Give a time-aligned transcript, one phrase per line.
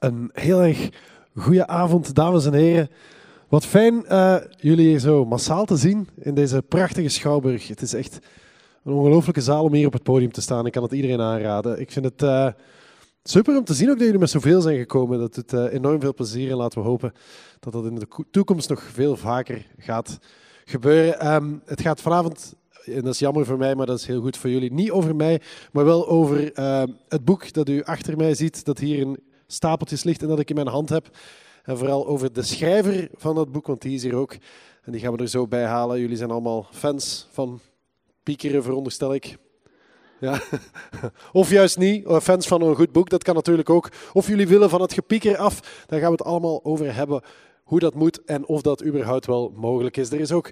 [0.00, 0.88] Een heel erg
[1.34, 2.90] goede avond, dames en heren.
[3.48, 7.68] Wat fijn uh, jullie hier zo massaal te zien in deze prachtige schouwburg.
[7.68, 8.18] Het is echt
[8.84, 10.66] een ongelooflijke zaal om hier op het podium te staan.
[10.66, 11.80] Ik kan het iedereen aanraden.
[11.80, 12.48] Ik vind het uh,
[13.22, 15.18] super om te zien ook dat jullie met zoveel zijn gekomen.
[15.18, 17.12] Dat doet uh, enorm veel plezier en laten we hopen
[17.60, 20.18] dat dat in de toekomst nog veel vaker gaat
[20.64, 21.34] gebeuren.
[21.34, 22.54] Um, het gaat vanavond
[22.84, 24.72] en dat is jammer voor mij, maar dat is heel goed voor jullie.
[24.72, 25.40] Niet over mij,
[25.72, 26.50] maar wel over
[27.08, 29.18] het boek dat u achter mij ziet, dat hier in
[29.52, 31.10] stapeltjes ligt en dat ik in mijn hand heb.
[31.62, 34.36] En vooral over de schrijver van dat boek, want die is hier ook.
[34.82, 36.00] En die gaan we er zo bij halen.
[36.00, 37.60] Jullie zijn allemaal fans van
[38.22, 39.36] piekeren, veronderstel ik.
[40.20, 40.40] Ja.
[41.32, 43.88] Of juist niet, fans van een goed boek, dat kan natuurlijk ook.
[44.12, 47.22] Of jullie willen van het gepieker af, daar gaan we het allemaal over hebben.
[47.64, 50.10] Hoe dat moet en of dat überhaupt wel mogelijk is.
[50.10, 50.50] Er is ook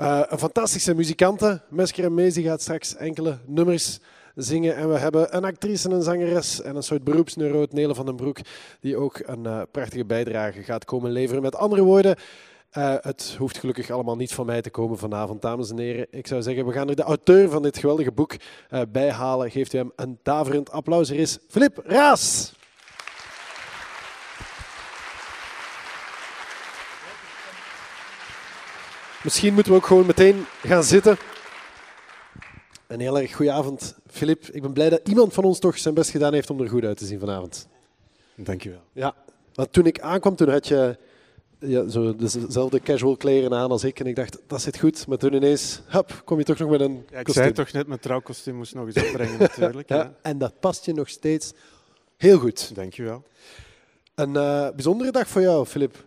[0.00, 1.62] uh, een fantastische muzikante.
[1.68, 3.98] Mesker en gaat straks enkele nummers
[4.34, 4.76] zingen.
[4.76, 8.38] En we hebben een actrice, een zangeres en een soort beroepsneuroot, Nele van den Broek,
[8.80, 11.42] die ook een uh, prachtige bijdrage gaat komen leveren.
[11.42, 12.16] Met andere woorden,
[12.78, 16.06] uh, het hoeft gelukkig allemaal niet van mij te komen vanavond, dames en heren.
[16.10, 18.36] Ik zou zeggen, we gaan er de auteur van dit geweldige boek
[18.70, 19.50] uh, bij halen.
[19.50, 21.10] Geeft u hem een daverend applaus.
[21.10, 22.52] Er is Filip Raas.
[29.22, 31.18] Misschien moeten we ook gewoon meteen gaan zitten.
[32.86, 34.44] Een heel erg goede avond, Filip.
[34.46, 36.84] Ik ben blij dat iemand van ons toch zijn best gedaan heeft om er goed
[36.84, 37.68] uit te zien vanavond.
[38.34, 38.80] Dankjewel.
[38.92, 39.14] Ja,
[39.54, 40.96] want toen ik aankwam, toen had je
[41.58, 44.00] ja, zo dezelfde casual kleren aan als ik.
[44.00, 45.06] En ik dacht, dat zit goed.
[45.06, 47.86] Maar toen ineens, hup, kom je toch nog met een ja, Ik zei toch net,
[47.86, 49.88] mijn trouwkostuum moest nog eens opbrengen natuurlijk.
[49.88, 50.14] ja, ja.
[50.22, 51.52] En dat past je nog steeds
[52.16, 52.74] heel goed.
[52.74, 53.22] Dankjewel.
[54.14, 56.04] Een uh, bijzondere dag voor jou, Filip.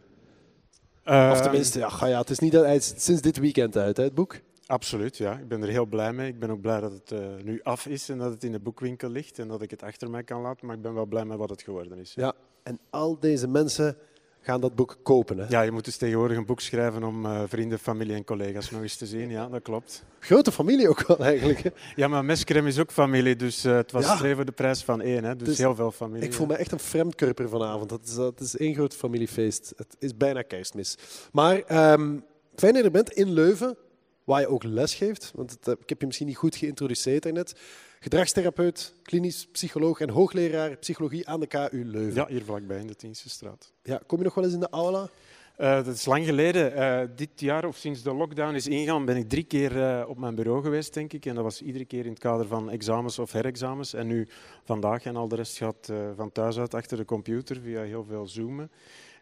[1.05, 4.03] Uh, of tenminste, ja, ja, het is niet dat hij sinds dit weekend uit, hè,
[4.03, 4.39] het boek.
[4.67, 5.37] Absoluut, ja.
[5.37, 6.27] Ik ben er heel blij mee.
[6.27, 8.59] Ik ben ook blij dat het uh, nu af is en dat het in de
[8.59, 10.67] boekwinkel ligt en dat ik het achter mij kan laten.
[10.67, 12.13] Maar ik ben wel blij met wat het geworden is.
[12.13, 13.97] Ja, ja en al deze mensen
[14.39, 15.37] gaan dat boek kopen.
[15.37, 15.45] Hè?
[15.49, 18.81] Ja, je moet dus tegenwoordig een boek schrijven om uh, vrienden, familie en collega's nog
[18.81, 19.29] eens te zien.
[19.29, 20.03] Ja, dat klopt.
[20.19, 21.59] Grote familie ook wel eigenlijk.
[21.63, 21.69] Hè?
[21.95, 24.15] Ja, maar Meskrem is ook familie, dus uh, het was ja.
[24.15, 25.23] streven de prijs van één.
[25.23, 25.35] Hè?
[25.35, 26.27] Dus, dus heel veel familie.
[26.27, 27.89] Ik voel me echt een vreemdkurper vanavond.
[27.89, 29.73] Dat is, dat is één groot familiefeest.
[29.75, 30.97] Het is bijna kerstmis.
[31.31, 31.55] Maar
[31.91, 32.23] um,
[32.55, 33.77] fijn dat je er bent in Leuven,
[34.27, 35.31] waar je ook les geeft.
[35.35, 37.55] Want het, ik heb je misschien niet goed geïntroduceerd daarnet.
[37.99, 42.13] Gedragstherapeut, klinisch psycholoog en hoogleraar psychologie aan de KU Leuven.
[42.13, 43.73] Ja, hier vlakbij in de Tienstestraat.
[43.83, 45.09] Ja, kom je nog wel eens in de aula?
[45.57, 46.77] Uh, dat is lang geleden.
[46.77, 50.17] Uh, dit jaar, of sinds de lockdown is ingegaan, ben ik drie keer uh, op
[50.17, 51.25] mijn bureau geweest, denk ik.
[51.25, 53.93] En dat was iedere keer in het kader van examens of herexamens.
[53.93, 54.27] En nu
[54.63, 58.27] vandaag en al de rest gaat van thuis uit achter de computer via heel veel
[58.27, 58.71] zoomen.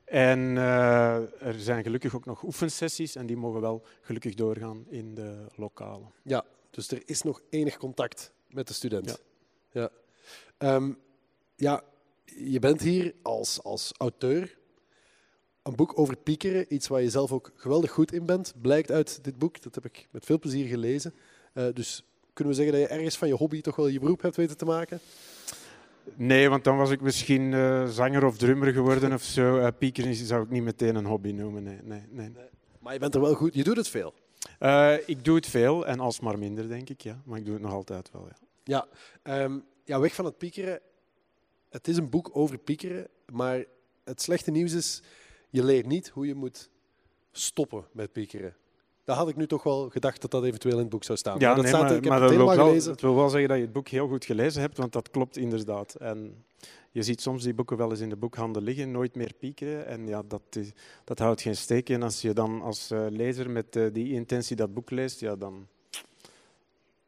[0.05, 5.45] En er zijn gelukkig ook nog oefensessies en die mogen wel gelukkig doorgaan in de
[5.55, 6.11] lokalen.
[6.23, 9.21] Ja, dus er is nog enig contact met de student.
[9.71, 9.89] Ja.
[10.59, 10.75] Ja.
[10.75, 10.97] Um,
[11.55, 11.83] ja,
[12.25, 14.57] je bent hier als, als auteur.
[15.63, 19.23] Een boek over piekeren, iets waar je zelf ook geweldig goed in bent, blijkt uit
[19.23, 19.61] dit boek.
[19.61, 21.13] Dat heb ik met veel plezier gelezen.
[21.53, 24.21] Uh, dus kunnen we zeggen dat je ergens van je hobby toch wel je beroep
[24.21, 24.99] hebt weten te maken?
[26.15, 29.57] Nee, want dan was ik misschien uh, zanger of drummer geworden of zo.
[29.57, 31.63] Uh, piekeren zou ik niet meteen een hobby noemen.
[31.63, 32.29] Nee, nee, nee.
[32.29, 32.49] nee.
[32.79, 34.13] Maar je bent er wel goed, je doet het veel.
[34.59, 37.01] Uh, ik doe het veel en alsmaar minder, denk ik.
[37.01, 37.21] Ja.
[37.25, 38.27] Maar ik doe het nog altijd wel.
[38.63, 38.87] Ja,
[39.23, 40.79] ja, um, ja weg van het piekeren.
[41.69, 43.63] Het is een boek over piekeren, maar
[44.03, 45.01] het slechte nieuws is,
[45.49, 46.69] je leert niet hoe je moet
[47.31, 48.55] stoppen met piekeren.
[49.05, 51.39] Daar had ik nu toch wel gedacht dat dat eventueel in het boek zou staan.
[51.39, 53.15] Ja, maar dat, nee, staat, maar, ik heb maar het dat wil wel, het wil
[53.15, 55.95] wel zeggen dat je het boek heel goed gelezen hebt, want dat klopt inderdaad.
[55.95, 56.45] En
[56.91, 59.87] je ziet soms die boeken wel eens in de boekhandel liggen, nooit meer piekeren.
[59.87, 60.71] En ja, dat, is,
[61.03, 61.89] dat houdt geen steek.
[61.89, 65.35] En als je dan als uh, lezer met uh, die intentie dat boek leest, ja,
[65.35, 65.67] dan,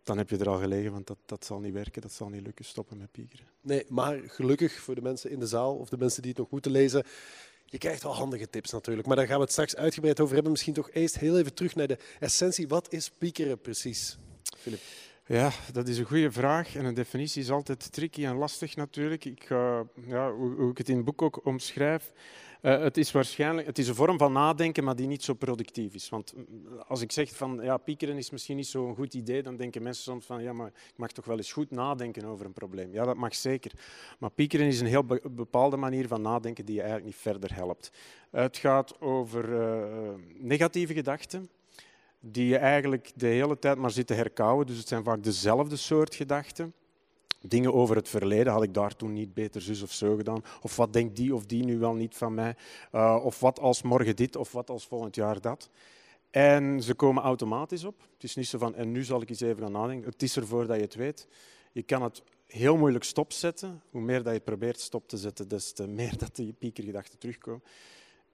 [0.04, 2.42] dan heb je er al gelegen, want dat, dat zal niet werken, dat zal niet
[2.42, 3.46] lukken, stoppen met piekeren.
[3.62, 6.50] Nee, maar gelukkig voor de mensen in de zaal of de mensen die het nog
[6.50, 7.04] moeten lezen,
[7.70, 9.08] je krijgt wel handige tips natuurlijk.
[9.08, 10.52] Maar daar gaan we het straks uitgebreid over hebben.
[10.52, 12.68] Misschien toch eerst heel even terug naar de essentie.
[12.68, 14.18] Wat is piekeren precies,
[14.58, 14.80] Filip?
[15.26, 16.76] Ja, dat is een goede vraag.
[16.76, 19.26] En een definitie is altijd tricky en lastig natuurlijk.
[19.26, 19.46] Ik
[20.08, 22.12] ja, hoe ik het in het boek ook omschrijf.
[22.62, 25.94] Uh, het is waarschijnlijk het is een vorm van nadenken, maar die niet zo productief
[25.94, 26.10] is.
[26.10, 29.56] Want mm, als ik zeg van ja, piekeren is misschien niet zo'n goed idee, dan
[29.56, 32.54] denken mensen soms van ja, maar ik mag toch wel eens goed nadenken over een
[32.54, 32.94] probleem.
[32.94, 33.72] Ja, dat mag zeker.
[34.20, 37.56] Maar piekeren is een heel be bepaalde manier van nadenken die je eigenlijk niet verder
[37.56, 37.92] helpt.
[38.32, 41.50] Het gaat over uh, negatieve gedachten
[42.20, 44.66] die je eigenlijk de hele tijd maar zit te herkauwen.
[44.66, 46.74] Dus het zijn vaak dezelfde soort gedachten.
[47.42, 50.44] Dingen over het verleden, had ik daar toen niet beter zus of zo gedaan?
[50.62, 52.56] Of wat denkt die of die nu wel niet van mij?
[52.92, 55.70] Uh, of wat als morgen dit of wat als volgend jaar dat?
[56.32, 58.02] En ze komen automatisch op.
[58.14, 60.10] Het is niet zo van, en nu zal ik eens even gaan nadenken.
[60.10, 61.28] Het is ervoor dat je het weet.
[61.72, 63.82] Je kan het heel moeilijk stopzetten.
[63.92, 67.64] Hoe meer dat je probeert stop te zetten, des te meer dat die piekergedachten terugkomen.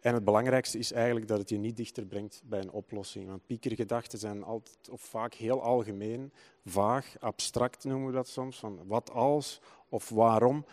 [0.04, 3.28] En het belangrijkste is eigenlijk dat het je niet dichter brengt bij een oplossing.
[3.28, 6.32] Want piekergedachten zijn altijd of vaak heel algemeen,
[6.66, 10.66] vaag, abstract noemen we dat soms, van wat als of waarom.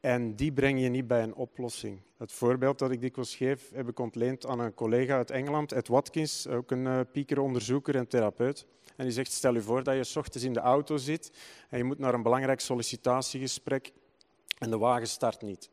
[0.00, 2.00] En die breng je niet bij een oplossing.
[2.16, 5.88] Het voorbeeld dat ik dikwijls geef, heb ik ontleend aan een collega uit Engeland, Ed
[5.88, 8.66] Watkins, ook een uh, piekeronderzoeker en therapeut.
[8.96, 11.30] En die zegt, stel je voor dat je s ochtends in de auto zit
[11.68, 13.92] en je moet naar een belangrijk sollicitatiegesprek
[14.58, 15.70] en de wagen start niet.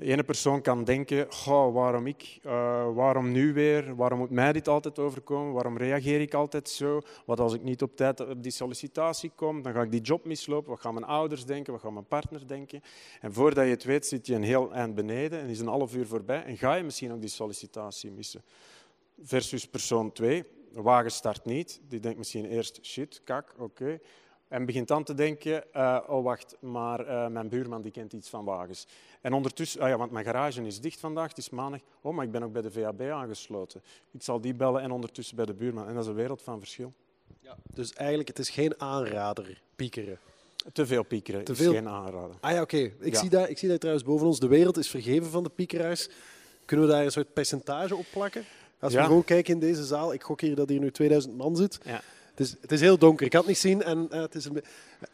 [0.00, 1.28] De ene persoon kan denken,
[1.72, 2.52] waarom ik, uh,
[2.94, 7.40] waarom nu weer, waarom moet mij dit altijd overkomen, waarom reageer ik altijd zo, wat
[7.40, 10.70] als ik niet op tijd op die sollicitatie kom, dan ga ik die job mislopen,
[10.70, 12.80] wat gaan mijn ouders denken, wat gaan mijn partner denken.
[13.20, 15.94] En voordat je het weet zit je een heel eind beneden en is een half
[15.94, 18.42] uur voorbij en ga je misschien ook die sollicitatie missen.
[19.22, 24.00] Versus persoon 2, de wagen start niet, die denkt misschien eerst, shit, kak, oké.
[24.50, 28.28] En begint dan te denken, uh, oh wacht, maar uh, mijn buurman die kent iets
[28.28, 28.86] van wagens.
[29.20, 31.80] En ondertussen, ah ja, want mijn garage is dicht vandaag, het is maandag.
[32.00, 33.82] Oh, maar ik ben ook bij de VAB aangesloten.
[34.10, 35.88] Ik zal die bellen en ondertussen bij de buurman.
[35.88, 36.92] En dat is een wereld van verschil.
[37.40, 40.18] Ja, dus eigenlijk, het is geen aanrader, piekeren.
[40.72, 41.72] Te veel piekeren Te veel...
[41.72, 42.36] is geen aanrader.
[42.40, 42.92] Ah ja, oké.
[43.00, 45.50] Ik, zie daar, ik zie daar trouwens boven ons, de wereld is vergeven van de
[45.50, 46.08] piekeraars.
[46.64, 48.44] Kunnen we daar een soort percentage op plakken?
[48.78, 51.56] Als we gewoon kijken in deze zaal, ik gok hier dat hier nu 2000 man
[51.56, 51.78] zit.
[51.84, 52.02] Ja.
[52.30, 53.82] Het is, het is heel donker, ik kan het niet zien.
[53.82, 54.62] En, uh, het is een,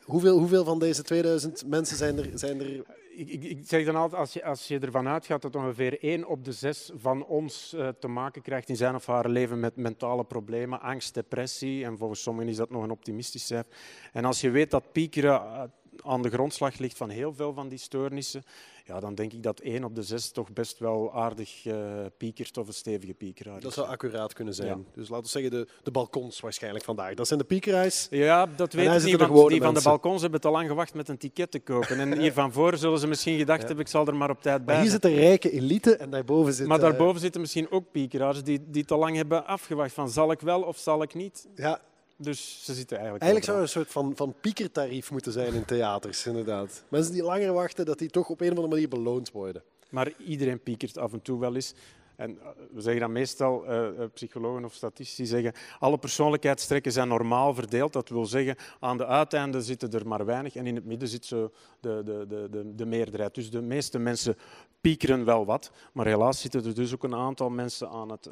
[0.02, 2.84] hoeveel, hoeveel van deze 2000 mensen zijn er, zijn er
[3.16, 6.26] ik, ik, ik, zeg dan altijd, als je, als je ervan uitgaat dat ongeveer één
[6.26, 9.76] op de zes van ons uh, te maken krijgt in zijn of haar leven met
[9.76, 13.72] mentale problemen, angst, depressie, en volgens sommigen is dat nog een optimistisch cijfer.
[14.12, 15.62] En als je weet dat piekeren uh,
[16.04, 18.42] aan de grondslag ligt van heel veel van die stoornissen,
[18.86, 21.74] ja, dan denk ik dat één op de zes toch best wel aardig uh,
[22.16, 23.62] piekert of een stevige piekeraar is.
[23.62, 24.86] Dat zou accuraat kunnen zijn.
[24.94, 27.14] Dus laten we zeggen de, de balkons waarschijnlijk vandaag.
[27.14, 28.06] Dat zijn de piekeraars.
[28.10, 31.08] Ja, dat weet ik niet, want die van de balkons hebben te lang gewacht met
[31.08, 31.98] een ticket te kopen.
[32.00, 34.64] En hier van voor zullen ze misschien gedacht hebben, ik zal er maar op tijd
[34.64, 36.68] bij Maar hier zit de rijke elite en daarboven zitten...
[36.68, 40.40] Maar daarboven zitten misschien ook piekeraars die, die te lang hebben afgewacht van zal ik
[40.40, 41.48] wel of zal ik niet.
[41.54, 41.80] Ja,
[42.16, 43.24] dus ze zitten eigenlijk.
[43.24, 46.84] Eigenlijk zou er een soort van, van piekertarief moeten zijn in theaters, inderdaad.
[46.88, 49.62] Mensen die langer wachten, dat die toch op een of andere manier beloond worden.
[49.90, 51.74] Maar iedereen piekert af en toe wel eens.
[52.16, 57.54] En eh, we zeggen dan meestal, uh, psychologen of statistici zeggen, alle persoonlijkheidstrekken zijn normaal
[57.54, 57.92] verdeeld.
[57.92, 61.24] Dat wil zeggen, aan de uiteinden zitten er maar weinig en in het midden zit
[61.24, 63.34] zo de, de, de, de, de meerderheid.
[63.34, 64.36] Dus de meeste mensen
[64.80, 68.30] piekeren wel wat, maar helaas zitten er dus ook een aantal mensen aan het,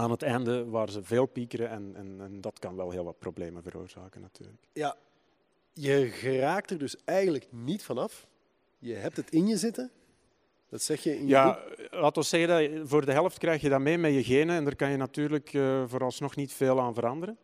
[0.00, 3.18] aan het einde waar ze veel piekeren en, en, en, dat kan wel heel wat
[3.18, 4.68] problemen veroorzaken natuurlijk.
[4.72, 4.96] Ja,
[5.72, 8.26] je geraakt er dus eigenlijk niet vanaf.
[8.78, 9.90] Je hebt het in je zitten.
[10.68, 11.58] Dat zeg je in je Ja,
[11.90, 14.64] laten we zeggen dat voor de helft krijg je dat mee met je genen en
[14.64, 17.38] daar kan je natuurlijk uh, vooralsnog niet veel aan veranderen.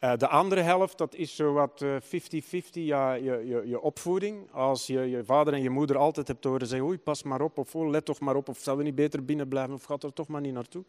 [0.00, 4.50] Uh, de andere helft, dat is zo wat 50-50, uh, ja, je, je, je, opvoeding.
[4.52, 7.58] Als je je vader en je moeder altijd hebt horen zeggen, oei, pas maar op,
[7.58, 10.02] of oh, let toch maar op, of zal we niet beter binnen blijven, of gaat
[10.02, 10.84] er toch maar niet naartoe.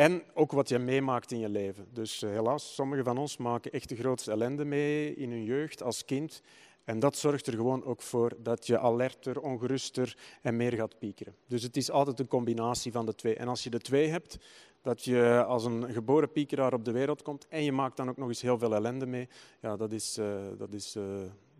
[0.00, 1.86] En ook wat je meemaakt in je leven.
[1.92, 5.82] Dus uh, helaas, sommigen van ons maken echt de grootste ellende mee in hun jeugd
[5.82, 6.42] als kind.
[6.84, 11.34] En dat zorgt er gewoon ook voor dat je alerter, ongeruster en meer gaat piekeren.
[11.46, 13.34] Dus het is altijd een combinatie van de twee.
[13.34, 14.38] En als je de twee hebt,
[14.82, 18.16] dat je als een geboren piekeraar op de wereld komt en je maakt dan ook
[18.16, 19.28] nog eens heel veel ellende mee,
[19.60, 21.04] ja, dat is, uh, dat is uh,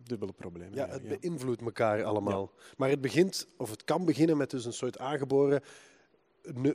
[0.03, 0.73] dubbele probleem.
[0.73, 2.51] Ja, het beïnvloedt elkaar allemaal.
[2.55, 2.63] Ja.
[2.77, 5.61] Maar het begint, of het kan beginnen met dus een soort aangeboren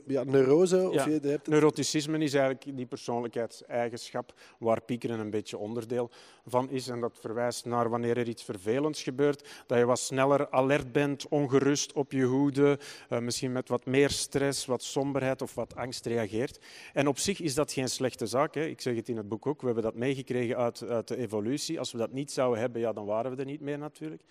[0.07, 0.89] ja, neurose?
[0.89, 1.07] Of ja.
[1.07, 6.11] je hebt Neuroticisme is eigenlijk die persoonlijkheidseigenschap waar piekeren een beetje onderdeel
[6.47, 6.87] van is.
[6.87, 11.27] En dat verwijst naar wanneer er iets vervelends gebeurt, dat je wat sneller alert bent,
[11.27, 16.05] ongerust op je hoede, uh, misschien met wat meer stress, wat somberheid of wat angst
[16.05, 16.59] reageert.
[16.93, 18.53] En op zich is dat geen slechte zaak.
[18.53, 18.65] Hè.
[18.65, 21.79] Ik zeg het in het boek ook, we hebben dat meegekregen uit, uit de evolutie.
[21.79, 24.21] Als we dat niet zouden hebben, ja, dan waren we er niet meer natuurlijk.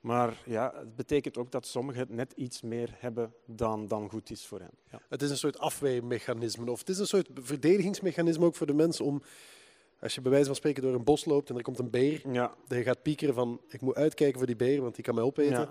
[0.00, 4.30] Maar ja, het betekent ook dat sommigen het net iets meer hebben dan, dan goed
[4.30, 4.70] is voor hen.
[4.90, 5.00] Ja.
[5.08, 9.00] Het is een soort afweermechanisme of het is een soort verdedigingsmechanisme ook voor de mens
[9.00, 9.22] om,
[10.00, 12.30] als je bij wijze van spreken door een bos loopt en er komt een beer,
[12.32, 12.54] ja.
[12.68, 15.60] dan gaat piekeren van ik moet uitkijken voor die beer, want die kan mij opeten.
[15.60, 15.68] Ja.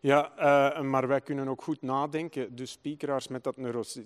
[0.00, 2.54] Ja, uh, maar wij kunnen ook goed nadenken.
[2.56, 3.56] Dus piekeraars met dat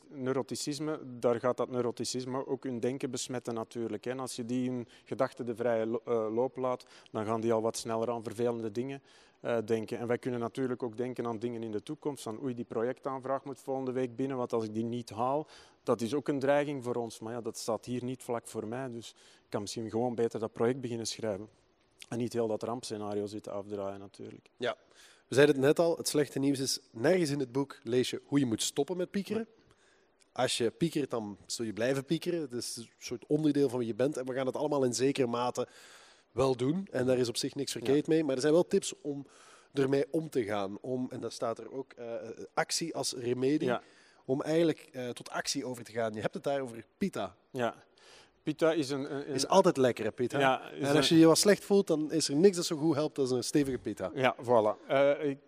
[0.08, 4.06] neuroticisme, daar gaat dat neuroticisme ook hun denken besmetten natuurlijk.
[4.06, 7.62] En als je die hun gedachten de vrije uh, loop laat, dan gaan die al
[7.62, 9.02] wat sneller aan vervelende dingen
[9.42, 9.98] uh, denken.
[9.98, 12.22] En wij kunnen natuurlijk ook denken aan dingen in de toekomst.
[12.22, 15.46] Van oei, die projectaanvraag moet volgende week binnen, want als ik die niet haal,
[15.82, 17.18] dat is ook een dreiging voor ons.
[17.18, 20.40] Maar ja, dat staat hier niet vlak voor mij, dus ik kan misschien gewoon beter
[20.40, 21.48] dat project beginnen schrijven.
[22.08, 24.50] En niet heel dat rampscenario zitten afdraaien natuurlijk.
[24.56, 24.76] Ja,
[25.28, 28.22] we zeiden het net al, het slechte nieuws is, nergens in het boek lees je
[28.24, 29.46] hoe je moet stoppen met piekeren.
[30.32, 32.40] Als je piekert, dan zul je blijven piekeren.
[32.40, 34.16] Het is een soort onderdeel van wie je bent.
[34.16, 35.68] En we gaan het allemaal in zekere mate
[36.32, 36.88] wel doen.
[36.90, 38.24] En daar is op zich niks verkeerd mee.
[38.24, 39.26] Maar er zijn wel tips om
[39.72, 40.78] ermee om te gaan.
[40.80, 42.04] Om, en dat staat er ook, uh,
[42.54, 43.68] actie als remedie.
[43.68, 43.82] Ja.
[44.24, 46.14] Om eigenlijk uh, tot actie over te gaan.
[46.14, 47.36] Je hebt het daar over pita.
[47.50, 47.74] Ja.
[48.42, 49.26] Pita is een...
[49.26, 50.38] is altijd lekker, hè, pita.
[50.38, 52.94] Ja, en als je je wat slecht voelt, dan is er niks dat zo goed
[52.94, 54.10] helpt als een stevige pita.
[54.14, 54.90] Ja, voilà.
[54.90, 55.38] Uh, ik,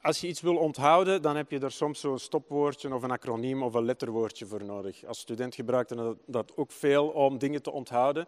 [0.00, 3.62] als je iets wil onthouden, dan heb je er soms zo'n stopwoordje of een acroniem
[3.62, 5.04] of een letterwoordje voor nodig.
[5.04, 8.26] Als student gebruikte dat, dat ook veel om dingen te onthouden.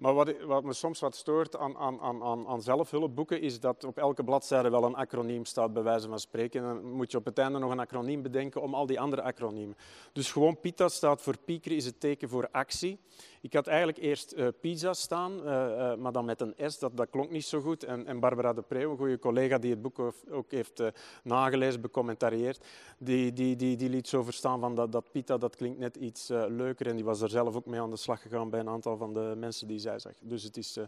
[0.00, 3.98] Maar wat, wat, me soms wat stoort aan, aan, aan, aan zelfhulpboeken is dat op
[3.98, 6.60] elke bladzijde wel een acroniem staat, bij wijze van spreken.
[6.60, 9.22] En dan moet je op het einde nog een acroniem bedenken om al die andere
[9.22, 9.76] acroniemen.
[10.12, 12.98] Dus gewoon PITA staat voor piekeren, is het teken voor actie.
[13.42, 16.96] Ik had eigenlijk eerst uh, pizza staan, uh, uh, maar dan met een S, dat,
[16.96, 17.84] dat klonk niet zo goed.
[17.84, 19.98] En, en Barbara de Preeuw, een goede collega die het boek
[20.30, 20.82] ook heeft
[21.22, 22.66] nagelezen, becommentarieerd,
[22.98, 26.28] die, die, die, die liet zo verstaan van dat, dat pita, dat klinkt net iets
[26.28, 26.86] leuker.
[26.86, 29.14] En die was er zelf ook mee aan de slag gegaan bij een aantal van
[29.14, 30.12] de mensen die zij zag.
[30.20, 30.78] Dus het is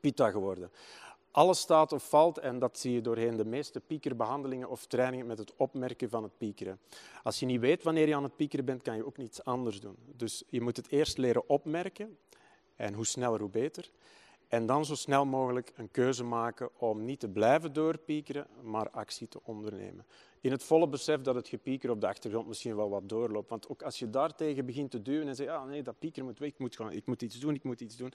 [0.00, 0.70] pita geworden.
[1.34, 5.38] Alles staat of valt, en dat zie je doorheen de meeste piekerbehandelingen of trainingen, met
[5.38, 6.80] het opmerken van het piekeren.
[7.22, 9.80] Als je niet weet wanneer je aan het piekeren bent, kan je ook niets anders
[9.80, 9.96] doen.
[10.16, 12.18] Dus je moet het eerst leren opmerken,
[12.76, 13.90] en hoe sneller, hoe beter.
[14.48, 19.28] En dan zo snel mogelijk een keuze maken om niet te blijven doorpiekeren, maar actie
[19.28, 20.06] te ondernemen.
[20.44, 23.48] In het volle besef dat het gepieker op de achtergrond misschien wel wat doorloopt.
[23.48, 26.38] Want ook als je daartegen begint te duwen en zegt, ah, nee, dat pieker moet
[26.38, 28.12] weg, ik moet, gaan, ik moet iets doen, ik moet iets doen.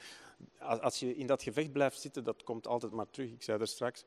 [0.59, 3.31] Als je in dat gevecht blijft zitten, dat komt altijd maar terug.
[3.31, 4.05] Ik zei er straks,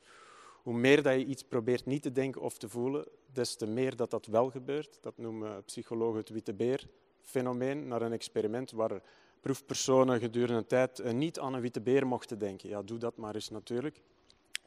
[0.62, 3.96] hoe meer dat je iets probeert niet te denken of te voelen, des te meer
[3.96, 4.98] dat dat wel gebeurt.
[5.00, 6.88] Dat noemen psychologen het witte beer
[7.20, 9.02] fenomeen, naar een experiment waar
[9.40, 12.68] proefpersonen gedurende een tijd eh, niet aan een witte beer mochten denken.
[12.68, 14.00] Ja, doe dat maar eens natuurlijk.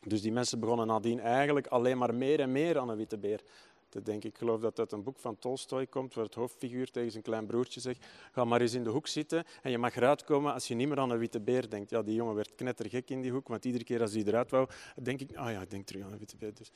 [0.07, 3.41] Dus die mensen begonnen nadien eigenlijk alleen maar meer en meer aan een witte beer
[3.89, 4.29] te denken.
[4.29, 7.24] Ik geloof dat dat uit een boek van Tolstoy komt, waar het hoofdfiguur tegen zijn
[7.24, 10.53] klein broertje zegt ga maar eens in de hoek zitten en je mag eruit komen
[10.53, 11.89] als je niet meer aan een witte beer denkt.
[11.89, 14.67] Ja, die jongen werd knettergek in die hoek, want iedere keer als hij eruit wou,
[15.01, 16.53] denk ik, ah oh ja, ik denk terug aan een witte beer.
[16.53, 16.71] Dus,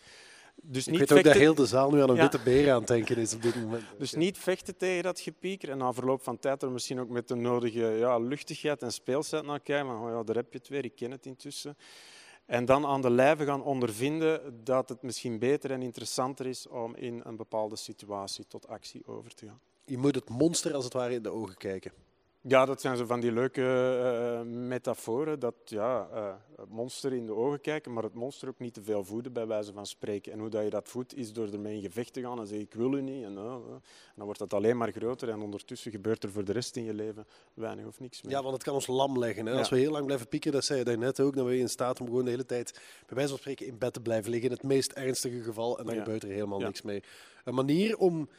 [0.62, 1.18] dus ik niet weet vechten...
[1.18, 2.22] ook dat heel de zaal nu aan een ja.
[2.22, 3.84] witte beer aan het denken is op dit moment.
[3.98, 7.28] Dus niet vechten tegen dat gepieker en na verloop van tijd er misschien ook met
[7.28, 9.88] de nodige ja, luchtigheid en speelsheid naar kijken.
[9.88, 11.78] Maar oh ja, daar heb je het weer, ik ken het intussen.
[12.50, 16.96] En dan aan de lijve gaan ondervinden dat het misschien beter en interessanter is om
[16.96, 19.60] in een bepaalde situatie tot actie over te gaan.
[19.86, 21.92] Je moet het monster als het ware in de ogen kijken.
[22.42, 25.40] Ja, dat zijn zo van die leuke uh, metaforen.
[25.40, 28.82] Dat ja, uh, het monster in de ogen kijken, maar het monster ook niet te
[28.82, 30.32] veel voeden, bij wijze van spreken.
[30.32, 32.66] En hoe dat je dat voedt, is door ermee in gevecht te gaan en zeggen:
[32.66, 33.24] Ik wil u niet.
[33.24, 33.82] En, uh, en,
[34.16, 35.30] dan wordt dat alleen maar groter.
[35.30, 38.32] En ondertussen gebeurt er voor de rest in je leven weinig of niks meer.
[38.32, 39.46] Ja, want het kan ons lam leggen.
[39.46, 39.52] Hè?
[39.52, 39.58] Ja.
[39.58, 41.70] Als we heel lang blijven pieken, dat zei je net ook, dan ben je in
[41.70, 42.72] staat om gewoon de hele tijd,
[43.06, 44.50] bij wijze van spreken, in bed te blijven liggen.
[44.50, 45.80] In het meest ernstige geval.
[45.80, 46.04] En dan ja.
[46.04, 47.04] gebeurt er helemaal niks mee.
[47.44, 48.30] Een manier om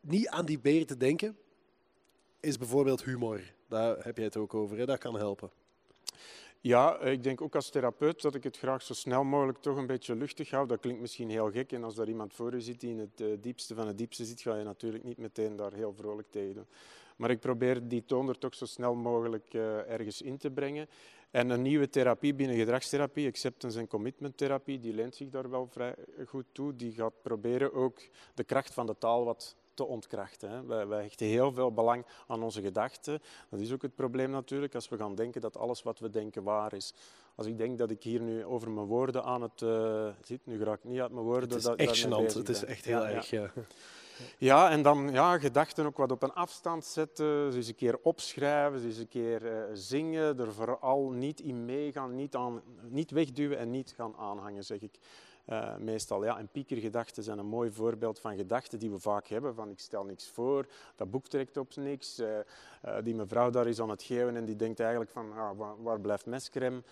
[0.00, 1.36] niet aan die beer te denken
[2.42, 3.40] is bijvoorbeeld humor.
[3.68, 4.86] Daar heb jij het ook over, hè?
[4.86, 5.50] dat kan helpen.
[6.60, 9.86] Ja, ik denk ook als therapeut dat ik het graag zo snel mogelijk toch een
[9.86, 10.66] beetje luchtig hou.
[10.66, 11.72] Dat klinkt misschien heel gek.
[11.72, 14.24] En als er iemand voor je zit die in het uh, diepste van het diepste
[14.24, 16.66] zit, ga je natuurlijk niet meteen daar heel vrolijk tegen doen.
[17.16, 20.88] Maar ik probeer die toon er toch zo snel mogelijk uh, ergens in te brengen.
[21.30, 25.66] En een nieuwe therapie binnen gedragstherapie, acceptance en commitment therapie, die leent zich daar wel
[25.66, 25.94] vrij
[26.26, 26.76] goed toe.
[26.76, 28.00] Die gaat proberen ook
[28.34, 30.50] de kracht van de taal wat te ontkrachten.
[30.50, 30.66] Hè.
[30.66, 33.22] Wij, wij, hechten heel veel belang aan onze gedachten.
[33.50, 36.42] Dat is ook het probleem natuurlijk, als we gaan denken dat alles wat we denken
[36.42, 36.94] waar is.
[37.34, 40.64] Als ik denk dat ik hier nu over mijn woorden aan het uh, zit, nu
[40.64, 41.48] raak ik niet uit mijn woorden.
[41.48, 43.30] Het is dat, echt gênant, het is echt heel ja, erg.
[43.30, 43.50] Ja.
[44.38, 47.98] Ja, en dan ja, gedachten ook wat op een afstand zetten, ze eens een keer
[48.02, 53.10] opschrijven, ze eens een keer uh, zingen, er vooral niet in meegaan, niet, aan, niet
[53.10, 54.98] wegduwen en niet gaan aanhangen, zeg ik.
[55.46, 56.24] Uh, meestal.
[56.24, 56.38] Ja.
[56.38, 59.54] En piekergedachten zijn een mooi voorbeeld van gedachten die we vaak hebben.
[59.54, 62.18] Van ik stel niks voor, dat boek trekt op niks.
[62.18, 65.60] Uh, uh, die mevrouw daar is aan het geven en die denkt eigenlijk van ah,
[65.78, 66.82] waar, blijft mescrème?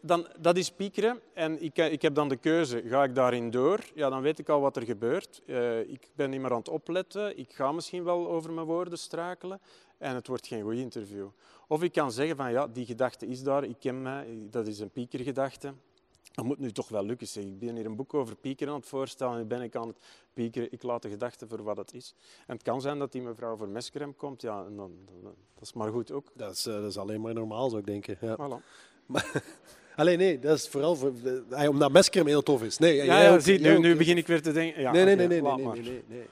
[0.00, 3.80] Dan, dat is piekeren en ik, ik, heb dan de keuze, ga ik daarin door?
[3.94, 5.42] Ja, dan weet ik al wat er gebeurt.
[5.86, 9.60] ik ben niet meer aan het opletten, ik ga misschien wel over mijn woorden strakelen
[9.98, 11.26] en het wordt geen goed interview.
[11.68, 14.78] Of ik kan zeggen van ja, die gedachte is daar, ik ken mij, dat is
[14.78, 15.74] een piekergedachte
[16.32, 17.26] dat moet nu toch wel lukken.
[17.26, 17.44] Zeg.
[17.44, 19.38] Ik ben hier een boek over piekeren aan het voorstellen.
[19.38, 19.96] Nu ben ik aan het
[20.32, 20.72] piekeren.
[20.72, 22.14] Ik laat de gedachte voor wat het is.
[22.46, 24.42] En het kan zijn dat die mevrouw voor meskrem komt.
[24.42, 24.92] Ja, en dan,
[25.54, 26.30] dat is maar goed ook.
[26.34, 28.16] Dat is, eh, dat is alleen maar normaal, zou ik denken.
[28.20, 28.60] Ja.
[29.96, 31.12] Alleen nee, dat is vooral voor,
[31.50, 32.78] uh, omdat meskrem heel tof is.
[32.78, 34.80] Nee, ja, eh, ja zie, nu, begin ik weer te denken.
[34.80, 36.26] Ja, nee, nee, nee, nee, nee, nee,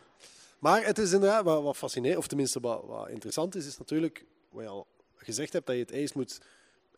[0.59, 0.87] maar.
[0.87, 4.63] het is inderdaad wat, wat fascinerend, of tenminste wat, wat interessant is, is natuurlijk, wat
[4.63, 6.41] je al gezegd hebt, dat je het eens moet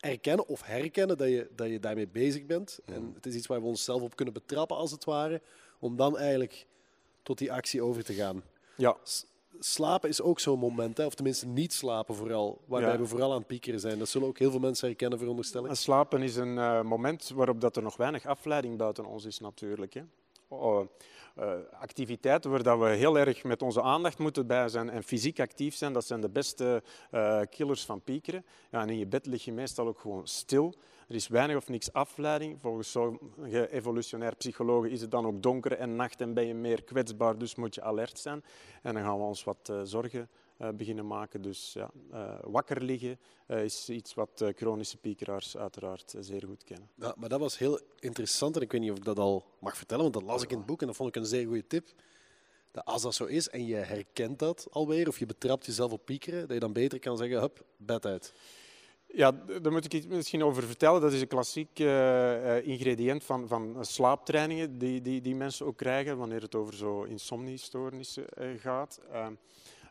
[0.04, 2.78] erkennen of herkennen dat je, dat je daarmee bezig bent.
[2.84, 5.40] En het is iets waar we onszelf op kunnen betrappen, als het ware,
[5.78, 6.66] om dan eigenlijk
[7.22, 8.42] tot die actie over te gaan.
[8.76, 8.96] Ja.
[9.58, 11.06] slapen is ook zo'n moment, hè?
[11.06, 12.98] of tenminste niet slapen vooral, waarbij Ja.
[12.98, 13.98] we vooral aan het piekeren zijn.
[13.98, 15.70] Dat zullen ook heel veel mensen herkennen, veronderstel ik.
[15.70, 19.38] En slapen is een eh, moment waarop dat er nog weinig afleiding buiten ons is
[19.38, 19.94] natuurlijk.
[19.94, 20.02] Hè.
[20.48, 20.86] Oh, eh,
[21.80, 25.74] activiteiten waar dat we heel erg met onze aandacht moeten bij zijn en fysiek actief
[25.74, 28.44] zijn, dat zijn de beste eh, killers van piekeren.
[28.70, 30.74] Ja, en in je bed lig je meestal ook gewoon stil.
[31.08, 32.60] Er is weinig of niks afleiding.
[32.60, 36.82] Volgens sommige evolutionair psychologen is het dan ook donker en nacht en ben je meer
[36.82, 38.44] kwetsbaar, dus moet je alert zijn.
[38.82, 41.42] En dan gaan we ons wat eh, zorgen eh, beginnen maken.
[41.42, 46.42] Dus ja, eh, wakker liggen eh, is iets wat eh, chronische piekeraars uiteraard eh, zeer
[46.46, 46.88] goed kennen.
[46.94, 49.76] Ja, maar dat was heel interessant en ik weet niet of ik dat al mag
[49.76, 51.66] vertellen, want dat las ik in het boek en dat vond ik een zeer goede
[51.66, 51.88] tip.
[52.70, 56.04] Dat als dat zo is en je herkent dat alweer, of je betrapt jezelf op
[56.04, 58.32] piekeren, dat je dan beter kan zeggen, hup, bed uit.
[59.06, 59.32] Ja,
[59.62, 61.00] daar moet ik iets misschien over vertellen.
[61.00, 65.76] Dat is een klassiek eh, eh, ingrediënt van, van slaaptrainingen die, die, die mensen ook
[65.76, 69.00] krijgen wanneer het over zo insomniestoornissen eh, gaat.
[69.12, 69.26] Eh,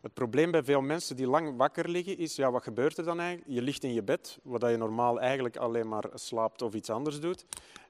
[0.04, 3.20] het probleem bij veel mensen die lang wakker liggen is, ja, wat gebeurt er dan
[3.20, 3.52] eigenlijk?
[3.52, 7.20] Je ligt in je bed, wat je normaal eigenlijk alleen maar slaapt of iets anders
[7.20, 7.46] doet.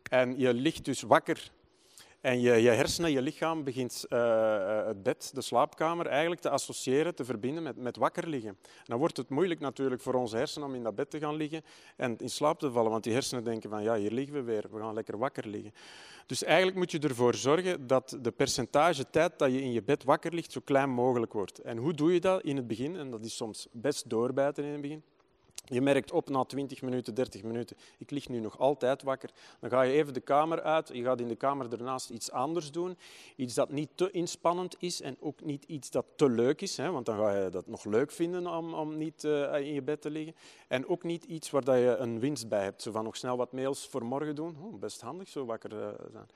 [0.09, 1.51] En je ligt dus wakker
[2.23, 6.49] en je, je hersenen, je lichaam begint eh, eh, het bed, de slaapkamer, eigenlijk te
[6.49, 8.57] associëren, te verbinden met, met wakker liggen.
[8.83, 11.63] Dan wordt het moeilijk natuurlijk voor onze hersenen om in dat bed te gaan liggen
[11.95, 14.65] en in slaap te vallen, want die hersenen denken van ja, hier liggen we weer,
[14.71, 15.73] we gaan lekker wakker liggen.
[16.25, 20.03] Dus eigenlijk moet je ervoor zorgen dat de percentage tijd dat je in je bed
[20.03, 21.59] wakker ligt zo klein mogelijk wordt.
[21.59, 22.95] En hoe doe je dat in het begin?
[22.95, 25.03] En dat is soms best doorbijten in het begin.
[25.73, 29.29] Je merkt op na 20 minuten, 30 minuten, ik lig nu nog altijd wakker.
[29.59, 30.89] Dan ga je even de kamer uit.
[30.93, 32.97] Je gaat in de kamer daarnaast iets anders doen.
[33.35, 36.77] Iets dat niet te inspannend is en ook niet iets dat te leuk is.
[36.77, 39.81] Hè, want dan ga je dat nog leuk vinden om, om niet eh, in je
[39.81, 40.35] bed te liggen.
[40.67, 42.81] En ook niet iets waar dat je een winst bij hebt.
[42.81, 44.79] Zo van nog snel wat mails voor morgen doen.
[44.79, 46.27] Best handig zo wakker eh, zijn.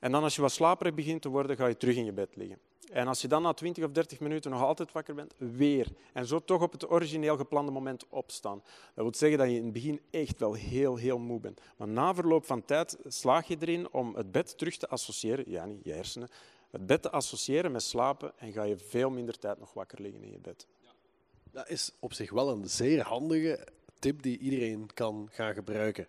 [0.00, 2.36] En dan als je wat slaperig begint te worden, ga je terug in je bed
[2.36, 2.58] liggen.
[2.92, 5.88] En als je dan na 20 of 30 minuten nog altijd wakker bent, weer.
[6.12, 8.62] En zo toch op het origineel geplande moment opstaan.
[8.94, 11.60] Dat wil zeggen dat je in het begin echt wel heel, heel moe bent.
[11.76, 15.64] Maar na verloop van tijd slaag je erin om het bed terug te associëren, ja
[15.64, 16.28] niet je hersenen,
[16.70, 20.22] het bed te associëren met slapen en ga je veel minder tijd nog wakker liggen
[20.22, 20.66] in je bed.
[21.50, 23.66] Dat is op zich wel een zeer handige
[23.98, 26.08] tip die iedereen kan gaan gebruiken.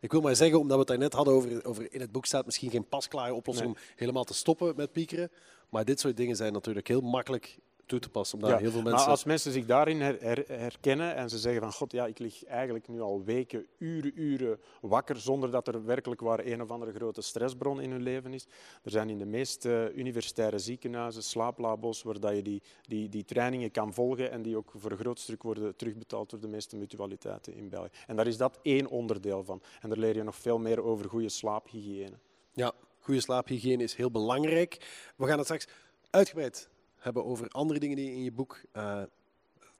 [0.00, 2.44] Ik wil maar zeggen, omdat we het daarnet hadden over, over in het boek staat
[2.44, 3.82] misschien geen pasklare oplossing Nee.
[3.82, 5.30] om helemaal te stoppen met piekeren.
[5.70, 8.38] Maar dit soort dingen zijn natuurlijk heel makkelijk toe te passen.
[8.38, 9.10] Omdat Ja, heel veel Maar mensen...
[9.10, 12.44] als mensen zich daarin her- her- herkennen en ze zeggen van god, ja, ik lig
[12.44, 16.92] eigenlijk nu al weken, uren, uren wakker zonder dat er werkelijk waar een of andere
[16.92, 18.46] grote stressbron in hun leven is.
[18.82, 23.70] Er zijn in de meeste universitaire ziekenhuizen slaaplabo's waar dat je die, die, die trainingen
[23.70, 27.54] kan volgen en die ook voor een groot stuk worden terugbetaald door de meeste mutualiteiten
[27.54, 27.90] in België.
[28.06, 29.62] En daar is dat één onderdeel van.
[29.80, 32.18] En daar leer je nog veel meer over goede slaaphygiëne.
[32.52, 32.72] Ja,
[33.10, 34.76] goede slaaphygiëne is heel belangrijk.
[35.16, 35.66] We gaan het straks
[36.10, 39.02] uitgebreid hebben over andere dingen die in je boek eh,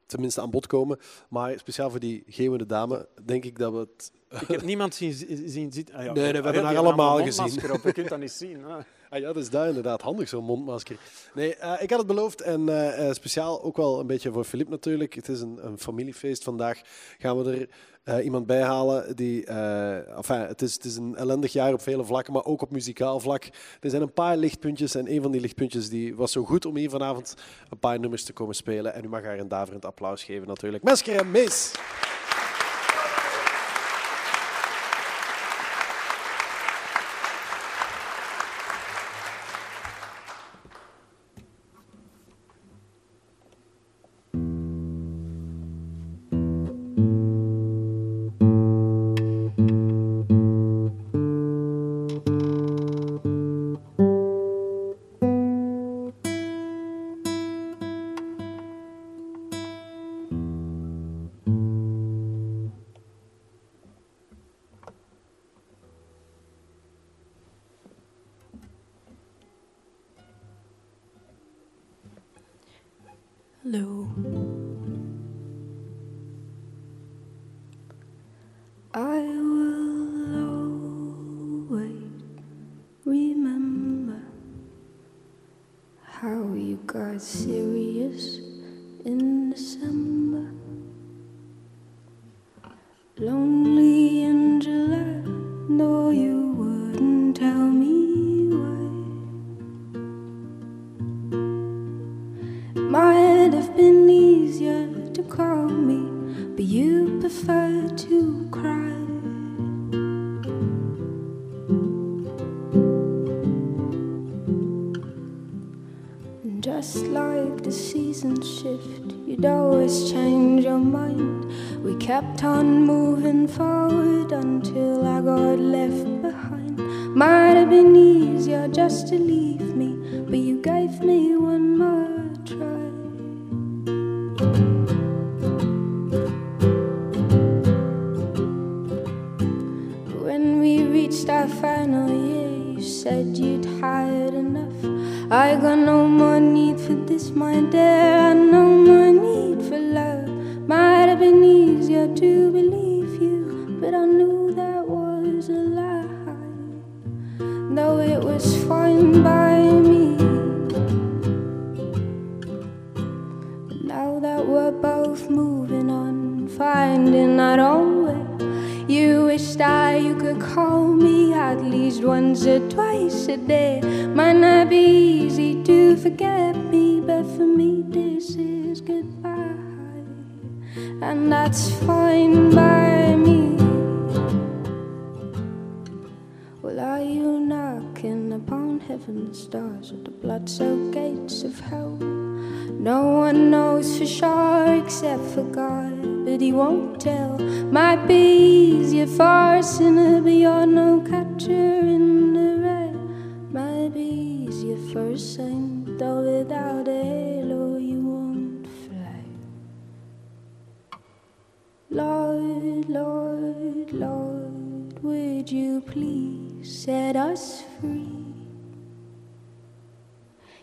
[0.06, 0.98] tenminste aan bod komen.
[1.28, 4.12] Maar speciaal voor die geeuwende dame denk ik dat we het...
[4.40, 5.12] Ik heb niemand zien,
[5.48, 5.94] zien zitten.
[5.94, 7.72] Ah, ja, Nee, nee, we ah, hebben haar allemaal gezien.
[7.72, 7.82] Op.
[7.82, 8.64] Je kunt dat niet zien.
[9.12, 10.96] Ah ja, dat is daar inderdaad handig, zo'n mondmasker.
[11.35, 14.44] Nee, eh, ik had het beloofd en eh, eh, speciaal ook wel een beetje voor
[14.44, 15.14] Filip natuurlijk.
[15.14, 16.81] Het is een, een familiefeest vandaag.
[17.18, 17.68] Gaan we
[18.05, 19.46] er iemand bij halen die...
[19.46, 23.20] enfin, het, is, het is een ellendig jaar op vele vlakken, maar ook op muzikaal
[23.20, 23.44] vlak.
[23.81, 26.77] Er zijn een paar lichtpuntjes en een van die lichtpuntjes die was zo goed om
[26.77, 27.35] hier vanavond
[27.70, 28.94] een paar nummers te komen spelen.
[28.94, 30.83] En u mag haar een daverend applaus geven natuurlijk.
[30.83, 31.73] Mesker en Mees!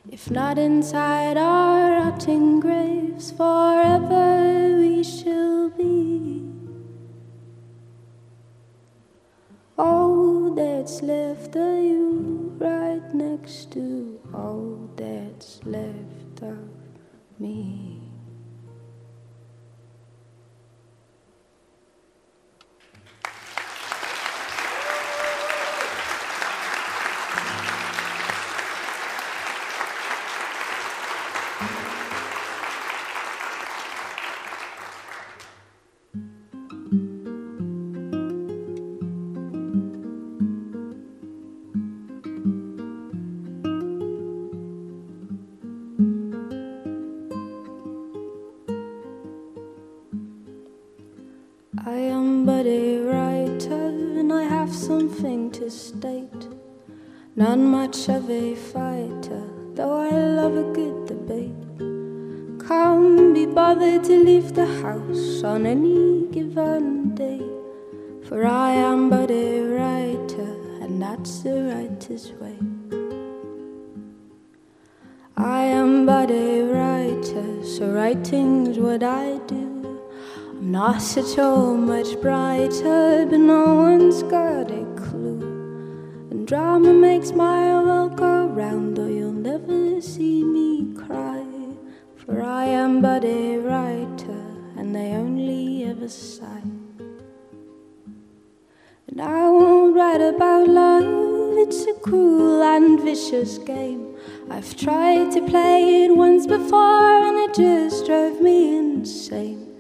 [0.10, 6.44] If not inside our rotting graves, forever we shall be.
[9.78, 16.70] All that's left of you, right next to all that's left of
[17.38, 17.97] me.
[65.38, 67.42] House on any given day.
[68.28, 72.58] For I am but a writer, and that's the writer's way.
[75.38, 80.00] I am but a writer, so writing's what I do.
[80.50, 85.42] I'm not at all much brighter, but no one's got a clue.
[86.32, 91.46] And drama makes my world go round, though you'll never see me cry.
[92.16, 94.47] For I am but a writer,
[94.88, 96.64] and they only ever sigh.
[99.10, 104.16] And I won't write about love, it's a cruel and vicious game.
[104.50, 109.76] I've tried to play it once before, and it just drove me insane.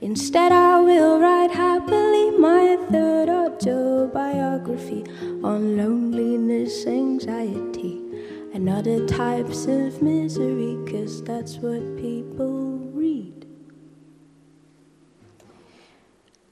[0.00, 5.04] Instead, I will write happily my third autobiography
[5.42, 8.00] on loneliness, anxiety,
[8.54, 12.61] and other types of misery, cause that's what people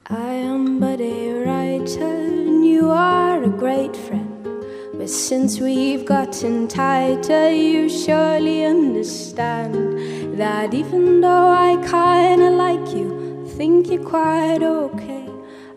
[0.09, 4.47] I am but a writer, and you are a great friend.
[4.95, 9.75] But since we've gotten tighter, you surely understand
[10.39, 15.29] that even though I kinda like you, think you're quite okay.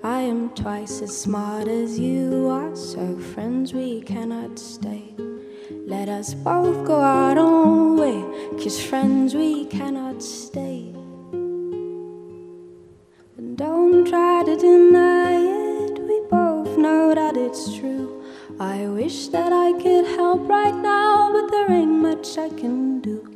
[0.02, 5.14] I am twice as smart as you are, so friends we cannot stay.
[5.86, 8.24] Let us both go our own way,
[8.58, 10.93] cause friends we cannot stay.
[13.54, 18.24] Don't try to deny it, we both know that it's true.
[18.58, 23.30] I wish that I could help right now, but there ain't much I can do.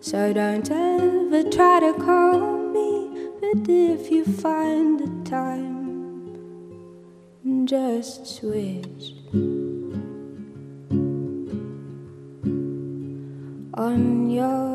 [0.00, 2.40] So don't ever try to call
[2.72, 6.96] me, but if you find the time,
[7.64, 9.14] just switch
[13.74, 14.69] on your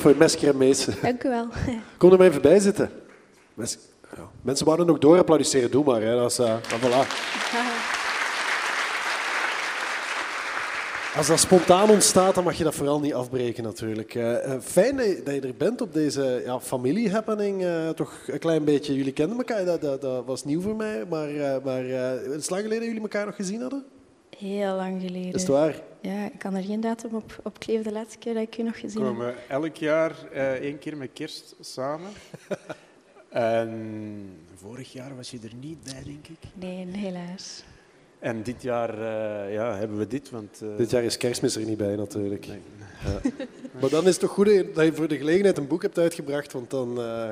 [0.00, 0.86] voor Mesker en Mees.
[1.02, 1.46] Dank u wel.
[1.98, 2.90] Kom er maar even bij zitten.
[3.54, 3.78] Mes-
[4.16, 4.28] ja.
[4.42, 6.02] Mensen wouden nog door applaudisseren, doe maar.
[6.02, 6.16] Hè.
[6.16, 7.08] Dat is, eh, maar voilà.
[11.16, 14.14] Als dat spontaan ontstaat, dan mag je dat vooral niet afbreken natuurlijk.
[14.14, 17.64] Eh, eh, fijn dat je, er bent op deze ja, familie-happening.
[17.64, 18.94] eh, toch een klein beetje.
[18.94, 21.04] Jullie kenden elkaar, dat, dat, dat was nieuw voor mij.
[21.08, 23.84] Maar, eh, maar eh, het is lang geleden dat jullie elkaar nog gezien hadden?
[24.38, 25.32] Heel lang geleden.
[25.32, 25.74] Is het waar?
[26.02, 28.62] Ja, ik kan er geen datum op, op kleven de laatste keer dat ik u
[28.62, 29.16] nog gezien We heb.
[29.16, 32.10] komen elk jaar eh, één keer met kerst samen.
[33.28, 36.48] en vorig jaar was je er niet bij, denk ik.
[36.54, 37.64] Nee, helaas.
[38.18, 40.60] En dit jaar eh, ja, hebben we dit, want...
[40.62, 42.46] eh, Dit jaar is kerstmis er niet bij natuurlijk.
[42.46, 42.60] nee.
[43.80, 46.52] Maar dan is het toch goed dat je voor de gelegenheid een boek hebt uitgebracht.
[46.52, 47.00] Want dan...
[47.00, 47.30] eh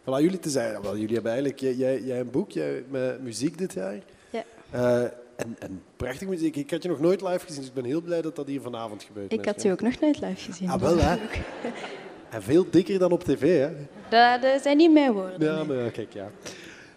[0.00, 0.82] voilà, jullie te zijn.
[0.82, 1.60] Wel, jullie hebben eigenlijk...
[1.60, 3.98] Jij, jij, jij een boek jij, met muziek dit jaar.
[4.30, 5.12] Ja.
[5.42, 6.56] En, en prachtig muziek.
[6.56, 8.60] Ik had je nog nooit live gezien, dus ik ben heel blij dat dat hier
[8.60, 9.32] vanavond gebeurt.
[9.32, 10.70] Ik had u ook nog nooit live gezien.
[10.70, 11.16] Ah, wel hè.
[12.30, 13.70] En veel dikker dan op tv, hè?
[14.08, 15.44] Dat, dat zijn niet mijn woorden.
[15.44, 16.30] Ja, maar kijk, ja.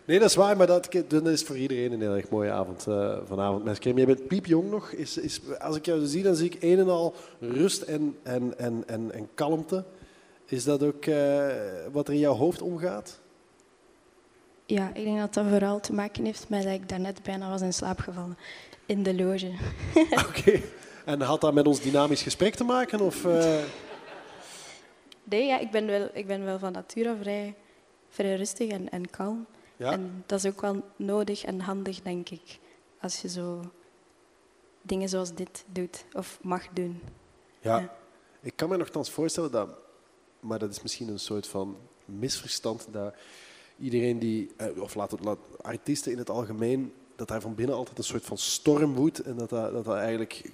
[0.05, 2.87] Nee, dat is waar, maar dat, dat is voor iedereen een heel erg mooie avond
[2.87, 3.63] eh, vanavond.
[3.63, 4.91] Mes Krim, jij bent piepjong nog.
[4.91, 8.57] Is, is, als ik jou zie, dan zie ik een en al rust en, en,
[8.57, 9.83] en, en, en kalmte.
[10.45, 11.47] Is dat ook eh,
[11.91, 13.19] wat er in jouw hoofd omgaat?
[14.73, 17.61] Ja, ik denk dat dat vooral te maken heeft met dat ik daarnet bijna was
[17.61, 18.37] in slaap gevallen.
[18.85, 19.51] In de loge.
[20.27, 20.61] Oké.
[21.05, 22.99] En had dat met ons dynamisch gesprek te maken?
[22.99, 23.63] Of, eh,
[25.23, 27.55] Nee, ja, ik, ben wel, ik ben wel van nature vrij,
[28.09, 29.45] vrij rustig en, en kalm.
[29.77, 29.91] ja?
[29.91, 32.59] En dat is ook wel nodig en handig, denk ik.
[33.01, 33.61] Als je zo
[34.81, 37.01] dingen zoals dit doet of mag doen.
[37.61, 37.77] Ja.
[37.77, 37.95] Ja.
[38.41, 39.69] Ik kan me nogthans voorstellen dat,
[40.39, 43.13] maar dat is misschien een soort van misverstand, dat
[43.79, 47.75] iedereen die, eh, of laat het, laat, artiesten in het algemeen, dat daar van binnen
[47.75, 50.51] altijd een soort van storm woedt en dat dat, dat, dat eigenlijk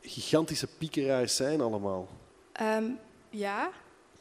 [0.00, 2.08] gigantische piekeraars zijn allemaal.
[2.52, 2.84] Ehm,
[3.30, 3.70] ja,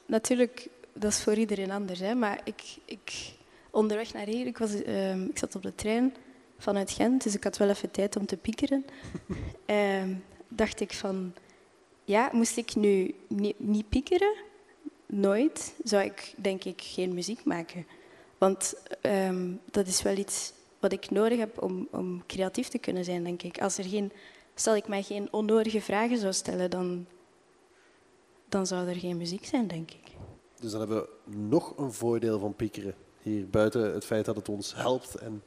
[0.06, 2.00] natuurlijk, dat is voor iedereen anders.
[2.00, 2.15] Hè?
[2.15, 3.34] Maar ik, ik,
[3.71, 6.15] onderweg naar hier, ik, was, ehm, ik zat op de trein
[6.58, 8.86] vanuit Gent, dus ik had wel even tijd om te piekeren.
[9.65, 10.13] Ehm,
[10.47, 11.34] dacht ik van,
[12.04, 14.36] ja, moest ik nu niet, niet piekeren?
[15.08, 17.86] Nooit zou ik, denk ik, geen muziek maken.
[18.38, 23.04] Want ehm, dat is wel iets wat ik nodig heb om, om creatief te kunnen
[23.04, 23.62] zijn, denk ik.
[23.62, 24.12] Als er geen,
[24.56, 27.06] stel ik mij geen onnodige vragen zou stellen, dan,
[28.50, 30.12] dan zou er geen muziek zijn, denk ik.
[30.60, 32.96] Dus dan hebben we nog een voordeel van piekeren.
[33.22, 35.15] Hier buiten het feit dat het ons helpt.
[35.15, 35.43] En,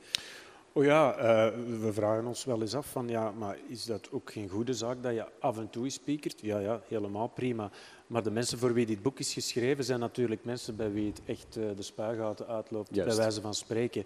[0.73, 4.33] Oh ja, eh, we vragen ons wel eens af van ja, maar is dat ook
[4.33, 6.41] geen goede zaak dat je af en toe eens piekert?
[6.41, 7.71] Ja, ja, helemaal prima.
[8.11, 11.21] Maar de mensen voor wie dit boek is geschreven zijn natuurlijk mensen bij wie het
[11.25, 13.09] echt eh, de spuigaten uitloopt, Juist.
[13.09, 14.05] bij wijze van spreken.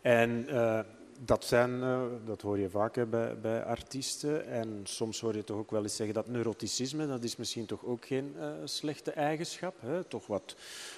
[0.00, 0.80] En eh,
[1.20, 4.46] dat, zijn, eh, dat hoor je vaak hè, bij, bij artiesten.
[4.46, 7.84] En soms hoor je toch ook wel eens zeggen dat neuroticisme, dat is misschien toch
[7.84, 9.74] ook geen slechte eigenschap.
[9.80, 10.04] Hè?
[10.04, 10.56] Toch wat,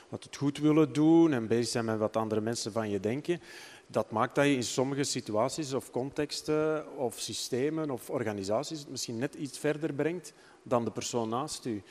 [0.09, 3.41] wat het goed willen doen en bezig zijn met wat andere mensen van je denken.
[3.87, 9.19] Dat maakt dat je in sommige situaties of contexten of systemen of organisaties het misschien
[9.19, 10.33] net iets verder brengt
[10.63, 11.83] dan de persoon naast u.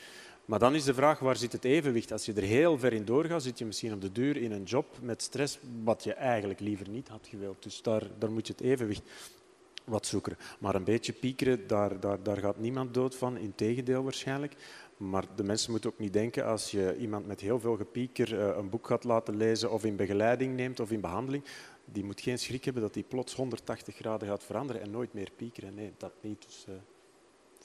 [0.48, 2.12] Maar dan is de vraag, waar zit het evenwicht?
[2.12, 4.64] Als je er heel ver in doorgaat, zit je misschien op de duur in een
[4.64, 7.64] job met stress wat je eigenlijk liever niet had gewild.
[7.64, 9.02] Dus daar, daar moet je het evenwicht
[9.84, 10.38] wat zoeken.
[10.60, 14.56] Maar een beetje piekeren, daar, daar, daar gaat niemand dood van, integendeel waarschijnlijk.
[14.98, 18.58] Maar de mensen moeten ook niet denken als je iemand met heel veel gepieker eh,
[18.58, 21.44] een boek gaat laten lezen of in begeleiding neemt of in behandeling,
[21.86, 25.32] die moet geen schrik hebben dat die plots 180 graden gaat veranderen en nooit meer
[25.36, 25.74] piekeren.
[25.74, 26.46] Nee, dat niet.
[26.46, 26.74] Dus, eh,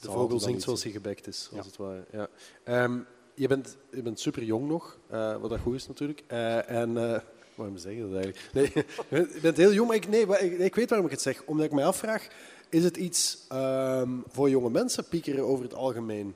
[0.02, 1.66] de vogel zingt zoals hij gebekt is, als Ja.
[1.66, 2.04] het ware.
[2.12, 2.28] Ja.
[2.64, 2.98] Ehm,
[3.34, 6.22] je, bent, je bent super jong nog, eh, wat dat goed is natuurlijk.
[6.26, 7.20] Eh, en, eh,
[7.54, 8.50] waarom zeg je dat eigenlijk?
[8.52, 8.70] Nee,
[9.34, 11.42] je bent heel jong, maar ik, nee, ik, ik weet waarom ik het zeg.
[11.44, 12.28] Omdat ik mij afvraag,
[12.68, 16.34] is het iets ehm, voor jonge mensen, piekeren over het algemeen?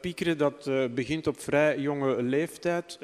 [0.00, 2.98] Piekeren dat eh, begint op vrij jonge leeftijd.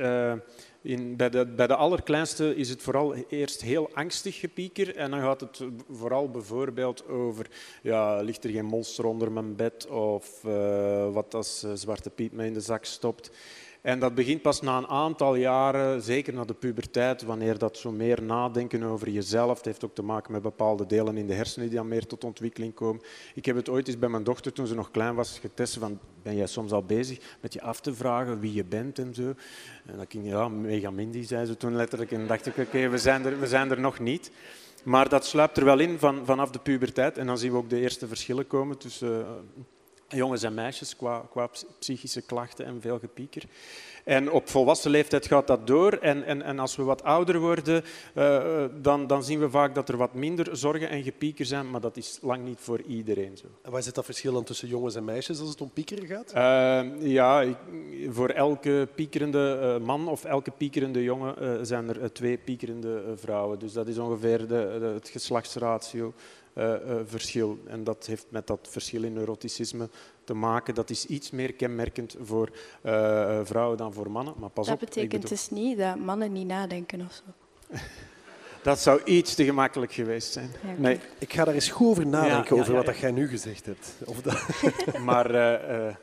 [0.83, 4.97] In, bij, de, bij de allerkleinste is het vooral eerst heel angstig gepieker.
[4.97, 7.47] En dan gaat het vooral bijvoorbeeld over,
[7.83, 9.87] ja, ligt er geen monster onder mijn bed?
[9.87, 13.31] Of eh, wat als eh, Zwarte Piet me in de zak stopt?
[13.83, 17.91] En dat begint pas na een aantal jaren, zeker na de puberteit, wanneer dat zo
[17.91, 19.57] meer nadenken over jezelf.
[19.57, 22.25] Het heeft ook te maken met bepaalde delen in de hersenen die dan meer tot
[22.25, 23.03] ontwikkeling komen.
[23.35, 25.99] Ik heb het ooit eens bij mijn dochter, toen ze nog klein was, getest van
[26.23, 29.35] ben jij soms al bezig met je af te vragen wie je bent en zo.
[29.87, 32.13] En dan ging ja, mega mindy, zei ze toen letterlijk.
[32.13, 34.31] En dacht ik, oké, we, zijn er, we zijn er nog niet.
[34.85, 37.19] Maar dat sluipt er wel in van, vanaf de puberteit.
[37.19, 39.27] En dan zien we ook de eerste verschillen komen tussen uh,
[40.11, 43.43] jongens en meisjes qua, qua psychische klachten en veel gepieker.
[44.05, 45.93] En op volwassen leeftijd gaat dat door.
[45.93, 49.89] En, en, en als we wat ouder worden, uh, dan, dan zien we vaak dat
[49.89, 51.71] er wat minder zorgen en gepieker zijn.
[51.71, 53.47] Maar dat is lang niet voor iedereen zo.
[53.63, 56.33] En waar zit dat verschil dan tussen jongens en meisjes als het om piekeren gaat?
[56.35, 57.57] Uh, ja, ik,
[58.11, 63.59] voor elke piekerende uh, man of elke piekerende jongen zijn er twee piekerende vrouwen.
[63.59, 66.13] Dus dat is ongeveer de, de, het geslachtsratio.
[66.55, 67.59] Uh, uh, verschil.
[67.67, 69.89] En dat heeft met dat verschil in neuroticisme
[70.25, 70.75] te maken.
[70.75, 72.51] Dat is iets meer kenmerkend voor
[72.85, 74.35] uh, vrouwen dan voor mannen.
[74.39, 75.29] Maar pas dat op, betekent bedoel...
[75.29, 77.23] dus niet dat mannen niet nadenken of zo.
[78.63, 80.51] dat zou iets te gemakkelijk geweest zijn.
[80.63, 81.01] Ja, nee.
[81.19, 82.93] Ik ga daar eens goed over nadenken, Ja, over ja, wat ja.
[82.93, 83.95] dat jij nu gezegd hebt.
[84.05, 84.43] Of dat...
[85.09, 85.95] Maar uh,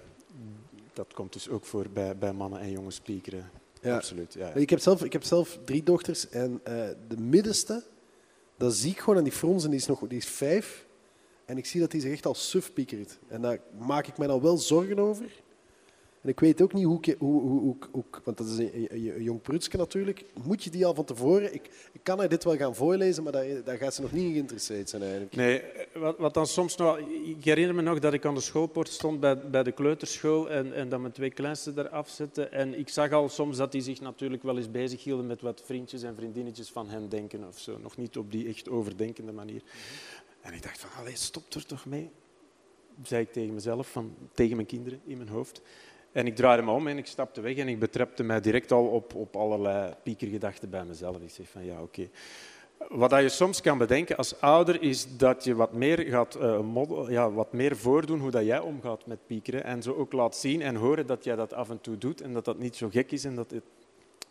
[0.93, 3.49] dat komt dus ook voor bij, bij mannen en jongens piekeren.
[3.81, 3.95] Ja.
[3.95, 4.33] Absoluut.
[4.33, 4.53] Ja, ja.
[4.53, 6.73] Ik, heb zelf, ik heb zelf drie dochters en uh,
[7.07, 7.83] de middenste,
[8.57, 10.87] dat zie ik gewoon aan die frons en die is, nog, die is vijf.
[11.45, 13.19] En ik zie dat hij zich echt al suf piekert.
[13.27, 15.31] En daar maak ik mij dan wel zorgen over.
[16.27, 20.63] Ik weet ook niet hoe, hoe, hoe, want dat is een, jong prutske natuurlijk, moet
[20.63, 21.53] je die al van tevoren...
[21.53, 24.31] Ik, ik kan haar dit wel gaan voorlezen, maar daar, daar gaat ze nog niet
[24.31, 25.35] geïnteresseerd zijn eigenlijk.
[25.35, 25.61] Nee,
[25.93, 26.97] wat, wat, dan soms nog...
[27.23, 30.73] Ik herinner me nog dat ik aan de schoolpoort stond bij, bij de kleuterschool en,
[30.73, 32.51] en dat mijn twee kleinsten daar afzetten.
[32.51, 36.03] En ik zag al soms dat die zich natuurlijk wel eens bezighielden met wat vriendjes
[36.03, 37.77] en vriendinnetjes van hen denken of zo.
[37.81, 39.61] Nog niet op die echt overdenkende manier.
[40.41, 42.09] En ik dacht van, allee, stop er toch mee.
[43.03, 45.61] Zei ik tegen mezelf, van, tegen mijn kinderen in mijn hoofd.
[46.17, 48.85] En ik draaide me om en ik stapte weg en ik betrapte mij direct al
[48.85, 51.21] op, op allerlei piekergedachten bij mezelf.
[51.21, 52.07] Ik zeg van, ja, oké.
[52.77, 52.99] Okay.
[52.99, 57.11] Wat je soms kan bedenken als ouder is dat je wat meer gaat uh, model,
[57.11, 59.63] ja, wat meer voordoen hoe dat jij omgaat met piekeren.
[59.63, 62.33] En zo ook laat zien en horen dat jij dat af en toe doet en
[62.33, 63.63] dat dat niet zo gek is en dat het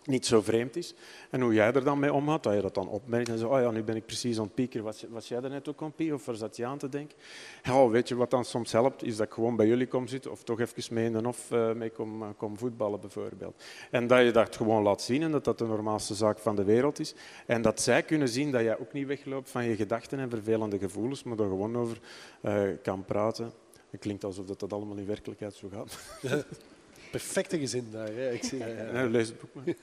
[0.07, 0.95] niet zo vreemd is.
[1.31, 3.61] En hoe jij er dan mee omgaat, dat je dat dan opmerkt en zo, oh
[3.61, 4.85] ja, nu ben ik precies aan het piekeren.
[4.85, 7.17] Was, was jij er net ook aan het of waar zat je aan te denken?
[7.63, 10.31] Ja, weet je wat dan soms helpt, is dat ik gewoon bij jullie kom zitten
[10.31, 13.65] of toch even mee in de hof uh, mee kom, uh, kom voetballen bijvoorbeeld.
[13.91, 16.65] En dat je dat gewoon laat zien en dat dat de normaalste zaak van de
[16.65, 17.15] wereld is.
[17.47, 20.79] En dat zij kunnen zien dat jij ook niet wegloopt van je gedachten en vervelende
[20.79, 22.01] gevoelens, maar er gewoon over
[22.43, 23.53] uh, kan praten.
[23.91, 25.99] Het klinkt alsof dat, dat allemaal in werkelijkheid zo gaat.
[27.11, 28.13] Perfecte gezin daar.
[28.13, 28.31] Hè?
[28.31, 29.09] Ik zie, ja, ja.
[29.09, 29.65] Lees het boek maar.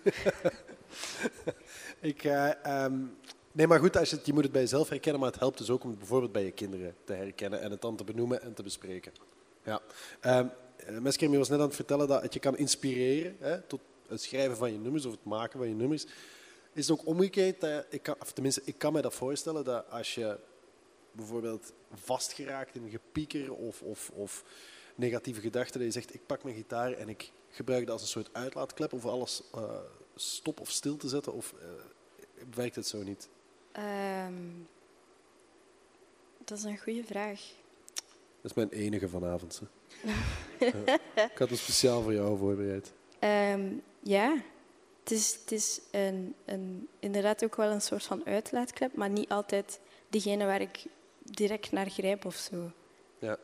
[2.11, 3.17] ik, uh, um,
[3.51, 5.57] nee, maar goed, als je, het, je moet het bij jezelf herkennen, maar het helpt
[5.57, 8.41] dus ook om het bijvoorbeeld bij je kinderen te herkennen en het dan te benoemen
[8.41, 9.11] en te bespreken.
[9.63, 9.81] Ja.
[10.21, 10.51] Um,
[11.01, 14.57] Meskermi was net aan het vertellen dat het je kan inspireren hè, tot het schrijven
[14.57, 16.05] van je nummers of het maken van je nummers.
[16.73, 19.89] Is het ook omgekeerd, dat ik kan, of tenminste, ik kan me dat voorstellen dat
[19.89, 20.37] als je
[21.11, 24.43] bijvoorbeeld vastgeraakt in een gepieker of, of, of
[24.95, 28.07] negatieve gedachten, dat je zegt, ik pak mijn gitaar en ik gebruik dat als een
[28.07, 29.79] soort uitlaatklep om voor alles uh,
[30.15, 31.33] stop of stil te zetten?
[31.33, 31.69] Of uh,
[32.55, 33.29] werkt het zo niet?
[34.27, 34.67] Um,
[36.43, 37.39] dat is een goede vraag.
[38.41, 39.61] Dat is mijn enige vanavond.
[40.59, 40.73] ja.
[41.15, 42.93] Ik had het speciaal voor jou voorbereid.
[43.19, 44.43] Um, ja,
[44.99, 49.29] het is, het is een, een, inderdaad ook wel een soort van uitlaatklep, maar niet
[49.29, 50.85] altijd degene waar ik
[51.23, 52.71] direct naar grijp of zo.
[53.19, 53.37] Ja.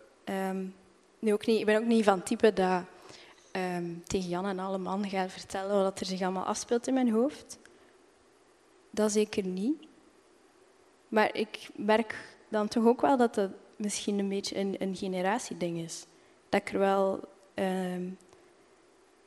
[0.50, 0.76] Um,
[1.20, 2.84] ik ben ook niet van type dat
[3.52, 7.12] um, tegen Jan en alle man gaat vertellen wat er zich allemaal afspeelt in mijn
[7.12, 7.60] hoofd.
[8.92, 9.88] Dat zeker niet.
[11.08, 15.78] Maar ik merk dan toch ook wel dat dat misschien een beetje een, een generatieding
[15.78, 16.06] is.
[16.50, 17.20] Dat ik er wel
[17.56, 18.18] um,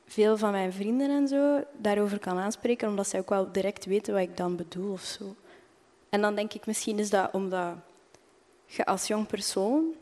[0.05, 4.13] veel van mijn vrienden en zo daarover kan aanspreken, omdat zij ook wel direct weten
[4.13, 5.35] wat ik dan bedoel of zo.
[6.09, 7.75] En dan denk ik, misschien is dat omdat
[8.65, 9.93] je als jong persoon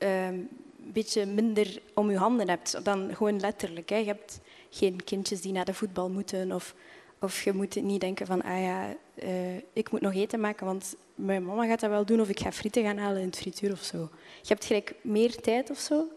[0.00, 3.88] een uh, beetje minder om je handen hebt dan gewoon letterlijk.
[3.88, 3.96] Hè.
[3.96, 6.74] Je hebt geen kindjes die naar de voetbal moeten of,
[7.20, 10.96] of je moet niet denken van ah ja, uh, ik moet nog eten maken, want
[11.14, 13.72] mijn mama gaat dat wel doen of ik ga frieten gaan halen in het frituur
[13.72, 13.98] of zo.
[14.42, 16.08] Je hebt gelijk meer tijd of zo,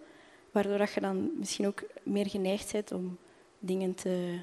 [0.51, 3.17] waardoor je dan misschien ook meer geneigd bent om
[3.59, 4.39] dingen te,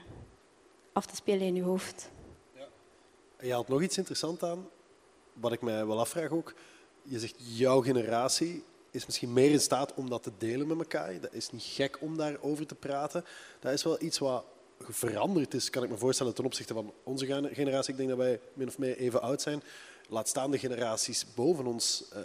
[0.92, 2.10] af te spelen in je hoofd.
[2.54, 2.68] Ja.
[3.40, 4.68] Je haalt nog iets interessants aan,
[5.32, 6.54] wat ik mij wel afvraag ook.
[7.02, 11.20] Je zegt jouw generatie is misschien meer in staat om dat te delen met elkaar.
[11.20, 13.24] Dat is niet gek om daarover te praten.
[13.60, 14.44] Dat is wel iets wat
[14.78, 17.90] veranderd is, kan ik me voorstellen, ten opzichte van onze generatie.
[17.90, 19.62] Ik denk dat wij min of meer even oud zijn.
[20.08, 22.04] Laat staan de generaties boven ons.
[22.12, 22.18] Uh,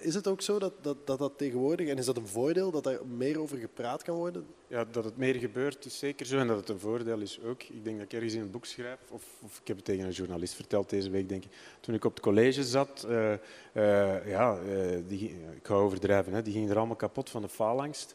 [0.00, 2.86] is het ook zo dat dat, dat dat tegenwoordig, en is dat een voordeel, dat
[2.86, 4.46] er meer over gepraat kan worden?
[4.66, 7.62] Ja, dat het meer gebeurt is zeker zo en dat het een voordeel is ook.
[7.62, 10.04] Ik denk dat ik ergens in een boek schrijf, of, of ik heb het tegen
[10.04, 11.50] een journalist verteld deze week, denk ik.
[11.80, 16.42] Toen ik op het college zat, uh, uh, ja, uh, die, ik ga overdrijven, hè,
[16.42, 18.14] die gingen er allemaal kapot van de faalangst.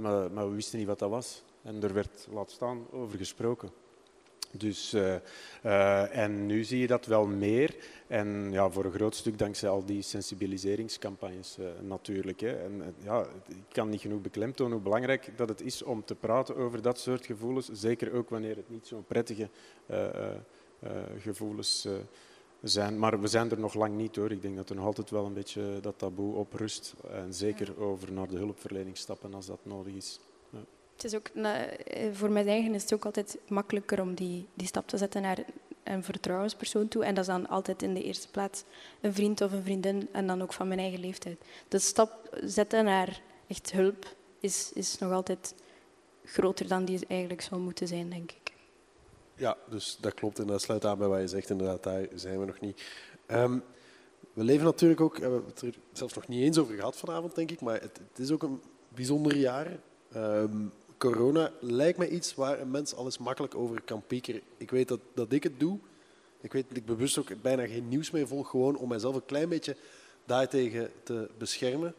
[0.00, 1.42] Maar, maar we wisten niet wat dat was.
[1.62, 3.70] En er werd, laat staan, over gesproken.
[4.56, 5.14] Dus, uh,
[5.64, 7.76] uh, en nu zie je dat wel meer.
[8.06, 12.40] En ja, voor een groot stuk dankzij al die sensibiliseringscampagnes uh, natuurlijk.
[12.40, 12.52] Hè.
[12.52, 16.56] En ja, ik kan niet genoeg beklemtonen hoe belangrijk dat het is om te praten
[16.56, 17.68] over dat soort gevoelens.
[17.72, 19.48] Zeker ook wanneer het niet zo'n prettige
[21.18, 21.88] gevoelens
[22.62, 22.98] zijn.
[22.98, 24.30] Maar we zijn er nog lang niet hoor.
[24.30, 26.94] Ik denk dat er nog altijd wel een beetje dat taboe op rust.
[27.10, 30.20] En zeker over naar de hulpverlening stappen als dat nodig is.
[31.02, 31.30] Het is ook,
[32.12, 35.44] voor mij eigen is het ook altijd makkelijker om die, die stap te zetten naar
[35.82, 37.04] een vertrouwenspersoon toe.
[37.04, 38.64] En dat is dan altijd in de eerste plaats
[39.00, 41.38] een vriend of een vriendin en dan ook van mijn eigen leeftijd.
[41.68, 45.54] De stap zetten naar echt hulp is, is nog altijd
[46.24, 48.52] groter dan die eigenlijk zou moeten zijn, denk ik.
[49.34, 51.50] Ja, dus dat klopt en dat sluit aan bij wat je zegt.
[51.50, 52.82] Inderdaad, daar zijn we nog niet.
[53.26, 53.62] Um,
[54.32, 57.34] we leven natuurlijk ook, we hebben het er zelfs nog niet eens over gehad vanavond,
[57.34, 59.78] denk ik, maar het, het is ook een bijzonder jaar.
[60.16, 64.40] Um, corona lijkt mij iets waar een mens alles makkelijk over kan piekeren.
[64.56, 65.78] Ik weet dat, dat ik het doe.
[66.40, 69.24] Ik weet dat ik bewust ook bijna geen nieuws meer volg, gewoon om mijzelf een
[69.24, 69.76] klein beetje
[70.24, 71.94] daartegen te beschermen.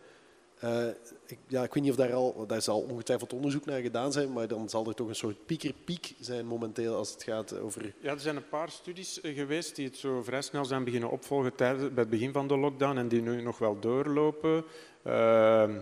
[0.63, 0.87] Uh,
[1.25, 4.33] ik, ja, ik weet niet of daar al, daar zal ongetwijfeld onderzoek naar gedaan zijn,
[4.33, 7.93] maar dan zal er toch een soort piekerpiek zijn momenteel als het gaat over...
[7.99, 11.09] Ja, er zijn een paar studies eh, geweest die het zo vrij snel zijn beginnen
[11.09, 14.63] opvolgen tijdens, bij het begin van de lockdown en die nu nog wel doorlopen.
[15.07, 15.75] Uh,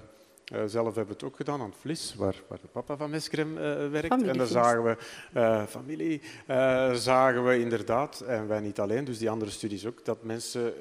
[0.53, 3.09] uh, zelf hebben we het ook gedaan aan het Vlis, waar, waar de papa van
[3.09, 4.07] Meskrem uh, werkt.
[4.07, 4.97] Familie en dan zagen we,
[5.35, 6.21] uh, familie,
[6.93, 10.73] zagen we inderdaad, en wij niet alleen, dus die andere studies ook, dat mensen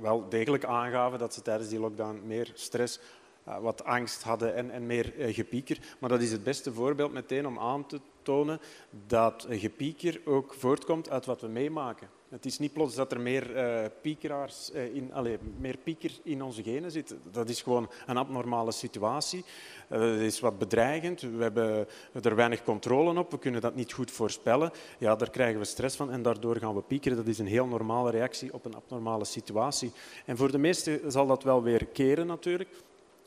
[0.00, 3.00] wel degelijk aangaven dat ze tijdens die lockdown meer stress,
[3.60, 5.78] wat angst hadden en, en meer gepieker.
[5.98, 8.60] Maar dat is het beste voorbeeld meteen om aan te tonen
[9.06, 12.08] dat gepieker ook voortkomt uit wat we meemaken.
[12.36, 16.42] Het is niet plots dat er meer, uh, piekeraars, uh, in, allez, meer pieker in
[16.42, 17.14] onze genen zit.
[17.32, 19.44] Dat is gewoon een abnormale situatie.
[19.92, 21.20] Uh, het is wat bedreigend.
[21.20, 21.86] We hebben
[22.22, 23.30] er weinig controle op.
[23.30, 24.70] We kunnen dat niet goed voorspellen.
[24.98, 27.16] Ja, daar krijgen we stress van en daardoor gaan we piekeren.
[27.16, 29.92] Dat is een heel normale reactie op een abnormale situatie.
[30.24, 32.68] En voor de meesten zal dat wel weer keren natuurlijk.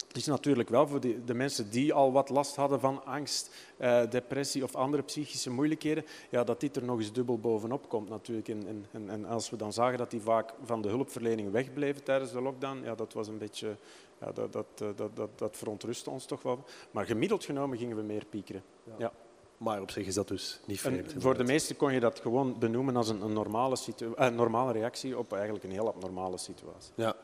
[0.10, 3.56] Het is natuurlijk wel voor de, de, mensen die al wat last hadden van angst,
[3.78, 8.10] eh, depressie of andere psychische moeilijkheden, ja, dat dit er nog eens dubbel bovenop komt
[8.10, 8.48] natuurlijk.
[8.48, 12.32] En, en, en als we dan zagen dat die vaak van de hulpverlening wegbleven tijdens
[12.32, 13.76] de lockdown, ja, dat was een beetje,
[14.20, 16.64] ja, dat, dat, dat, dat, dat verontrustte ons toch wel.
[16.92, 18.64] Maar gemiddeld genomen gingen we meer piekeren.
[18.84, 18.94] Ja.
[18.98, 19.12] ja.
[19.60, 21.14] Maar op zich is dat dus niet vreemd.
[21.18, 25.18] voor de meesten kon je dat gewoon benoemen als een, een normale, uh, normale reactie
[25.18, 26.92] op eigenlijk een heel abnormale situatie.
[26.96, 27.16] Ja.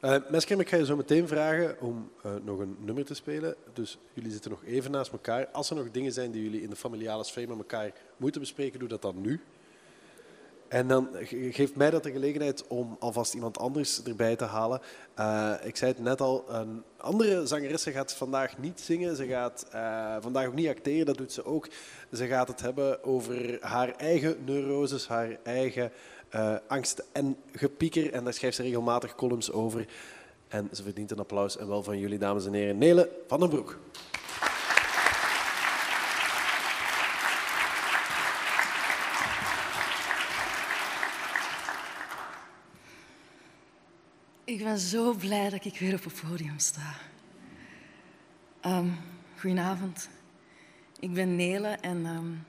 [0.00, 3.54] Uh, Meskrem, ik ga je zo meteen vragen om uh, nog een nummer te spelen.
[3.72, 5.48] Dus jullie zitten nog even naast elkaar.
[5.48, 8.78] Als er nog dingen zijn die jullie in de familiale sfeer met elkaar moeten bespreken,
[8.78, 9.40] doe dat dan nu.
[10.72, 11.08] En dan
[11.50, 14.80] geeft mij dat de gelegenheid om alvast iemand anders erbij te halen.
[15.18, 19.16] Uh, ik zei het net al, een andere zangeresse gaat vandaag niet zingen.
[19.16, 21.68] Ze gaat uh, vandaag ook niet acteren, dat doet ze ook.
[22.12, 25.92] Ze gaat het hebben over haar eigen neuroses, haar eigen
[26.34, 28.12] uh, angst en gepieker.
[28.12, 29.86] En daar schrijft ze regelmatig columns over.
[30.48, 32.78] En ze verdient een applaus en wel van jullie, dames en heren.
[32.78, 33.78] Nele van den Broek.
[44.62, 46.94] Ik ben zo blij dat ik weer op het podium sta.
[48.66, 48.98] Um,
[49.38, 50.08] goedenavond.
[51.00, 52.44] Ik ben Nele en um,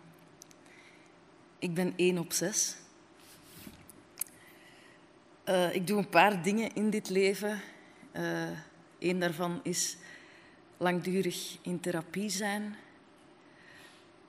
[1.60, 2.76] ik ben 1 op 6.
[5.46, 7.62] Uh, ik doe een paar dingen in dit leven.
[8.16, 8.50] Uh,
[9.00, 9.98] Eén daarvan is
[10.78, 12.76] langdurig in therapie zijn.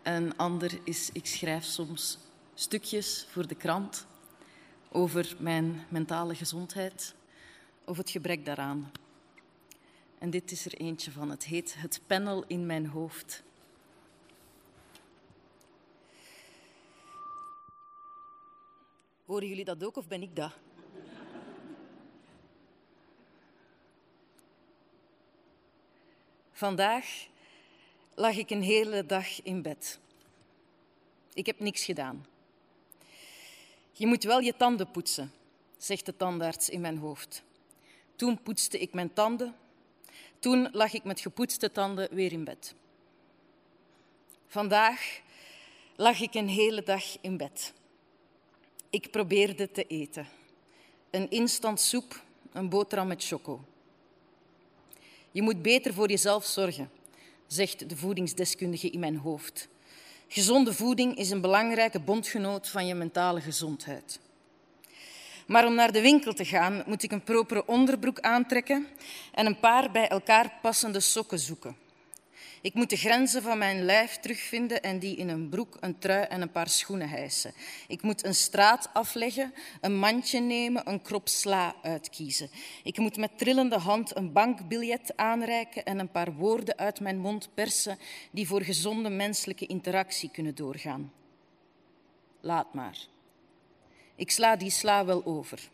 [0.02, 2.18] Een ander is, ik schrijf soms
[2.54, 4.06] stukjes voor de krant
[4.88, 7.14] over mijn mentale gezondheid
[7.84, 8.92] of het gebrek daaraan.
[10.18, 11.30] En dit is er eentje van.
[11.30, 13.42] Het heet Het panel in mijn hoofd.
[19.24, 20.52] Horen jullie dat ook of ben ik dat?
[26.52, 27.26] Vandaag
[28.14, 29.98] lag ik een hele dag in bed.
[31.32, 32.26] Ik heb niks gedaan.
[33.92, 35.32] Je moet wel je tanden poetsen,
[35.76, 37.42] zegt de tandarts in mijn hoofd.
[38.16, 39.54] Toen poetste ik mijn tanden.
[40.38, 42.74] Toen lag ik met gepoetste tanden weer in bed.
[44.46, 45.20] Vandaag
[45.96, 47.72] lag ik een hele dag in bed.
[48.90, 50.28] Ik probeerde te eten.
[51.10, 53.64] Een instant soep, een boterham met choco.
[55.30, 56.90] Je moet beter voor jezelf zorgen,
[57.46, 59.68] zegt de voedingsdeskundige in mijn hoofd.
[60.28, 64.20] Gezonde voeding is een belangrijke bondgenoot van je mentale gezondheid.
[65.46, 68.86] Maar om naar de winkel te gaan, moet ik een propere onderbroek aantrekken
[69.32, 71.76] en een paar bij elkaar passende sokken zoeken.
[72.64, 76.22] Ik moet de grenzen van mijn lijf terugvinden en die in een broek, een trui
[76.22, 77.52] en een paar schoenen hijsen.
[77.88, 82.50] Ik moet een straat afleggen, een mandje nemen, een krop sla uitkiezen.
[82.82, 87.48] Ik moet met trillende hand een bankbiljet aanreiken en een paar woorden uit mijn mond
[87.54, 87.98] persen
[88.30, 91.12] die voor gezonde menselijke interactie kunnen doorgaan.
[92.40, 93.13] Laat maar.
[94.16, 95.68] Ik sla die sla wel over.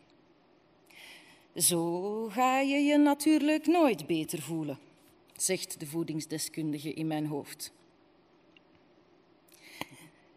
[1.57, 4.79] Zo ga je je natuurlijk nooit beter voelen
[5.43, 7.73] zegt de voedingsdeskundige in mijn hoofd.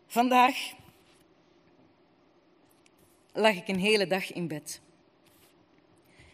[0.07, 0.73] Vandaag
[3.33, 4.81] lag ik een hele dag in bed.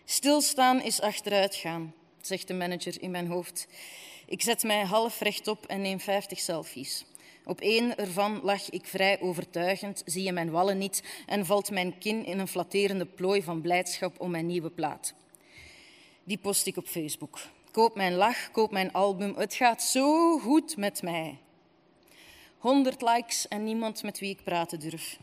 [0.05, 3.67] Stilstaan is achteruitgaan, zegt de manager in mijn hoofd.
[4.25, 7.05] Ik zet mij half rechtop en neem 50 selfies.
[7.45, 11.97] Op één ervan lach ik vrij overtuigend, zie je mijn wallen niet en valt mijn
[11.97, 15.13] kin in een flatterende plooi van blijdschap om mijn nieuwe plaat.
[16.23, 17.39] Die post ik op Facebook.
[17.71, 19.35] Koop mijn lach, koop mijn album.
[19.37, 21.37] Het gaat zo goed met mij.
[22.57, 25.19] 100 likes en niemand met wie ik praten durf.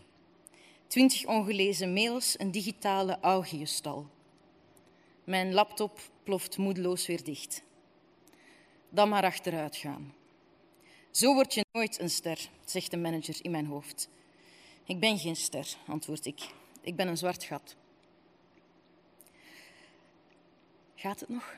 [0.86, 4.06] 20 ongelezen mails, een digitale augiestal.
[5.24, 7.62] Mijn laptop ploft moedeloos weer dicht.
[8.88, 10.14] Dan maar achteruit gaan.
[11.16, 14.08] Zo word je nooit een ster, zegt de manager in mijn hoofd.
[14.84, 16.40] Ik ben geen ster, antwoord ik.
[16.80, 17.76] Ik ben een zwart gat.
[20.94, 21.54] Gaat het nog?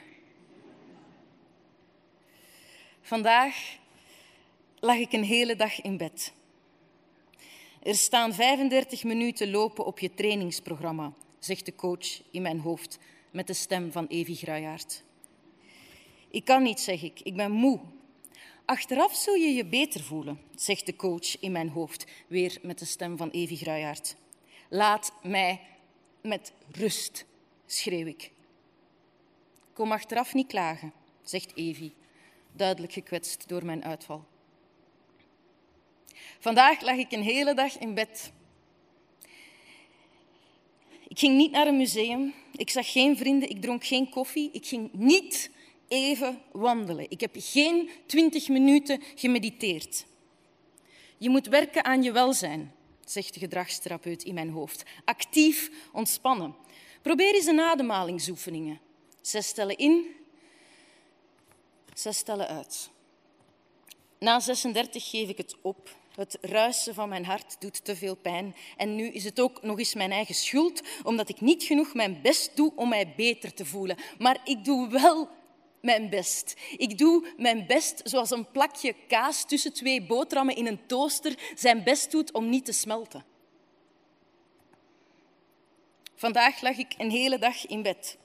[3.00, 3.78] Vandaag
[4.80, 6.32] lag ik een hele dag in bed.
[7.82, 12.98] Er staan 35 minuten lopen op je trainingsprogramma, zegt de coach in mijn hoofd
[13.30, 15.02] met de stem van Evi Gruijaert.
[16.30, 17.20] Ik kan niet, zeg ik.
[17.20, 17.80] Ik ben moe.
[18.68, 22.84] Achteraf zul je je beter voelen, zegt de coach in mijn hoofd, weer met de
[22.84, 24.16] stem van Evi Gruijaert.
[24.68, 25.60] Laat mij
[26.22, 27.26] met rust,
[27.66, 28.30] schreeuw ik.
[29.72, 30.92] Kom achteraf niet klagen,
[31.22, 31.92] zegt Evi
[32.52, 34.24] duidelijk gekwetst door mijn uitval.
[36.38, 38.32] Vandaag lag ik een hele dag in bed.
[41.08, 44.66] Ik ging niet naar een museum, ik zag geen vrienden, ik dronk geen koffie, ik
[44.66, 45.50] ging niet
[45.88, 47.10] even wandelen.
[47.10, 50.06] Ik heb geen twintig minuten gemediteerd.
[51.18, 52.74] Je moet werken aan je welzijn,
[53.04, 54.82] zegt de gedragstherapeut in mijn hoofd.
[55.04, 56.54] Actief ontspannen.
[57.02, 58.80] Probeer eens een ademhalingsoefeningen.
[59.20, 60.06] Zes stellen in,
[61.98, 62.90] Zes stellen uit.
[64.18, 65.96] Na 36 geef ik het op.
[66.14, 68.54] Het ruisen van mijn hart doet te veel pijn.
[68.76, 72.22] En nu is het ook nog eens mijn eigen schuld, omdat ik niet genoeg mijn
[72.22, 73.96] best doe om mij beter te voelen.
[74.18, 75.28] Maar ik doe wel
[75.88, 76.54] mijn best.
[76.76, 81.82] Ik doe mijn best zoals een plakje kaas tussen twee boterhammen in een toaster zijn
[81.82, 83.24] best doet om niet te smelten.
[86.14, 88.18] Vandaag lag ik een hele dag in bed.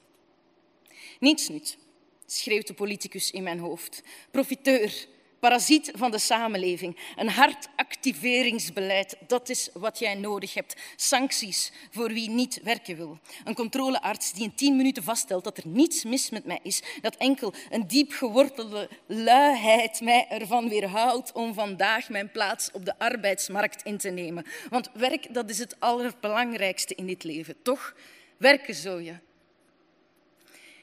[1.20, 1.78] Niets nut
[2.26, 4.04] schreeuwt de politicus in mijn hoofd.
[4.32, 5.08] Profiteur,
[5.44, 6.98] parasiet van de samenleving.
[7.16, 10.76] Een hard activeringsbeleid, dat is wat jij nodig hebt.
[10.96, 13.20] Sancties voor wie niet werken wil.
[13.44, 16.82] Een controlearts die in tien minuten vaststelt dat er niets mis met mij is.
[17.02, 23.00] Dat enkel een diep gewortelde luiheid mij ervan weerhoudt om vandaag mijn plaats op de
[23.00, 24.46] arbeidsmarkt in te nemen.
[24.70, 27.96] Want werk, dat is het allerbelangrijkste in dit leven, toch?
[28.38, 29.16] Werken zo je.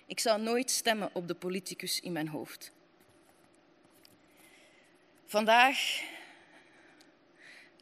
[0.07, 2.73] Ik zou nooit stemmen op de politicus in mijn hoofd.
[5.31, 6.03] Vandaag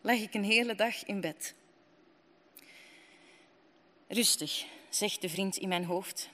[0.01, 1.55] leg ik een hele dag in bed.
[4.09, 6.31] Rustig, zegt de vriend in mijn hoofd.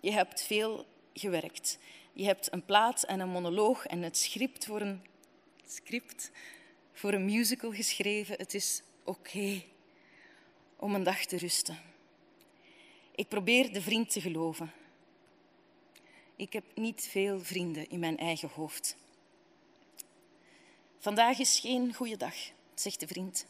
[0.00, 1.78] Je hebt veel gewerkt.
[2.12, 5.06] Je hebt een plaat en een monoloog en het script voor een,
[5.66, 6.30] script
[6.92, 8.36] voor een musical geschreven.
[8.38, 9.62] Het is oké
[10.76, 11.78] om een dag te rusten.
[13.14, 14.72] Ik probeer de vriend te geloven.
[16.36, 18.96] Ik heb niet veel vrienden in mijn eigen hoofd.
[20.98, 22.34] Vandaag is geen goede dag,
[22.74, 23.46] zegt de vriend.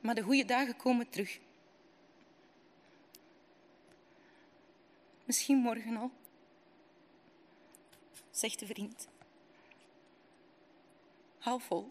[0.00, 1.38] Maar de goede dagen komen terug.
[5.24, 6.10] Misschien morgen al,
[8.30, 9.08] zegt de vriend.
[11.38, 11.90] Hou vol.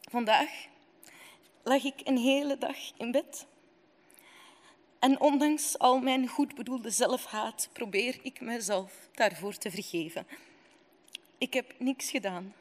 [0.00, 0.66] Vandaag
[1.62, 3.46] lag ik een hele dag in bed.
[4.98, 10.26] En ondanks al mijn goed bedoelde zelfhaat probeer ik mezelf daarvoor te vergeven.
[11.38, 12.54] Ik heb niks gedaan.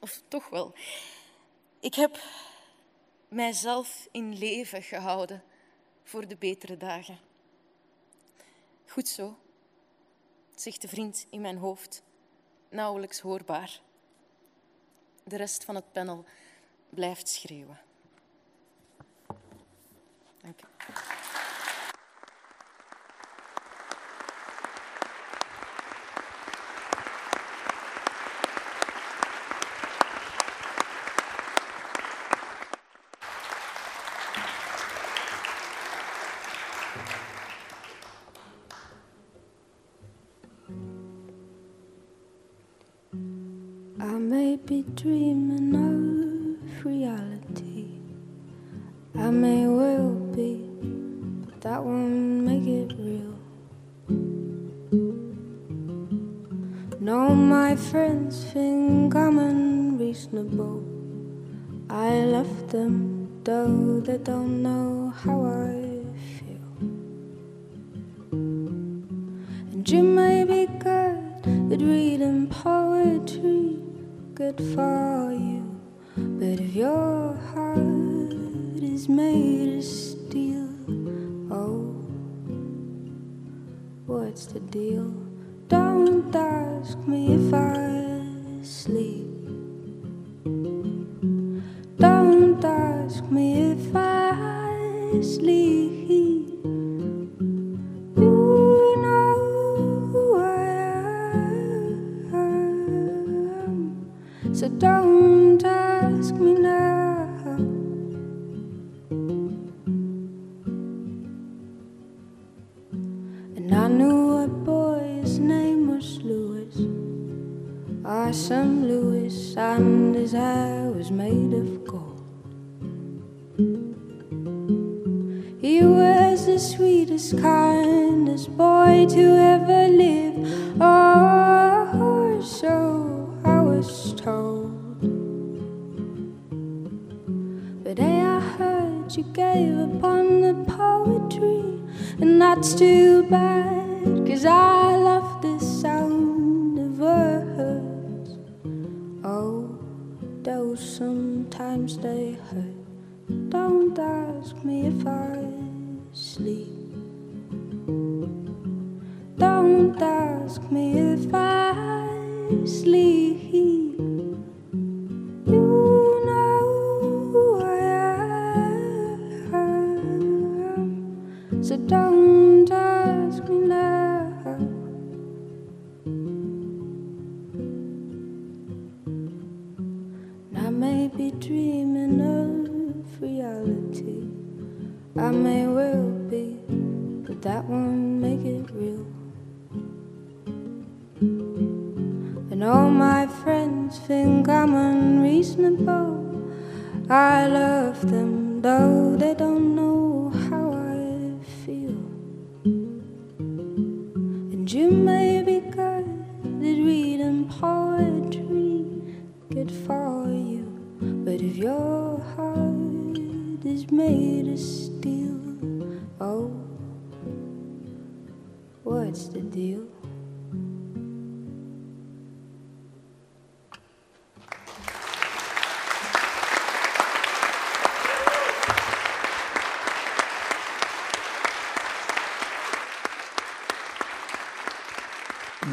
[0.00, 0.74] Of toch wel.
[1.80, 2.20] Ik heb
[3.28, 5.42] mijzelf in leven gehouden
[6.02, 7.18] voor de betere dagen.
[8.86, 9.38] Goed zo,
[10.54, 12.02] zegt de vriend in mijn hoofd,
[12.68, 13.80] nauwelijks hoorbaar.
[15.24, 16.24] De rest van het panel
[16.88, 17.80] blijft schreeuwen.
[20.88, 21.11] Thank you.
[60.54, 66.04] I love them, though they don't know how I
[66.36, 66.72] feel.
[69.72, 71.18] And you may be good
[71.72, 73.78] at reading poetry,
[74.34, 75.64] good for you.
[76.16, 80.68] But if your heart is made of steel,
[81.50, 81.94] oh,
[84.06, 85.14] what's the deal?
[85.68, 89.21] Don't ask me if I sleep.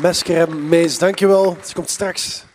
[0.02, 1.58] Meskerem Mees, dankjewel.
[1.66, 2.46] Ze komt straks.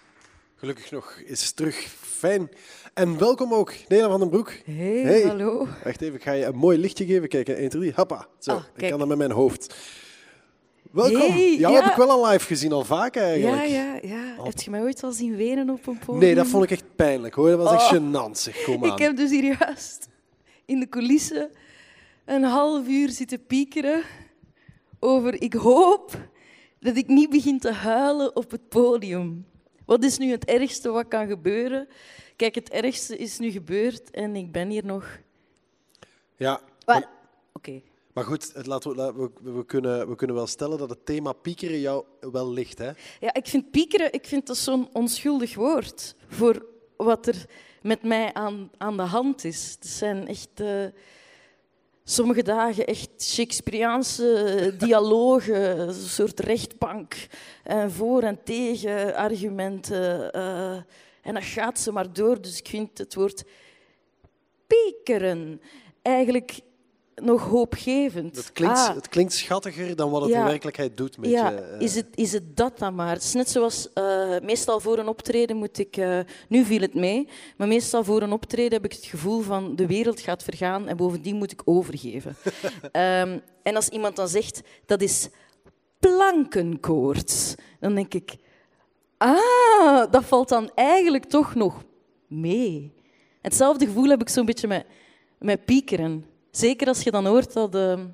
[0.57, 1.77] Gelukkig nog is ze terug.
[2.01, 2.49] Fijn.
[2.95, 4.53] En welkom ook, Nela van den Broek.
[4.65, 5.23] Hey, Hey.
[5.23, 5.67] hallo.
[5.85, 7.29] Wacht even, ik ga je een mooi lichtje geven.
[7.29, 8.27] Kijk, 1, 2, 3, hoppa.
[8.39, 9.75] Zo, Ah, ik kan dat met mijn hoofd.
[10.91, 11.21] Welkom.
[11.33, 11.81] Hey, Jou ja.
[11.83, 13.67] heb ik wel al live gezien, al vaak eigenlijk.
[13.69, 14.43] Ja, ja, ja.
[14.45, 16.19] Heb je mij ooit al zien wenen op een podium?
[16.25, 17.49] Nee, dat vond ik echt pijnlijk hoor.
[17.49, 17.93] Dat was echt Oh.
[17.93, 18.63] gênant, zeg.
[18.65, 18.93] Kom aan.
[18.93, 20.09] Ik heb dus hier juist
[20.65, 21.51] in de coulissen
[22.25, 24.03] een half uur zitten piekeren
[25.01, 26.17] over ik hoop
[26.85, 29.47] dat ik niet begin te huilen op het podium.
[29.85, 31.89] Wat is nu het ergste wat kan gebeuren?
[32.37, 35.19] Kijk, het ergste is nu gebeurd en ik ben hier nog...
[36.37, 37.09] Ja, maar,
[37.53, 37.83] Oké.
[38.13, 41.07] maar goed, het, laten we, laten we, we, kunnen, we kunnen wel stellen dat het
[41.07, 42.79] thema piekeren jou wel ligt.
[42.79, 42.91] Hè?
[43.21, 46.67] Ja, ik vind piekeren ik vind dat zo'n onschuldig woord voor
[46.97, 47.47] wat er
[47.83, 49.77] met mij aan, aan de hand is.
[49.81, 50.61] Het zijn echt...
[50.61, 50.85] eh,
[52.05, 57.15] sommige dagen echt Shakespeareaanse dialogen, een soort rechtbank,
[57.63, 60.33] en voor- en tegen argumenten.
[60.33, 60.77] eh,
[61.23, 62.41] en dat gaat ze maar door.
[62.41, 63.45] Dus ik vind het woord
[64.67, 65.61] piekeren
[66.03, 66.61] eigenlijk
[67.23, 68.37] nog hoopgevend.
[68.37, 70.39] Het klinkt, Ah, het klinkt schattiger dan wat het Ja.
[70.39, 71.19] in werkelijkheid doet.
[71.19, 73.13] Met ja, je, eh, is, het, is het dat dan maar?
[73.13, 75.97] Het is net zoals eh, meestal voor een optreden moet ik.
[75.97, 79.77] eh, nu viel het mee, maar meestal voor een optreden heb ik het gevoel van
[79.77, 82.37] de wereld gaat vergaan en bovendien moet ik overgeven.
[82.93, 85.29] Ehm, en als iemand dan zegt dat is
[85.99, 88.37] plankenkoorts, dan denk ik.
[89.19, 91.83] Ah, dat valt dan eigenlijk toch nog
[92.27, 92.93] mee.
[93.41, 94.87] Hetzelfde gevoel heb ik zo'n beetje met,
[95.39, 96.25] met piekeren.
[96.57, 98.07] Zeker als je dan hoort dat, ehm,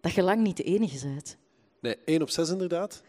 [0.00, 1.36] dat je lang niet de enige bent.
[1.80, 3.02] Nee, één op zes inderdaad.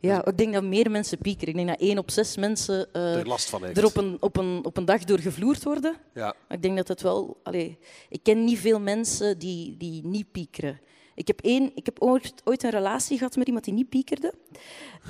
[0.00, 1.48] Ja, ik denk dat meer mensen piekeren.
[1.48, 3.78] Ik denk dat één op zes mensen eh, er last van heeft.
[3.78, 5.96] er op een, op, een, op een dag door gevloerd worden.
[6.14, 6.34] Ja.
[6.48, 7.40] Maar ik denk dat het wel...
[7.42, 10.80] Allee, ik ken niet veel mensen die, die niet piekeren.
[11.14, 14.34] Ik heb, één, ik heb ooit, ooit een relatie gehad met iemand die niet piekerde.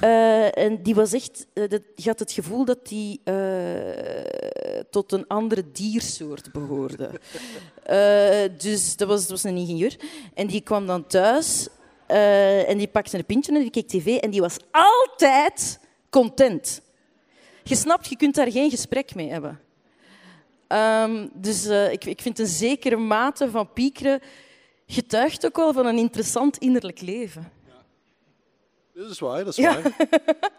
[0.00, 1.46] Eh, en die was echt...
[1.52, 3.34] eh, dat, die had het gevoel dat die eh,
[4.90, 7.10] tot een andere diersoort behoorde.
[7.82, 9.96] Eh, dus dat was, dat was een ingenieur.
[10.34, 11.68] En die kwam dan thuis
[12.06, 16.82] en die pakte een pintje en die keek tv en die was altijd content.
[17.62, 19.60] Je snapt, je kunt daar geen gesprek mee hebben.
[20.66, 24.20] Ehm, dus ik, ik vind een zekere mate van piekeren
[24.92, 27.50] getuigt ook wel van een interessant innerlijk leven.
[28.94, 29.82] Dat is waar, dat is waar.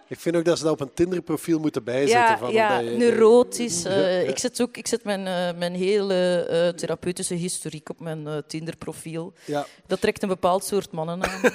[0.08, 2.22] Ik vind ook dat ze dat op een Tinder-profiel moeten bijzetten.
[2.32, 3.86] Ja, van ja je- neurotisch.
[3.86, 4.28] eh.
[4.30, 9.34] Ik zet, ook, ik zet mijn, eh, mijn hele eh, therapeutische historiek op mijn Tinder-profiel.
[9.46, 9.66] Ja.
[9.88, 11.42] Dat trekt een bepaald soort mannen aan.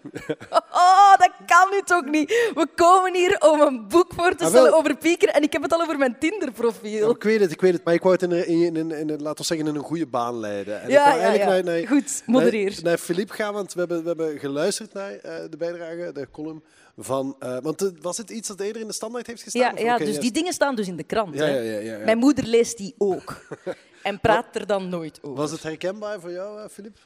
[0.72, 2.28] oh, dat kan nu toch niet.
[2.54, 5.62] We komen hier om een boek voor te Ah, stellen over piekeren en ik heb
[5.62, 7.10] het al over mijn Ja, Tinder-profiel.
[7.10, 7.84] ik weet het, ik weet het.
[7.84, 10.38] Maar ik wou het in, een- in, in, laten we zeggen, in een goede baan
[10.40, 10.80] leiden.
[10.80, 11.70] En ik Ja, wou ja, eigenlijk ja.
[11.70, 12.70] Naar, naar, Goed, modereer.
[12.70, 15.10] Naar, naar Philippe gaan, want we hebben, we hebben geluisterd naar
[15.50, 16.62] de bijdrage, de column
[16.96, 17.36] van...
[17.38, 19.62] eh, want eh, was het iets dat eerder in de standaard heeft gestaan?
[19.62, 21.34] Ja, Of- ja dus die dingen staan dus in de krant.
[21.34, 21.50] Ja, hè.
[21.56, 22.04] ja, ja, ja, ja.
[22.04, 23.34] Mijn moeder leest die ook.
[24.02, 25.36] En praat er dan nooit over.
[25.36, 27.00] Was het herkenbaar voor jou, eh, Philippe?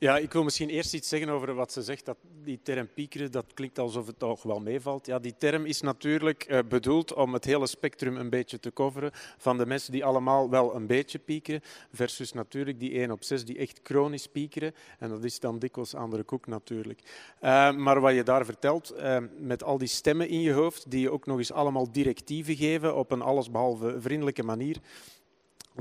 [0.00, 2.04] Ja, ik wil misschien eerst iets zeggen over wat ze zegt.
[2.04, 5.06] Dat die term piekeren, dat klinkt alsof het toch wel meevalt.
[5.06, 9.10] Ja, die term is natuurlijk eh, bedoeld om het hele spectrum een beetje te coveren
[9.38, 11.60] van de mensen die allemaal wel een beetje piekeren,
[11.92, 14.74] versus natuurlijk die 1 op 6 die echt chronisch piekeren.
[14.98, 17.00] En dat is dan dikwijls aan de koek natuurlijk.
[17.40, 21.00] Eh, maar wat je daar vertelt, eh, met al die stemmen in je hoofd, die
[21.00, 24.76] je ook nog eens allemaal directieven geven op een allesbehalve vriendelijke manier,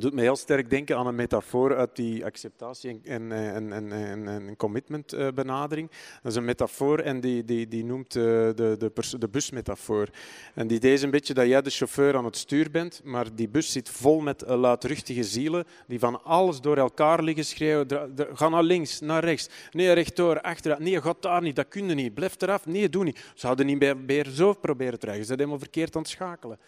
[0.03, 4.27] doet me heel sterk denken aan een metafoor uit die acceptatie- en, en, en, en,
[4.27, 5.89] en commitment-benadering.
[6.21, 10.07] Dat is een metafoor en die, die, die noemt eh, de, de, de busmetafoor.
[10.53, 13.49] En die deed een beetje dat jij de chauffeur aan het stuur bent, maar die
[13.49, 17.87] bus zit vol met eh, luidruchtige zielen die van alles door elkaar liggen schreeuwen.
[18.33, 19.49] Ga naar links, naar rechts.
[19.71, 20.79] Nee, rechtdoor, achteruit.
[20.79, 22.13] Nee, ga daar niet, dat kun je niet.
[22.13, 22.65] Blijf eraf.
[22.65, 23.19] Nee, doe niet.
[23.35, 25.23] Ze hadden niet meer, zo proberen te rijden.
[25.23, 26.59] Ze zijn helemaal verkeerd aan het schakelen.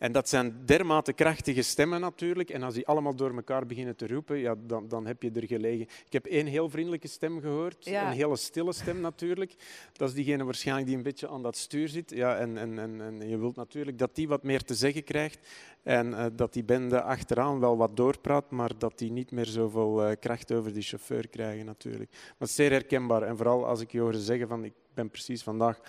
[0.00, 2.50] En dat zijn dermate krachtige stemmen natuurlijk.
[2.50, 5.46] En als die allemaal door elkaar beginnen te roepen, ja, dan, dan heb je er
[5.46, 5.86] gelegen.
[6.06, 7.84] Ik heb één heel vriendelijke stem gehoord.
[7.84, 8.06] Ja.
[8.06, 9.54] Een hele stille stem natuurlijk.
[9.92, 12.10] Dat is diegene waarschijnlijk die een beetje aan dat stuur zit.
[12.10, 15.48] Ja, en, en, en, en je wilt natuurlijk dat die wat meer te zeggen krijgt.
[15.82, 20.04] En eh, dat die bende achteraan wel wat doorpraat, maar dat die niet meer zoveel
[20.04, 22.10] eh, kracht over die chauffeur krijgen natuurlijk.
[22.38, 23.22] Maar zeer herkenbaar.
[23.22, 25.80] En vooral als ik je hoor zeggen van ik ben precies vandaag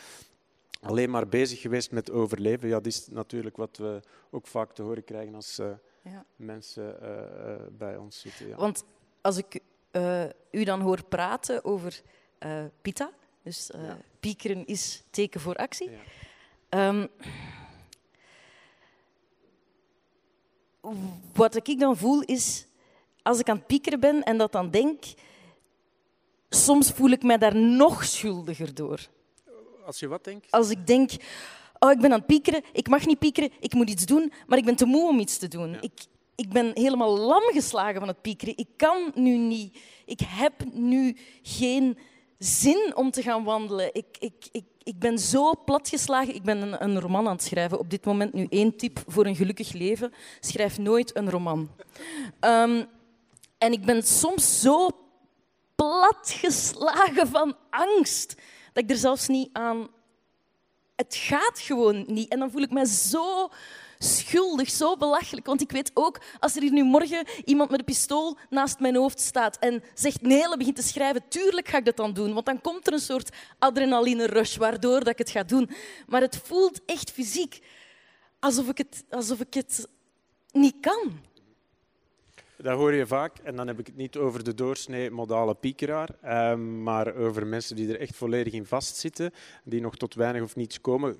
[0.81, 2.67] alleen maar bezig geweest met overleven.
[2.67, 5.71] Ja, dat is natuurlijk wat we ook vaak te horen krijgen als eh,
[6.01, 6.25] Ja.
[6.35, 8.47] mensen eh, eh, bij ons zitten.
[8.47, 8.55] Ja.
[8.55, 8.83] Want
[9.21, 9.59] als ik
[10.51, 12.01] u dan hoor praten over
[12.81, 13.11] pita,
[13.43, 13.97] dus Ja.
[14.19, 15.89] piekeren is teken voor actie.
[15.89, 15.97] Ja.
[16.69, 17.07] Ehm,
[21.33, 22.67] wat ik dan voel is,
[23.21, 25.03] als ik aan het piekeren ben en dat dan denk,
[26.49, 29.07] soms voel ik mij daar nog schuldiger door.
[29.85, 30.51] Als je wat denkt?
[30.51, 31.11] Als ik denk,
[31.79, 34.57] oh, ik ben aan het piekeren, ik mag niet piekeren, ik moet iets doen, maar
[34.57, 35.71] ik ben te moe om iets te doen.
[35.71, 35.81] Ja.
[35.81, 36.05] Ik,
[36.35, 38.57] ik ben helemaal lam geslagen van het piekeren.
[38.57, 39.77] Ik kan nu niet.
[40.05, 41.97] Ik heb nu geen
[42.37, 43.89] zin om te gaan wandelen.
[43.93, 46.35] Ik, ik, ik, ik ben zo platgeslagen.
[46.35, 47.79] Ik ben een, een roman aan het schrijven.
[47.79, 50.13] Op dit moment nu één tip voor een gelukkig leven.
[50.39, 51.69] Schrijf nooit een roman.
[52.39, 52.83] Ehm,
[53.57, 54.89] en ik ben soms zo
[55.75, 58.35] platgeslagen van angst
[58.73, 59.87] dat ik er zelfs niet aan.
[60.95, 62.29] Het gaat gewoon niet.
[62.29, 63.49] En dan voel ik me zo
[64.03, 65.45] schuldig, zo belachelijk.
[65.45, 68.95] Want ik weet ook, als er hier nu morgen iemand met een pistool naast mijn
[68.95, 72.33] hoofd staat en zegt Nele begint te schrijven, tuurlijk ga ik dat dan doen.
[72.33, 75.69] Want dan komt er een soort adrenaline rush waardoor dat ik het ga doen.
[76.07, 77.61] Maar het voelt echt fysiek
[78.39, 79.87] alsof ik het, alsof ik het
[80.51, 81.19] niet kan.
[82.61, 83.37] Dat hoor je vaak.
[83.43, 87.75] En dan heb ik het niet over de doorsnee modale piekeraar, ehm, maar over mensen
[87.75, 89.31] die er echt volledig in vastzitten,
[89.63, 91.15] die nog tot weinig of niets komen,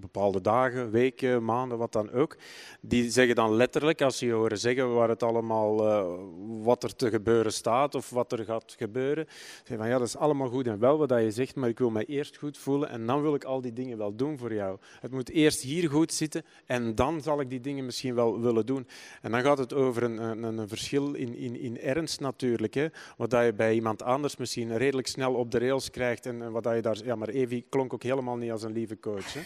[0.00, 2.36] bepaalde dagen, weken, maanden, wat dan ook.
[2.80, 6.96] Die zeggen dan letterlijk, als ze je horen zeggen waar het allemaal, uh, wat er
[6.96, 9.26] te gebeuren staat of wat er gaat gebeuren,
[9.56, 11.90] zeggen van ja, dat is allemaal goed en wel wat je zegt, maar ik wil
[11.90, 14.78] mij eerst goed voelen en dan wil ik al die dingen wel doen voor jou.
[15.00, 18.66] Het moet eerst hier goed zitten en dan zal ik die dingen misschien wel willen
[18.66, 18.86] doen.
[19.22, 22.74] En dan gaat het over een, een, een verschil in, in, in ernst natuurlijk.
[22.74, 22.86] Hè.
[23.16, 26.26] Wat dat je bij iemand anders misschien redelijk snel op de rails krijgt.
[26.26, 27.04] En, wat dat je daar...
[27.04, 29.32] Ja, maar Evie klonk ook helemaal niet als een lieve coach.
[29.32, 29.40] Hè.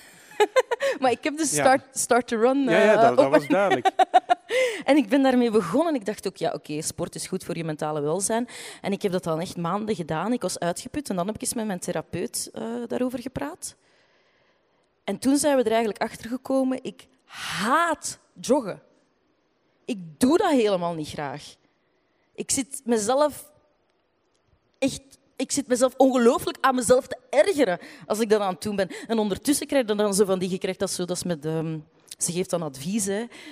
[1.00, 2.62] maar ik heb de start, start to run.
[2.62, 3.90] Ja, ja dat, dat was duidelijk.
[4.90, 5.94] en ik ben daarmee begonnen.
[5.94, 8.48] Ik dacht ook, ja, oké, sport is goed voor je mentale welzijn.
[8.80, 10.32] En ik heb dat dan echt maanden gedaan.
[10.32, 13.76] Ik was uitgeput en dan heb ik eens met mijn therapeut uh, daarover gepraat.
[15.04, 16.78] En toen zijn we er eigenlijk achter gekomen.
[16.82, 18.82] Ik haat joggen.
[19.90, 21.54] Ik doe dat helemaal niet graag.
[22.34, 23.52] Ik zit mezelf
[24.78, 25.02] echt
[25.36, 28.90] ik zit mezelf ongelooflijk aan mezelf te ergeren als ik dat aan het doen ben.
[29.06, 31.44] En ondertussen krijg je dan zo van die, krijgt dat dat is met...
[31.44, 31.84] Um,
[32.18, 33.08] ze geeft dan advies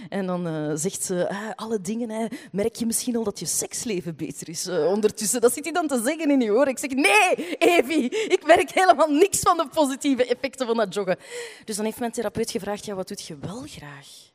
[0.09, 2.11] en dan uh, zegt ze ah, alle dingen.
[2.11, 5.41] Hè, merk je misschien al dat je seksleven beter is uh, ondertussen?
[5.41, 6.69] Dat zit hij dan te zeggen in je oren.
[6.69, 11.17] Ik zeg nee, Evie, ik merk helemaal niks van de positieve effecten van dat joggen.
[11.65, 14.28] Dus dan heeft mijn therapeut gevraagd, ja, wat doet je wel graag?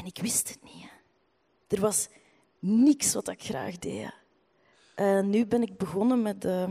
[0.00, 0.88] En ik wist het niet.
[1.68, 2.08] Er was
[2.58, 4.14] niks wat ik graag deed.
[4.94, 6.44] En nu ben ik begonnen met...
[6.44, 6.64] Uh,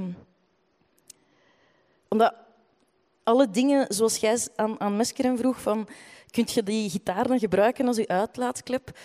[2.07, 2.35] omdat
[3.23, 5.87] alle dingen, zoals jij aan, aan Meskeren vroeg, van,
[6.31, 8.97] kun je die gitaar dan gebruiken als je uitlaatklep?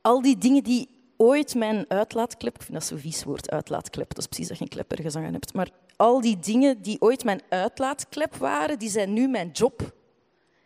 [0.00, 2.54] Al die dingen die ooit mijn uitlaatklep...
[2.54, 4.08] Ik vind dat zo'n vies woord, uitlaatklep.
[4.08, 5.54] Dat is precies dat je een klep ergens hebt.
[5.54, 9.92] Maar al die dingen die ooit mijn uitlaatklep waren, die zijn nu mijn job.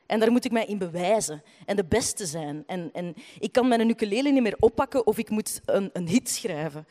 [0.08, 2.64] En daar moet ik mij in bewijzen en de beste zijn.
[2.66, 6.28] En, en ik kan mijn ukulele niet meer oppakken of ik moet een, een hit
[6.28, 6.86] schrijven.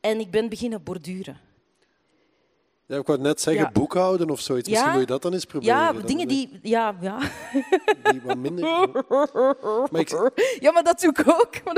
[0.00, 1.40] En ik ben beginnen borduren.
[2.86, 4.68] Ja, ik wou net zeggen, boekhouden of zoiets.
[4.68, 5.76] Misschien wil je dat dan eens proberen.
[5.76, 6.58] Ja, dingen die...
[6.62, 7.18] Ja, ja.
[8.02, 8.64] Die wat minder...
[9.90, 10.32] Maar ik...
[10.60, 11.54] Ja, maar dat doe ik ook.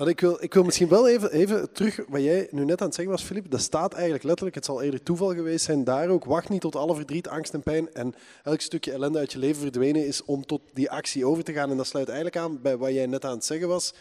[0.00, 2.86] Maar ik, wil, ik wil misschien wel even, even terug wat jij nu net aan
[2.86, 3.50] het zeggen was, Filip.
[3.50, 6.24] Dat staat eigenlijk letterlijk, het zal eerder toeval geweest zijn, daar ook.
[6.24, 9.60] Wacht niet tot alle verdriet, angst en pijn en elk stukje ellende uit je leven
[9.60, 11.70] verdwenen is om tot die actie over te gaan.
[11.70, 13.94] En dat sluit eigenlijk aan bij wat jij net aan het zeggen was.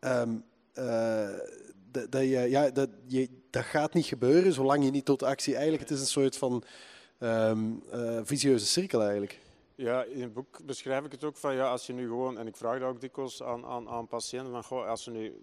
[0.00, 0.44] Um,
[1.90, 5.54] dat, dat, je, ja, dat, je, dat gaat niet gebeuren zolang je niet tot actie...
[5.54, 6.64] Eigenlijk het is een soort van
[7.20, 9.38] um, uh, visieuze cirkel eigenlijk.
[9.76, 12.46] Ja, in het boek beschrijf ik het ook van ja, als je nu gewoon, en
[12.46, 15.40] ik vraag dat ook dikwijls aan, aan, aan patiënten, van goh, als je nu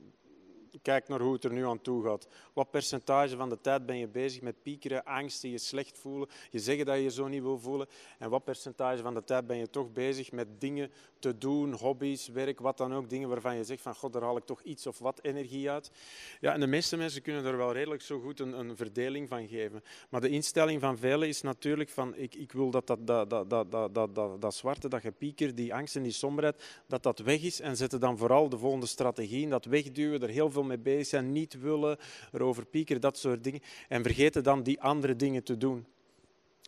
[0.82, 2.28] kijkt naar hoe het er nu aan toe gaat.
[2.54, 6.60] Wat percentage van de tijd ben je bezig met piekeren, angsten, je slecht voelen, je
[6.60, 7.88] zeggen dat je je zo niet wil voelen.
[8.20, 12.28] En wat percentage van de tijd ben je toch bezig met dingen te doen, hobby's,
[12.28, 13.10] werk, wat dan ook.
[13.10, 15.92] Dingen waarvan je zegt van god, daar haal ik toch iets of wat energie uit.
[16.40, 19.48] Ja, en de meeste mensen kunnen er wel redelijk zo goed een, een verdeling van
[19.48, 19.84] geven.
[20.10, 23.50] Maar de instelling van velen is natuurlijk van ik, ik wil dat dat, dat, dat,
[23.50, 27.20] dat, dat, dat, dat, dat zwarte, dat gepieker, die angst en die somberheid, dat dat
[27.20, 27.60] weg is.
[27.60, 31.07] En zetten dan vooral de volgende strategie in, dat wegduwen, er heel veel mee bezig
[31.07, 31.97] zijn, niet willen,
[32.32, 33.61] erover piekeren, dat soort dingen.
[33.88, 35.86] En vergeten dan die andere dingen te doen.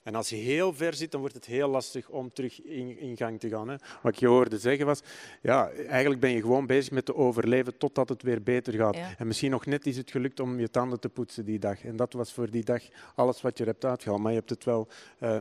[0.05, 3.17] En als je heel ver zit, dan wordt het heel lastig om terug in, in
[3.17, 3.67] gang te gaan.
[3.67, 3.75] Hè.
[4.01, 5.01] Wat ik je hoorde zeggen was,
[5.41, 8.97] ja, eigenlijk ben je gewoon bezig met te overleven totdat het weer beter gaat.
[9.17, 11.83] En misschien nog net is het gelukt om je tanden te poetsen die dag.
[11.83, 12.81] En dat was voor die dag
[13.15, 14.21] alles wat je hebt uitgehaald.
[14.21, 14.87] Maar je hebt het wel
[15.19, 15.37] uh,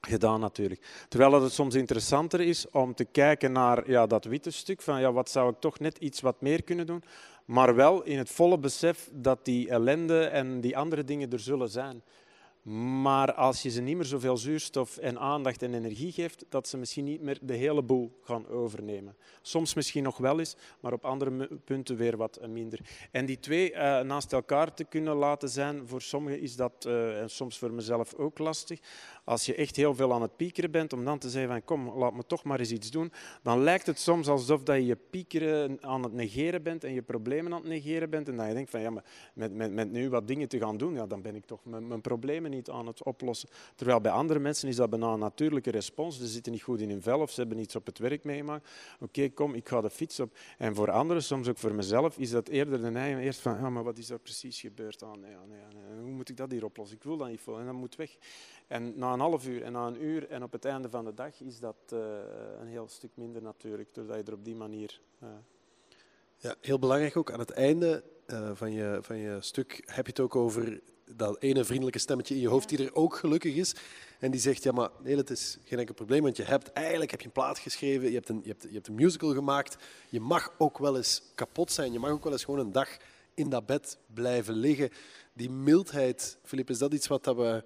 [0.00, 1.06] gedaan natuurlijk.
[1.08, 5.12] Terwijl het soms interessanter is om te kijken naar ja, dat witte stuk, van ja,
[5.12, 7.02] wat zou ik toch net iets wat meer kunnen doen,
[7.46, 11.68] maar wel in het volle besef dat die ellende en die andere dingen er zullen
[11.68, 12.02] zijn.
[13.02, 16.76] Maar als je ze niet meer zoveel zuurstof en aandacht en energie geeft, dat ze
[16.76, 19.16] misschien niet meer de hele boel gaan overnemen.
[19.42, 22.80] Soms misschien nog wel eens, maar op andere punten weer wat minder.
[23.10, 27.20] En die twee uh, naast elkaar te kunnen laten zijn, voor sommigen is dat, uh,
[27.20, 28.80] en soms voor mezelf ook lastig,
[29.26, 31.98] als je echt heel veel aan het piekeren bent, om dan te zeggen van kom,
[31.98, 33.12] laat me toch maar eens iets doen,
[33.42, 37.02] dan lijkt het soms alsof dat je je piekeren aan het negeren bent en je
[37.02, 38.28] problemen aan het negeren bent.
[38.28, 39.04] En dat je denkt van ja, maar
[39.34, 42.00] met, met, met nu wat dingen te gaan doen, ja, dan ben ik toch mijn,
[42.00, 43.48] problemen niet aan het oplossen.
[43.74, 46.18] Terwijl bij andere mensen is dat bijna een natuurlijke respons.
[46.18, 48.70] Ze zitten niet goed in hun vel of ze hebben iets op het werk meegemaakt.
[49.00, 50.36] Oké, kom, ik ga de fiets op.
[50.58, 53.70] En voor anderen, soms ook voor mezelf, is dat eerder de neiging eerst van ja,
[53.70, 55.02] maar wat is er precies gebeurd?
[55.02, 55.34] Ah, nee,
[56.00, 56.96] hoe moet ik dat hier oplossen?
[56.96, 58.16] Ik wil dat niet voelen en dat moet weg.
[58.66, 61.14] En na een half uur en na een uur en op het einde van de
[61.14, 61.98] dag is dat uh,
[62.60, 65.00] een heel stuk minder natuurlijk, doordat je er op die manier.
[65.22, 65.28] Uh...
[66.36, 70.10] Ja, heel belangrijk ook aan het einde uh, van, je, van je stuk heb je
[70.10, 70.80] het ook over
[71.14, 73.74] dat ene vriendelijke stemmetje in je hoofd die er ook gelukkig is.
[74.18, 77.10] En die zegt, ja, maar nee, het is geen enkel probleem, want je hebt eigenlijk
[77.10, 79.76] heb je een plaat geschreven, je hebt een, je hebt, je hebt een musical gemaakt.
[80.08, 82.96] Je mag ook wel eens kapot zijn, je mag ook wel eens gewoon een dag
[83.34, 84.90] in dat bed blijven liggen.
[85.32, 87.64] Die mildheid, Filip, is dat iets wat dat we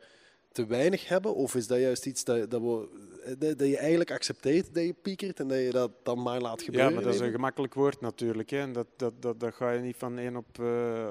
[0.52, 1.34] te weinig hebben?
[1.34, 2.88] Of is dat juist iets dat, dat, we,
[3.24, 6.62] dat, dat je eigenlijk accepteert dat je piekert en dat je dat dan maar laat
[6.62, 6.88] gebeuren?
[6.88, 8.50] Ja, maar dat is een gemakkelijk woord natuurlijk.
[8.50, 8.58] Hè.
[8.58, 11.06] En dat, dat, dat, dat ga je niet van, een op, eh,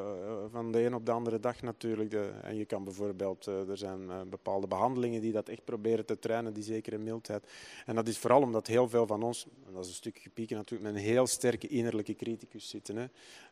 [0.52, 2.12] van de een op de andere dag natuurlijk.
[2.12, 6.06] De, en je kan bijvoorbeeld, eh, er zijn eh, bepaalde behandelingen die dat echt proberen
[6.06, 7.44] te trainen, die zekere mildheid.
[7.86, 10.56] En dat is vooral omdat heel veel van ons, en dat is een stukje pieken
[10.56, 12.96] natuurlijk, met een heel sterke innerlijke criticus zitten.
[12.96, 13.02] Hè.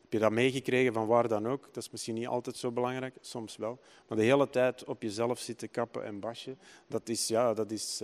[0.00, 1.68] Heb je dat meegekregen van waar dan ook?
[1.72, 3.78] Dat is misschien niet altijd zo belangrijk, soms wel.
[4.08, 6.56] Maar de hele tijd op jezelf zitten kappen en basje,
[6.86, 8.02] dat is, ja, dat is,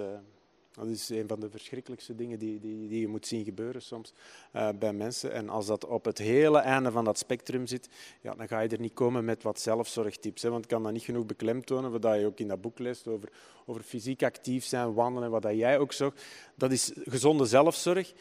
[0.74, 4.12] dat is een van de verschrikkelijkste dingen die, die, die je moet zien gebeuren soms
[4.52, 5.32] eh, bij mensen.
[5.32, 7.88] En als dat op het hele einde van dat spectrum zit,
[8.20, 10.42] ja, dan ga je er niet komen met wat zelfzorgtips.
[10.42, 13.08] Hè, want ik kan dat niet genoeg beklemtonen, wat je ook in dat boek leest
[13.08, 13.28] over,
[13.66, 16.24] over fysiek actief zijn, wandelen, wat dat jij ook zegt.
[16.54, 18.12] Dat is gezonde zelfzorg.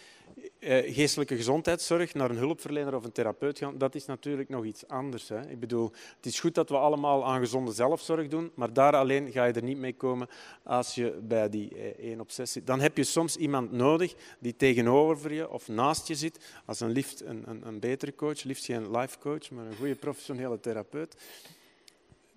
[0.59, 4.87] Eh, geestelijke gezondheidszorg naar een hulpverlener of een therapeut gaan, dat is natuurlijk nog iets
[4.87, 5.29] anders.
[5.29, 5.49] Hè.
[5.49, 9.31] Ik bedoel, het is goed dat we allemaal aan gezonde zelfzorg doen, maar daar alleen
[9.31, 10.27] ga je er niet mee komen
[10.63, 12.61] als je bij die eh, één op zit.
[12.65, 16.91] Dan heb je soms iemand nodig die tegenover je of naast je zit, als een,
[16.91, 21.15] liefst een, een, een betere coach, liefst geen life coach, maar een goede professionele therapeut,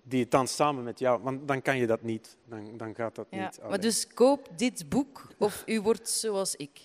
[0.03, 2.37] die het dan samen met jou, want dan kan je dat niet.
[2.45, 3.59] Dan, dan gaat dat Ja, niet.
[3.69, 6.81] maar dus koop dit boek of u wordt zoals ik.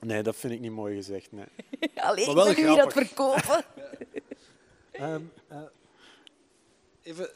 [0.00, 1.32] Nee, dat vind ik niet mooi gezegd.
[1.32, 1.44] Nee.
[1.94, 3.64] Alleen ik ben u dat verkopen.
[4.90, 5.58] Ehm, eh,
[7.02, 7.28] even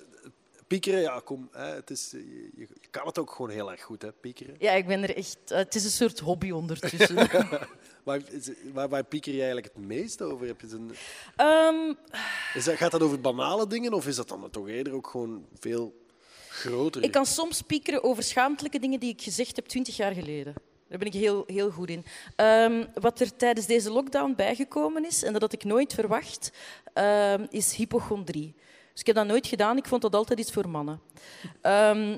[0.66, 1.48] piekeren, ja, kom.
[1.52, 4.54] Hè, het is, je, je kan het ook gewoon heel erg goed, hè, piekeren.
[4.58, 5.36] Ja, ik ben er echt...
[5.46, 7.16] eh, het is een soort hobby ondertussen.
[8.04, 10.46] Waar, is- waar, waar pieker je eigenlijk het meest over?
[10.46, 10.94] Heb je een,
[11.36, 11.94] Ehm,
[12.54, 15.46] is dat, gaat dat over banale dingen of is dat dan toch eerder ook gewoon
[15.58, 15.94] veel
[16.48, 17.02] groter?
[17.02, 20.54] ik kan soms piekeren over schaamtelijke dingen die ik gezegd heb twintig jaar geleden.
[20.94, 22.04] Daar ben ik heel, heel goed in.
[22.36, 26.52] Ehm, wat er tijdens deze lockdown bijgekomen is, en dat had ik nooit verwacht,
[26.92, 28.54] ehm, is hypochondrie.
[28.92, 29.76] Dus ik heb dat nooit gedaan.
[29.76, 31.00] Ik vond dat altijd iets voor mannen.
[31.60, 32.16] Ehm,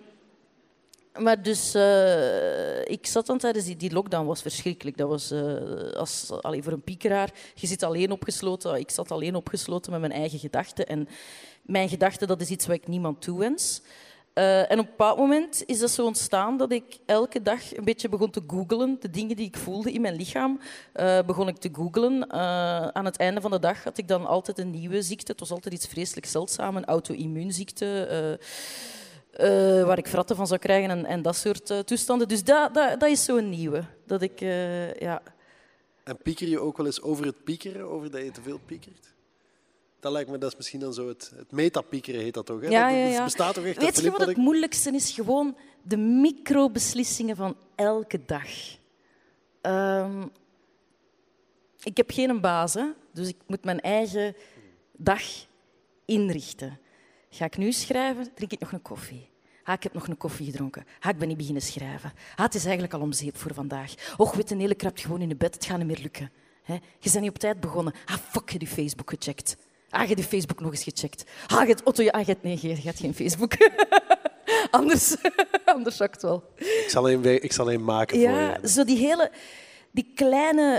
[1.18, 4.96] maar dus, eh, ik zat dan tijdens die, die lockdown, was verschrikkelijk.
[4.96, 7.30] Dat was eh, als, allee, voor een piekeraar.
[7.54, 8.74] Je zit alleen opgesloten.
[8.74, 10.86] Ik zat alleen opgesloten met mijn eigen gedachten.
[10.86, 11.08] En
[11.62, 13.82] mijn gedachten, dat is iets wat ik niemand toewens.
[14.36, 17.84] Eh, en op een bepaald moment is dat zo ontstaan dat ik elke dag een
[17.84, 18.96] beetje begon te googlen.
[19.00, 20.60] De dingen die ik voelde in mijn lichaam,
[20.92, 22.28] eh, begon ik te googlen.
[22.28, 25.30] Eh, aan het einde van de dag had ik dan altijd een nieuwe ziekte.
[25.30, 28.38] Het was altijd iets vreselijk zeldzaam, een auto-immuunziekte.
[29.86, 32.28] waar ik fratten van zou krijgen en, en dat soort toestanden.
[32.28, 33.84] Dus dat, dat, dat is zo'n nieuwe.
[34.06, 34.40] Dat ik,
[34.98, 35.22] ja.
[36.04, 39.15] En pieker je ook wel eens over het piekeren, over dat je te veel piekert?
[40.06, 42.60] Dat lijkt me, dat is misschien dan zo het, het metapiekeren heet dat toch?
[42.60, 42.68] Hè?
[42.68, 43.24] Ja, ja, ja.
[43.24, 43.78] bestaat toch echt?
[43.78, 45.10] Weet je wat het moeilijkste is?
[45.10, 48.48] Gewoon de microbeslissingen van elke dag.
[49.60, 50.26] Ehm,
[51.82, 54.36] ik heb geen baas, hè, dus ik moet mijn eigen
[54.96, 55.22] dag
[56.04, 56.78] inrichten.
[57.30, 59.28] Ga ik nu schrijven, drink ik nog een koffie.
[59.62, 60.84] Ha, ik heb nog een koffie gedronken.
[60.98, 62.12] Ha, ik ben niet beginnen schrijven.
[62.34, 63.94] Ha, het is eigenlijk al om zeep voor vandaag.
[64.16, 65.54] Och, weet een hele krapt gewoon in de bed.
[65.54, 66.30] Het gaat niet meer lukken.
[66.66, 67.94] Je bent niet op tijd begonnen.
[68.04, 69.56] Ah, fuck, je je Facebook gecheckt.
[69.96, 71.24] Ah, je je Facebook nog eens gecheckt.
[71.46, 72.08] Ah, je Otto...
[72.08, 73.52] Ah, je hebt, nee, je hebt geen Facebook.
[74.70, 75.16] anders,
[75.64, 76.44] anders zou ik het wel.
[76.56, 78.68] Ik zal een, ik zal een maken voor Ja, je.
[78.68, 79.30] zo die hele...
[79.90, 80.74] Die kleine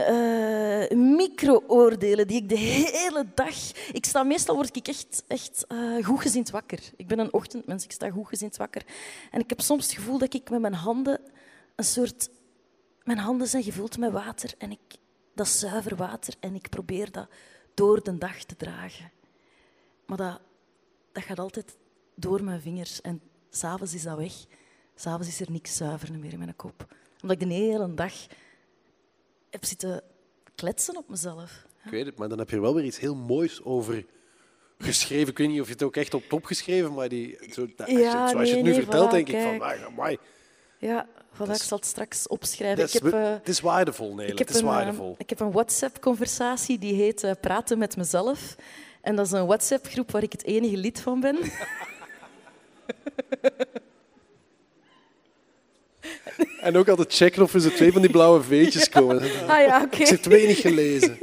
[0.89, 3.55] eh, micro-oordelen die ik de hele dag...
[3.91, 6.80] Ik sta meestal word ik echt, echt eh goedgezind wakker.
[6.95, 8.82] Ik ben een ochtendmens, ik sta goedgezind wakker.
[9.32, 11.20] En ik heb soms het gevoel dat ik met mijn handen
[11.76, 12.30] een soort...
[13.03, 14.97] Mijn handen zijn gevuld met water en ik,
[15.36, 17.28] dat is zuiver water en ik probeer dat
[17.78, 19.11] door de dag te dragen.
[20.05, 20.39] Maar dat,
[21.11, 21.78] dat gaat altijd
[22.15, 24.34] door mijn vingers en s'avonds is dat weg.
[24.95, 26.86] S'avonds is er niks zuiver meer in mijn kop.
[27.21, 28.13] Omdat ik de hele dag
[29.49, 30.01] heb zitten
[30.55, 31.65] kletsen op mezelf.
[31.86, 34.05] Ik weet het, maar dan heb je er wel weer iets heel moois over
[34.78, 35.28] geschreven.
[35.28, 37.89] Ik weet niet of je het ook echt op top geschreven, maar die, zo, als
[37.89, 40.17] je- Ja, zoals je het nu nee, vertelt, voilà, denk ik van, amai,
[40.80, 41.07] Ja,
[41.38, 42.84] voilà, ik zal het straks opschrijven.
[42.84, 44.32] is, ik heb, eh, het is waardevol, Nele.
[44.32, 47.98] ik heb Het is een, eh, ik heb een WhatsApp-conversatie die heet eh, Praten met
[47.98, 48.56] mezelf.
[49.02, 51.38] En dat is een WhatsApp-groep waar ik het enige lid van ben.
[56.62, 59.22] En ook altijd checken of er zo twee van die blauwe veetjes komen.
[59.48, 59.98] Ah ja, oké.
[59.98, 61.18] Ik heb twee niet gelezen.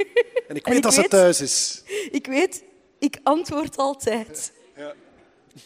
[0.47, 1.83] En ik weet ik dat ze thuis is.
[2.11, 2.63] Ik weet,
[2.99, 4.53] ik antwoord altijd.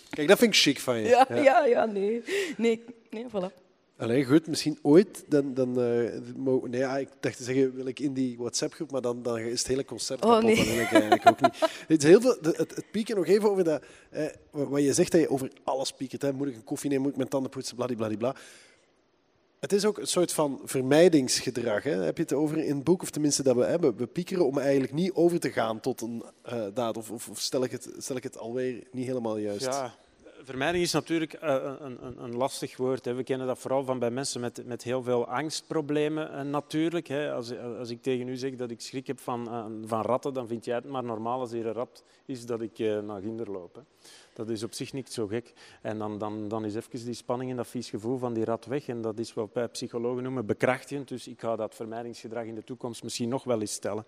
[0.09, 1.07] Kijk, dat vind ik chic van je.
[1.07, 2.23] Ja, ja, ja, nee.
[2.57, 3.68] Nee, nee voilà.
[3.99, 5.23] Allee, goed, misschien ooit.
[5.27, 9.01] Dan, dan, eh, nee, ja, ik dacht te zeggen, wil ik in die WhatsApp-groep, maar
[9.01, 10.45] dan, dan is het hele concept Oh, kapot.
[10.45, 10.55] nee.
[10.55, 11.59] Dat wil ik eigenlijk ook niet.
[11.87, 15.11] Het, is heel veel, het, het pieken nog even over dat, eh, wat je zegt,
[15.11, 16.21] dat je over alles piekert.
[16.21, 16.33] Hè.
[16.33, 18.35] Moet ik een koffie nemen, moet ik mijn tanden poetsen, bladibladibla.
[19.59, 21.83] Het is ook een soort van vermijdingsgedrag.
[21.83, 21.91] Hè.
[22.03, 23.97] Heb je het over in het boek, of tenminste dat we hebben.
[23.97, 26.97] We piekeren om eigenlijk niet over te gaan tot een eh, daad.
[26.97, 29.65] Of, of, of stel, ik het, stel ik het alweer niet helemaal juist?
[29.65, 29.95] Ja,
[30.43, 33.05] vermijding is natuurlijk eh, een, een, een lastig woord.
[33.05, 33.13] Hè.
[33.13, 37.07] We kennen dat vooral van bij mensen met, met heel veel angstproblemen eh, natuurlijk.
[37.07, 37.33] Hè.
[37.33, 40.47] Als, als ik tegen u zeg dat ik schrik heb van, eh, van ratten, dan
[40.47, 43.83] vind jij het maar normaal als hier een rat is dat ik naar ginder loop.
[44.33, 45.53] Dat is op zich niet zo gek.
[45.81, 48.65] En dan, dan, dan is even die spanning en dat vies gevoel van die rat
[48.65, 48.87] weg.
[48.87, 51.07] En dat is wat wij psychologen noemen bekrachtigend.
[51.07, 54.05] Dus ik ga dat vermijdingsgedrag in de toekomst misschien nog wel eens stellen.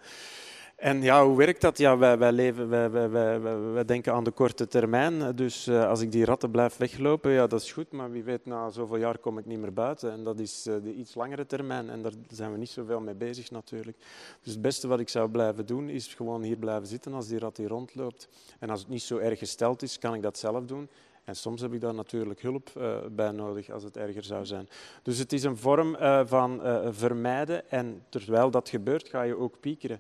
[0.81, 1.77] En ja, hoe werkt dat?
[1.77, 3.41] Ja, wij, wij, leven, wij, wij,
[3.73, 5.35] wij, denken aan de korte termijn.
[5.35, 7.91] Dus eh, als ik die ratten blijf weglopen, ja, dat is goed.
[7.91, 10.11] Maar wie weet, na zoveel jaar kom ik niet meer buiten.
[10.11, 11.89] En dat is eh, de iets langere termijn.
[11.89, 13.97] En daar zijn we niet zoveel mee bezig natuurlijk.
[14.41, 17.39] Dus het beste wat ik zou blijven doen, is gewoon hier blijven zitten als die
[17.39, 18.29] rat hier rondloopt.
[18.59, 20.89] En als het niet zo erg gesteld is, kan ik dat zelf doen.
[21.23, 24.69] En soms heb ik daar natuurlijk hulp eh, bij nodig als het erger zou zijn.
[25.03, 27.69] Dus het is een vorm van vermijden.
[27.69, 29.99] En terwijl dat gebeurt, ga je ook piekeren.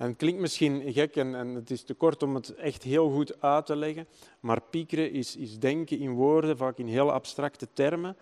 [0.00, 3.10] En het klinkt misschien gek en, en het is te kort om het echt heel
[3.10, 4.08] goed uit te leggen,
[4.40, 8.16] maar piekeren is, is denken in woorden, vaak in heel abstracte termen.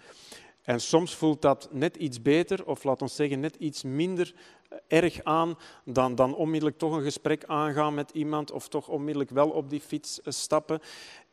[0.62, 4.34] En soms voelt dat net iets beter, of laat ons zeggen net iets minder
[4.68, 9.30] eh, erg aan dan, dan onmiddellijk toch een gesprek aangaan met iemand of toch onmiddellijk
[9.30, 10.80] wel op die fiets eh, stappen.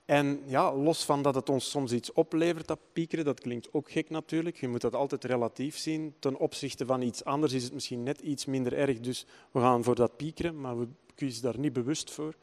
[0.05, 3.91] En ja, los van dat het ons soms iets oplevert, dat piekeren, dat klinkt ook
[3.91, 4.57] gek natuurlijk.
[4.57, 6.15] Je moet dat altijd relatief zien.
[6.19, 8.99] Ten opzichte van iets anders is het misschien net iets minder erg.
[8.99, 12.35] Dus we gaan voor dat piekeren, maar we kiezen daar niet bewust voor.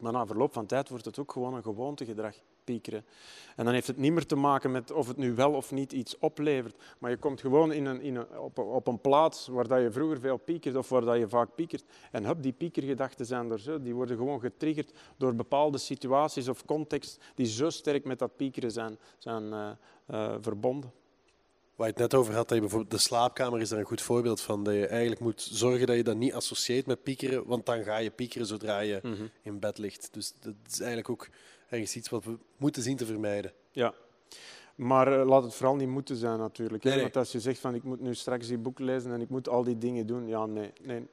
[0.00, 2.34] Maar na verloop van tijd wordt het ook gewoon een gewoontegedrag,
[2.64, 3.04] piekeren.
[3.56, 5.92] En dan heeft het niet meer te maken met of het nu wel of niet
[5.92, 6.76] iets oplevert.
[6.98, 9.80] Maar je komt gewoon in een, in een, op, een- op een plaats waar dat
[9.82, 11.84] je vroeger veel piekert of waar dat je vaak piekert.
[12.12, 13.80] En hup, die piekergedachten zijn er zo.
[13.82, 18.70] Die worden gewoon getriggerd door bepaalde situaties of context die zo sterk met dat piekeren
[18.72, 19.70] zijn, zijn eh,
[20.06, 20.92] eh, verbonden.
[21.76, 24.02] Waar je het net over had, dat je bijvoorbeeld de slaapkamer is daar een goed
[24.02, 24.64] voorbeeld van.
[24.64, 27.96] Dat je eigenlijk moet zorgen dat je dat niet associeert met piekeren, want dan ga
[27.96, 29.26] je piekeren zodra je Mhm.
[29.42, 30.08] in bed ligt.
[30.12, 31.28] Dus dat is eigenlijk ook
[31.70, 33.52] ergens iets wat we moeten zien te vermijden.
[33.70, 33.94] Ja.
[34.74, 36.84] Maar eh, laat het vooral niet moeten zijn natuurlijk.
[36.84, 37.02] Nee, nee.
[37.02, 39.48] Want als je zegt van ik moet nu straks die boek lezen en ik moet
[39.48, 40.72] al die dingen doen, ja nee.
[40.82, 41.06] nee.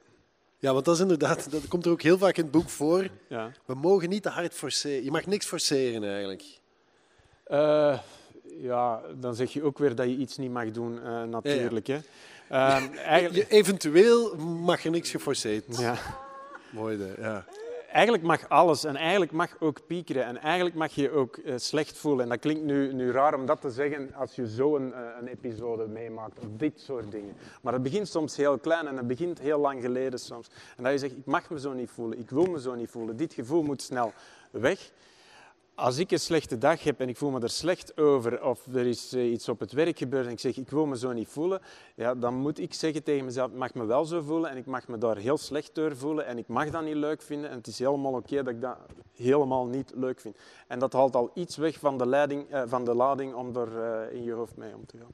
[0.58, 3.08] Ja, want dat is inderdaad, dat komt er ook heel vaak in het boek voor.
[3.28, 3.52] Ja.
[3.64, 5.04] We mogen niet te hard forceren.
[5.04, 6.44] Je mag niks forceren eigenlijk.
[7.44, 7.98] Eh,
[8.60, 11.86] ja, dan zeg je ook weer dat je iets niet mag doen eh, natuurlijk.
[11.86, 11.98] Hè.
[12.48, 15.78] Ehm, eigenlijk, eventueel mag er niks geforceerd.
[15.78, 15.96] ja.
[16.70, 17.46] Mooi, ja.
[17.92, 21.96] Eigenlijk mag alles en eigenlijk mag ook piekeren en eigenlijk mag je ook eh, slecht
[21.98, 22.22] voelen.
[22.22, 25.00] En dat klinkt nu, nu raar om dat te zeggen als je zo een, eh,
[25.20, 27.36] een episode meemaakt of dit soort dingen.
[27.62, 30.48] Maar het begint soms heel klein en het begint heel lang geleden soms.
[30.76, 32.90] En dat je zegt, ik mag me zo niet voelen, ik wil me zo niet
[32.90, 34.12] voelen, dit gevoel moet snel
[34.50, 34.90] weg.
[35.78, 38.86] Als ik een slechte dag heb en ik voel me er slecht over, of er
[38.86, 41.28] is eh, iets op het werk gebeurd en ik zeg ik wil me zo niet
[41.28, 41.60] voelen,
[41.94, 44.66] ja, dan moet ik zeggen tegen mezelf, ik mag me wel zo voelen en ik
[44.66, 47.56] mag me daar heel slecht door voelen en ik mag dat niet leuk vinden en
[47.56, 48.76] het is helemaal oké dat ik dat
[49.12, 50.36] helemaal niet leuk vind.
[50.66, 53.82] En dat haalt al iets weg van de, leiding, eh, van de lading om er
[53.82, 55.12] eh, in je hoofd mee om te gaan.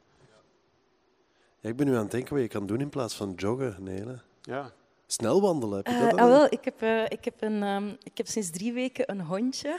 [1.60, 3.76] Ja, ik ben nu aan het denken wat je kan doen in plaats van joggen.
[3.78, 4.18] Nele.
[4.42, 4.70] Ja.
[5.06, 6.18] Snel wandelen, heb je dat?
[6.18, 6.28] ah, al?
[6.28, 9.78] wel, ik, heb, eh, ik, heb een, ehm, ik heb sinds drie weken een hondje.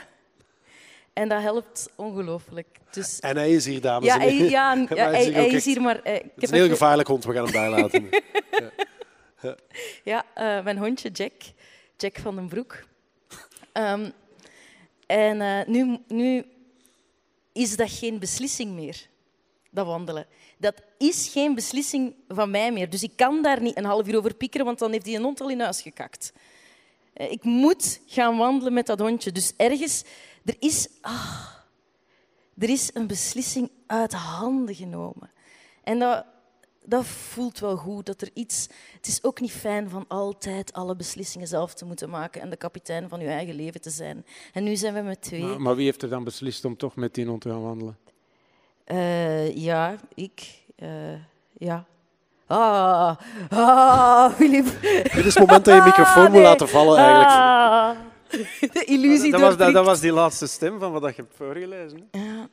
[1.16, 2.66] En dat helpt ongelooflijk.
[2.90, 4.48] Dus, En hij is hier, dames ja, en heren.
[4.50, 6.02] ja, ja, hij is hier hij ook is echt- hier, maar...
[6.02, 8.08] eh, ik Het heb is een heel gevaarlijk hond, we gaan hem bijlaten.
[10.04, 11.32] Ja, eh, mijn hondje Jack.
[11.96, 12.84] Jack van den Broek.
[13.72, 14.10] Ehm,
[15.06, 16.44] en eh, nu, nu
[17.52, 19.06] is dat geen beslissing meer,
[19.70, 20.26] dat wandelen.
[20.58, 22.90] Dat is geen beslissing van mij meer.
[22.90, 25.22] Dus ik kan daar niet een half uur over piekeren, want dan heeft hij een
[25.22, 26.32] hond al in huis gekakt.
[27.14, 29.32] Ik moet gaan wandelen met dat hondje.
[29.32, 30.02] Dus ergens,
[30.46, 31.46] er is, ah,
[32.58, 35.30] er is een beslissing uit handen genomen.
[35.84, 36.24] En dat,
[36.84, 38.06] dat voelt wel goed.
[38.06, 42.10] Dat er iets, het is ook niet fijn van altijd alle beslissingen zelf te moeten
[42.10, 44.26] maken en de kapitein van je eigen leven te zijn.
[44.52, 45.42] En nu zijn we met twee.
[45.42, 47.98] Maar, maar wie heeft er dan beslist om toch met die hond te gaan wandelen?
[48.84, 50.62] Eh, ja, ik.
[50.76, 50.88] eh,
[51.58, 51.84] ja.
[52.48, 53.16] Ah,
[53.50, 54.64] ah, Filip.
[54.82, 56.42] Dit is het moment dat je microfoon moet nee.
[56.42, 57.30] laten vallen eigenlijk.
[57.30, 57.96] Ah.
[58.72, 62.08] De illusie dat, was, dat, dat was die laatste stem van wat je hebt voorgelezen.
[62.10, 62.18] Hè?
[62.18, 62.48] Ja,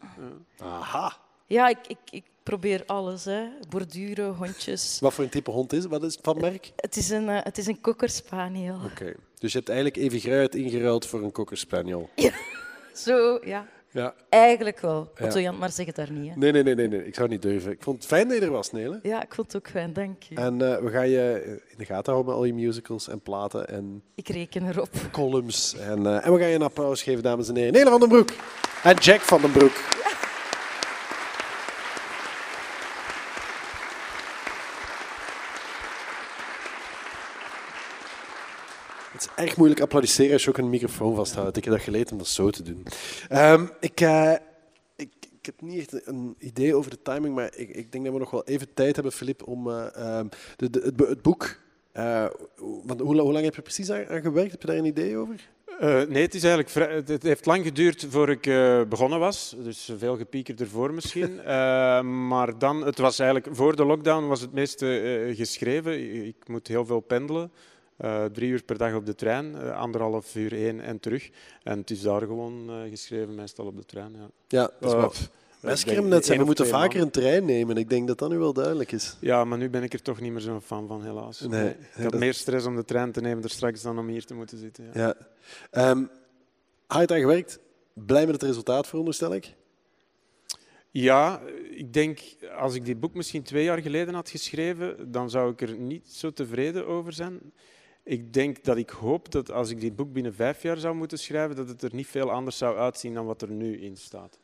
[0.57, 1.17] Aha.
[1.47, 3.25] ja ik, ik, ik probeer alles.
[3.25, 3.43] Hè.
[3.69, 4.97] Borduren, hondjes.
[4.99, 5.91] Wat voor een type hond is het?
[5.91, 6.71] Wat is het van merk?
[6.75, 8.79] Het is een, eh, het is een kokkerspaniel.
[8.85, 9.13] Oké.
[9.39, 12.09] Dus je hebt eigenlijk even Gruit ingeruild voor een cocker spaniel.
[13.05, 13.67] Zo, ja.
[13.94, 14.14] Ja.
[14.30, 15.11] Eigenlijk wel.
[15.22, 16.30] Otto Jan, maar zeg het daar niet.
[16.32, 16.38] Hè.
[16.38, 17.72] Nee, nee, nee, nee, nee, ik zou niet durven.
[17.72, 18.99] Ik vond het fijn dat je er was, Nele.
[19.03, 20.36] Ja, ik vond het ook fijn, dank je.
[20.36, 23.68] En eh, we gaan je in de gaten houden met al je musicals en platen
[23.68, 24.90] en Ik reken erop.
[25.11, 25.76] columns.
[25.78, 27.74] En, eh, en we gaan je een applaus geven, dames en heren.
[27.74, 28.30] Nele van den Broek
[28.84, 30.02] en Jack van den Broek.
[39.35, 41.57] Erg moeilijk applaudisseren als je ook een microfoon vasthoudt.
[41.57, 42.85] Ik heb dat geleerd om dat zo te doen.
[43.30, 44.31] Ehm, ik, eh,
[44.95, 48.14] ik, ik heb niet echt een idee over de timing, maar ik, ik denk dat
[48.14, 51.60] we nog wel even tijd hebben, Filip, om eh, ehm, de, de, het, het boek...
[51.91, 52.26] eh,
[52.84, 54.51] want hoe, hoe lang heb je precies aan, aan gewerkt?
[54.51, 55.51] Heb je daar een idee over?
[55.80, 58.41] Nee, het, is eigenlijk vrij- het- heeft lang geduurd voor ik
[58.89, 59.55] begonnen was.
[59.64, 61.39] Dus veel gepieker ervoor misschien.
[61.43, 66.26] Eh, maar dan, het was eigenlijk voor de lockdown was het meeste geschreven.
[66.26, 67.51] Ik moet heel veel pendelen.
[67.98, 71.30] Eh, drie uur per dag op de trein, eh, anderhalf uur heen en terug.
[71.64, 74.11] En het is daar gewoon eh, geschreven, meestal op de trein.
[74.15, 74.30] Ja.
[74.48, 75.30] Ja, dat is wat.
[75.61, 77.78] net één we moeten vaker een trein nemen.
[77.78, 79.18] Ik denk dat dat nu wel duidelijk is.
[79.20, 81.40] Ja, maar nu ben ik er toch niet meer zo'n fan van, helaas.
[81.40, 84.07] Nee, Ik had dat- meer stress om de trein te nemen er straks dan om
[84.07, 84.90] hier te moeten zitten.
[84.94, 85.02] Ja.
[85.02, 85.15] Ja.
[85.72, 86.03] Ehm,
[86.88, 87.60] hard aan gewerkt.
[87.94, 89.53] Blij met het resultaat, veronderstel ik.
[90.91, 91.41] Ja,
[91.72, 92.20] ik denk
[92.57, 96.07] als ik dit boek misschien twee jaar geleden had geschreven, dan zou ik er niet
[96.14, 97.40] zo tevreden over zijn.
[98.03, 101.19] Ik denk dat ik hoop dat als ik dit boek binnen vijf jaar zou moeten
[101.19, 104.39] schrijven, dat het er niet veel anders zou uitzien dan wat er nu in staat.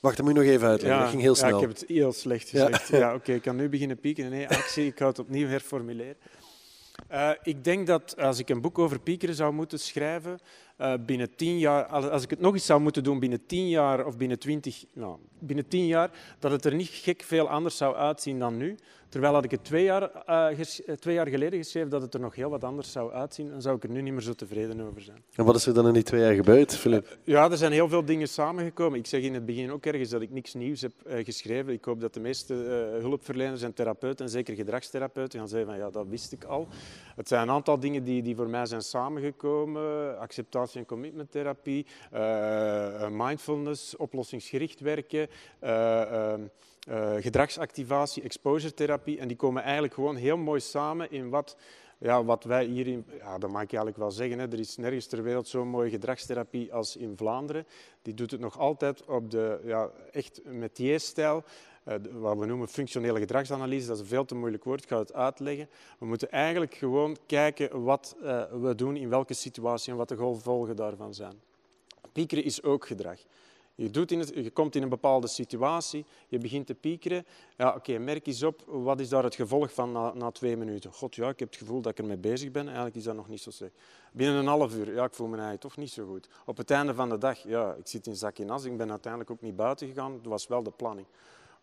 [0.00, 1.00] Wacht, dat moet je nog even uitleggen.
[1.00, 1.48] dat ging heel snel.
[1.48, 2.64] Ja, ik heb het heel slecht Ja.
[2.66, 2.88] gezegd.
[2.88, 3.14] Ja.
[3.14, 4.30] Oké, ik kan nu beginnen pieken.
[4.30, 6.16] Nee, actie, ik ga het opnieuw herformuleren.
[7.08, 10.38] Eh, ik denk dat als ik een boek over piekeren zou moeten schrijven,
[10.76, 13.68] eh, binnen tien jaar, als als ik het nog eens zou moeten doen binnen tien
[13.68, 17.76] jaar of binnen twintig, nou, binnen tien jaar, dat het er niet gek veel anders
[17.76, 18.76] zou uitzien dan nu.
[19.12, 22.20] Terwijl had ik het twee jaar, eh, eh, twee jaar geleden geschreven dat het er
[22.20, 24.80] nog heel wat anders zou uitzien, dan zou ik er nu niet meer zo tevreden
[24.80, 25.22] over zijn.
[25.34, 27.18] En wat is er dan in die twee jaar gebeurd, Filip?
[27.24, 28.98] Ja, er zijn heel veel dingen samengekomen.
[28.98, 31.72] Ik zeg in het begin ook ergens dat ik niks nieuws heb eh, geschreven.
[31.72, 35.78] Ik hoop dat de meeste eh, hulpverleners en therapeuten, en zeker gedragstherapeuten, gaan zeggen van
[35.78, 36.68] ja, dat wist ik al.
[37.16, 40.18] Het zijn een aantal dingen die, die voor mij zijn samengekomen.
[40.18, 45.28] Acceptatie- en commitmenttherapie, eh, mindfulness, oplossingsgericht werken,
[46.88, 49.18] eh, gedragsactivatie, exposure-therapie.
[49.18, 51.56] En die komen eigenlijk gewoon heel mooi samen in wat
[52.02, 54.76] ja, wat wij hier in, ja, dat mag ik eigenlijk wel zeggen, hè, er is
[54.76, 57.66] nergens ter wereld zo'n mooie gedragstherapie als in Vlaanderen.
[58.02, 61.44] Die doet het nog altijd op de ja, echt metier-stijl,
[61.84, 63.86] eh, wat we noemen functionele gedragsanalyse.
[63.86, 65.68] Dat is een veel te moeilijk woord, ik ga het uitleggen.
[65.98, 70.16] We moeten eigenlijk gewoon kijken wat eh, we doen in welke situatie en wat de
[70.16, 71.40] gevolgen daarvan zijn.
[72.12, 73.18] Piekeren is ook gedrag.
[73.82, 77.26] Je, doet in het, je komt in een bepaalde situatie, je begint te piekeren.
[77.56, 80.92] Ja, Oké, merk eens op, wat is daar het gevolg van na, na twee minuten?
[80.92, 82.64] God, ja, ik heb het gevoel dat ik ermee bezig ben.
[82.64, 83.72] Eigenlijk is dat nog niet zo slecht.
[84.12, 86.28] Binnen een half uur, ja, ik voel me eigenlijk toch niet zo goed.
[86.46, 88.64] Op het einde van de dag, ja, ik zit in zak in as.
[88.64, 90.12] Ik ben uiteindelijk ook niet buiten gegaan.
[90.12, 91.06] Dat was wel de planning.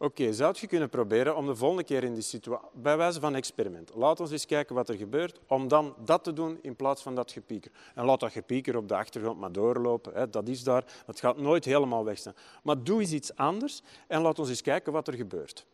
[0.02, 3.36] Oké, zou je kunnen proberen om de volgende keer in die situatie, bij wijze van
[3.36, 7.02] experiment, laat ons eens kijken wat er gebeurt, om dan dat te doen in plaats
[7.02, 7.72] van dat gepieker.
[7.96, 11.38] En laat dat gepieker op de achtergrond maar doorlopen, hè, dat is daar, dat gaat
[11.38, 12.36] nooit helemaal weg zijn.
[12.64, 15.66] Maar doe eens iets anders en laat ons eens kijken wat er gebeurt.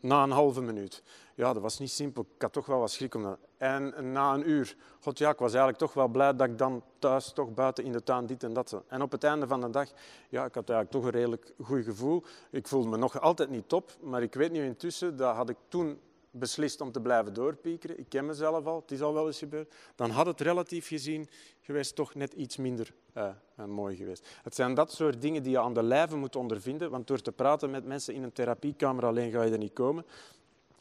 [0.00, 1.02] Na een halve minuut.
[1.34, 2.26] Ja, dat was niet simpel.
[2.34, 3.38] Ik had toch wel wat schrik om dat.
[3.64, 4.76] En na een uur.
[5.00, 7.92] God ja, ik was eigenlijk toch wel blij dat ik dan thuis toch buiten in
[7.92, 8.82] de tuin dit en dat.
[8.88, 9.88] En op het einde van de dag,
[10.28, 12.22] ja, ik had eigenlijk toch een redelijk goed gevoel.
[12.50, 15.56] Ik voelde me nog altijd niet top, maar ik weet nu intussen, dat had ik
[15.68, 16.00] toen
[16.30, 17.98] beslist om te blijven doorpiekeren.
[17.98, 19.74] Ik ken mezelf al, het is al wel eens gebeurd.
[19.94, 21.28] Dan had het relatief gezien
[21.60, 24.28] geweest toch net iets minder eh, eh, mooi geweest.
[24.42, 27.32] Het zijn dat soort dingen die je aan de lijve moet ondervinden, want door te
[27.32, 30.04] praten met mensen in een therapiekamer alleen ga je er niet komen.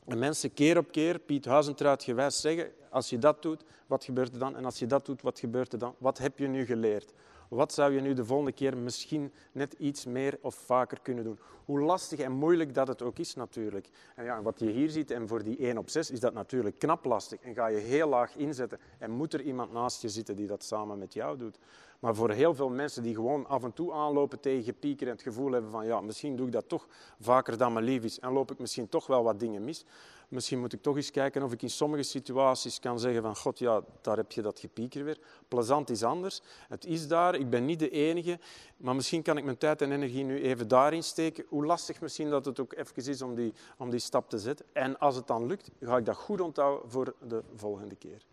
[0.05, 4.33] En mensen keer op keer, Piet Huizentruid gewijs, zeggen, als je dat doet, wat gebeurt
[4.33, 4.55] er dan?
[4.55, 5.95] En als je dat doet, wat gebeurt er dan?
[5.97, 7.13] Wat heb je nu geleerd?
[7.49, 11.39] Wat zou je nu de volgende keer misschien net iets meer of vaker kunnen doen?
[11.65, 13.87] Hoe lastig en moeilijk dat het ook is natuurlijk.
[14.15, 16.79] En ja, wat je hier ziet, en voor die 1 op 6 is dat natuurlijk
[16.79, 17.39] knap lastig.
[17.39, 20.63] En ga je heel laag inzetten en moet er iemand naast je zitten die dat
[20.63, 21.57] samen met jou doet.
[22.03, 25.21] Maar voor heel veel mensen die gewoon af en toe aanlopen tegen gepieker en het
[25.21, 26.87] gevoel hebben van ja, misschien doe ik dat toch
[27.19, 29.85] vaker dan mijn lief is en loop ik misschien toch wel wat dingen mis.
[30.27, 33.59] Misschien moet ik toch eens kijken of ik in sommige situaties kan zeggen van god
[33.59, 35.19] ja, daar heb je dat gepieker weer.
[35.47, 36.41] Plezant is anders.
[36.67, 38.39] Het is daar, ik ben niet de enige,
[38.77, 41.45] maar misschien kan ik mijn tijd en energie nu even daarin steken.
[41.47, 44.65] Hoe lastig misschien dat het ook even is om die, om die stap te zetten.
[44.73, 48.32] En als het dan lukt, ga ik dat goed onthouden voor de volgende keer.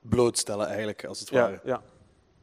[0.00, 1.60] Blootstellen eigenlijk, als het Ja, ware.
[1.64, 1.82] ja.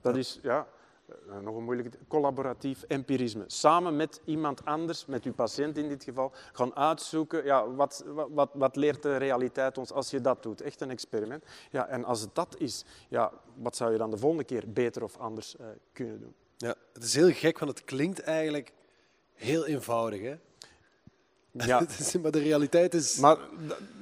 [0.02, 0.68] dat is ja,
[1.08, 3.44] eh, nog een moeilijke collaboratief empirisme.
[3.48, 8.50] Samen met iemand anders, met uw patiënt in dit geval, gaan uitzoeken ja, wat, wat,
[8.54, 10.62] wat leert de realiteit ons als je dat doet.
[10.62, 11.46] Echt een experiment.
[11.72, 15.04] Ja, en als het dat is, ja, wat zou je dan de volgende keer beter
[15.04, 16.34] of anders eh, kunnen doen?
[16.58, 18.74] Ja, het is heel gek, want het klinkt eigenlijk
[19.34, 20.22] heel eenvoudig.
[20.22, 20.36] Hè?
[21.66, 21.86] Ja.
[22.00, 23.18] Is- maar de realiteit is...
[23.18, 23.38] Maar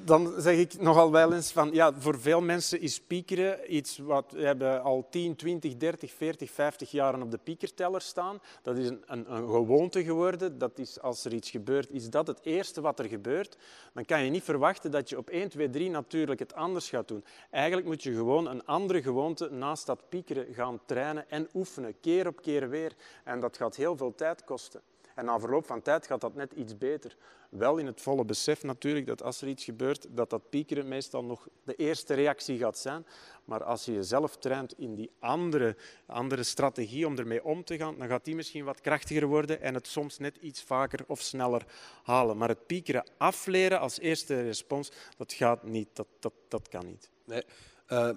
[0.06, 4.32] dan zeg ik nogal wel eens van, ja, voor veel mensen is piekeren iets wat
[4.32, 8.40] we hebben al 10, 20, 30, 40, 50 jaren op de piekerteller staan.
[8.62, 10.58] Dat is een, een, een gewoonte geworden.
[10.58, 13.58] Dat is, als er iets gebeurt, is dat het eerste wat er gebeurt.
[13.94, 17.08] Dan kan je niet verwachten dat je op 1, 2, 3 natuurlijk het anders gaat
[17.08, 17.24] doen.
[17.52, 22.28] Eigenlijk moet je gewoon een andere gewoonte naast dat piekeren gaan trainen en oefenen, keer
[22.28, 22.94] op keer weer.
[23.24, 24.82] En dat gaat heel veel tijd kosten.
[25.16, 27.16] En na verloop van tijd gaat dat net iets beter.
[27.58, 31.24] Wel in het volle besef natuurlijk dat als er iets gebeurt, dat dat piekeren meestal
[31.24, 33.06] nog de eerste reactie gaat zijn.
[33.46, 35.76] Maar als je jezelf traint in die andere,
[36.06, 39.74] andere strategie om ermee om te gaan, dan gaat die misschien wat krachtiger worden en
[39.74, 41.66] het soms net iets vaker of sneller
[42.04, 42.38] halen.
[42.38, 45.90] Maar het piekeren afleren als eerste respons, dat gaat niet.
[45.94, 47.10] Dat, dat, dat kan niet.
[47.26, 47.44] Nee.
[47.86, 48.10] Eh,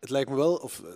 [0.00, 0.90] het, lijkt me wel, of, eh,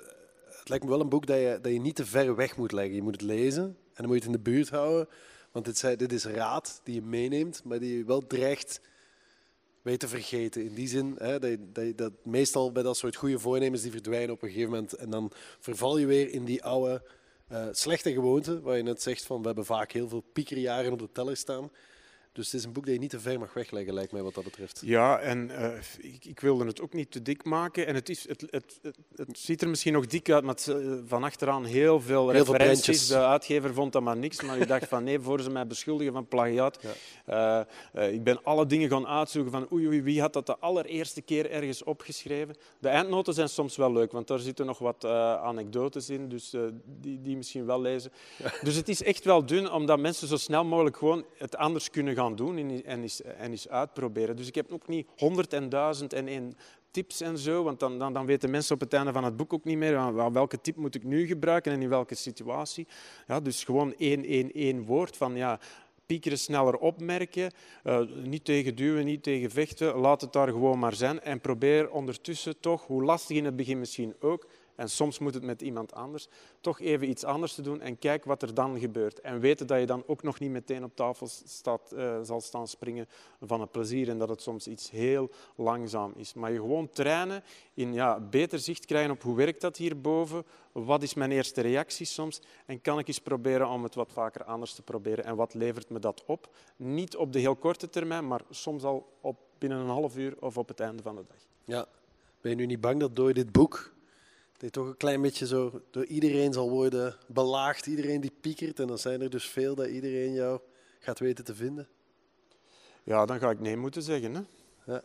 [0.58, 2.72] het lijkt me wel een boek dat je, dat je niet te ver weg moet
[2.72, 2.94] leggen.
[2.94, 5.08] Je moet het lezen en dan moet je het in de buurt houden.
[5.59, 8.80] Want dit, zei- dit is raad die je meeneemt, maar die je wel dreigt
[9.82, 10.64] weet te vergeten.
[10.64, 14.43] In die zin hè, dat, dat meestal bij dat soort goede voornemens die verdwijnen op
[14.43, 14.93] een gegeven moment.
[14.93, 17.02] En dan verval je weer in die oude
[17.48, 20.98] eh, slechte gewoonte, waar je net zegt van we hebben vaak heel veel piekerjaren op
[20.98, 21.70] de teller staan.
[22.39, 24.35] Dus het is een boek dat je niet te ver mag wegleggen, lijkt mij wat
[24.35, 24.81] dat betreft.
[24.85, 27.86] Ja, en eh, ik, ik wilde het ook niet te dik maken.
[27.86, 30.69] En het, is, het, het, het, het ziet er misschien nog dik uit, maar het,
[30.69, 33.06] eh, van achteraan heel veel Heel referenties.
[33.06, 36.12] de uitgever vond dat maar niks, maar ik dacht van nee, voor ze mij beschuldigen
[36.12, 36.78] van plagiaat.
[37.24, 37.60] Eh,
[38.12, 41.51] ik ben alle dingen gaan uitzoeken van oei, oei, wie had dat de allereerste keer
[41.51, 42.56] ergens opgeschreven.
[42.78, 46.55] De eindnoten zijn soms wel leuk, want daar zitten nog wat anekdotes in, dus
[46.85, 48.12] die, die misschien wel lezen.
[48.62, 52.15] Dus het is echt wel dun, omdat mensen zo snel mogelijk gewoon het anders kunnen
[52.15, 54.36] gaan doen en, en, eens, en eens uitproberen.
[54.36, 56.56] Dus ik heb ook niet honderd en duizend en één
[56.90, 59.52] tips en zo, want dan, dan, dan weten mensen op het einde van het boek
[59.52, 62.86] ook niet meer wel- welke tip moet ik nu gebruiken en in welke situatie.
[63.26, 65.60] Ja, dus gewoon één, één, één woord van ja,
[66.06, 67.50] piekeren sneller opmerken,
[67.82, 71.90] eh, niet tegen duwen, niet tegen vechten, laat het daar gewoon maar zijn en probeer
[71.90, 74.46] ondertussen toch, hoe lastig in het begin misschien ook,
[74.78, 76.28] en soms moet het met iemand anders,
[76.60, 79.20] toch even iets anders te doen en kijk wat er dan gebeurt.
[79.20, 82.68] En weten dat je dan ook nog niet meteen op tafel staat, eh, zal staan
[82.68, 83.09] springen
[83.40, 86.34] van het plezier en dat het soms iets heel langzaam is.
[86.34, 87.42] Maar je gewoon trainen
[87.74, 92.06] in ja, beter zicht krijgen op hoe werkt dat hierboven, wat is mijn eerste reactie
[92.06, 95.55] soms en kan ik eens proberen om het wat vaker anders te proberen en wat
[95.55, 96.55] levert me dat op.
[96.76, 100.59] Niet op de heel korte termijn, maar soms al op binnen een half uur of
[100.59, 101.38] op het einde van de dag.
[101.64, 101.86] Ja.
[102.40, 103.96] Ben je nu niet bang dat door dit boek
[104.60, 108.86] je toch een klein beetje zo door iedereen zal worden belaagd, iedereen die piekert, en
[108.86, 110.60] dan zijn er dus veel dat iedereen jou
[110.98, 111.89] gaat weten te vinden?
[113.02, 114.47] Ja, dan ga ik nee moeten zeggen.
[114.85, 114.98] Hè.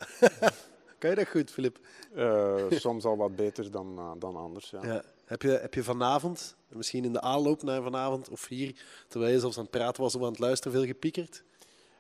[1.04, 1.80] Kan je dat goed, Filip?
[2.16, 4.70] Eh, soms al wat beter dan, eh, dan anders.
[4.70, 4.86] Ja.
[4.86, 5.04] Ja.
[5.26, 9.40] Heb, je, heb je vanavond, misschien in de aanloop naar vanavond, of hier, terwijl je
[9.40, 11.44] zelfs aan het praten was of aan het luisteren, veel gepiekerd?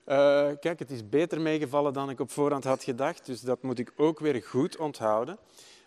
[0.03, 3.79] Eh, kijk, het is beter meegevallen dan ik op voorhand had gedacht, dus dat moet
[3.79, 5.37] ik ook weer goed onthouden.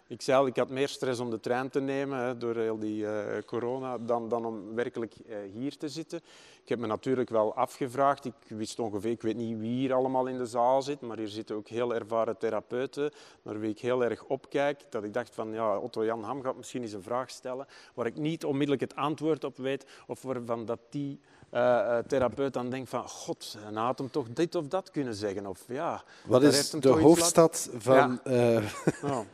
[0.09, 2.79] Ik zei al, ik had meer stress om de trein te nemen hè, door heel
[2.79, 6.21] die eh, corona dan, dan om werkelijk eh, hier te zitten.
[6.63, 8.25] Ik heb me natuurlijk wel afgevraagd.
[8.25, 11.29] Ik wist ongeveer, ik weet niet wie hier allemaal in de zaal zit, maar hier
[11.29, 13.11] zitten ook heel ervaren therapeuten
[13.43, 14.81] naar wie ik heel erg opkijk.
[14.89, 18.07] Dat ik dacht van, ja, Otto Jan Ham gaat misschien eens een vraag stellen waar
[18.07, 21.21] ik niet onmiddellijk het antwoord op weet of waarvan dat die
[21.51, 25.47] eh, therapeut dan denkt van, god, nou had hem toch dit of dat kunnen zeggen.
[25.47, 28.21] Of ja, Wat is de hoofdstad van...
[28.25, 28.63] ja.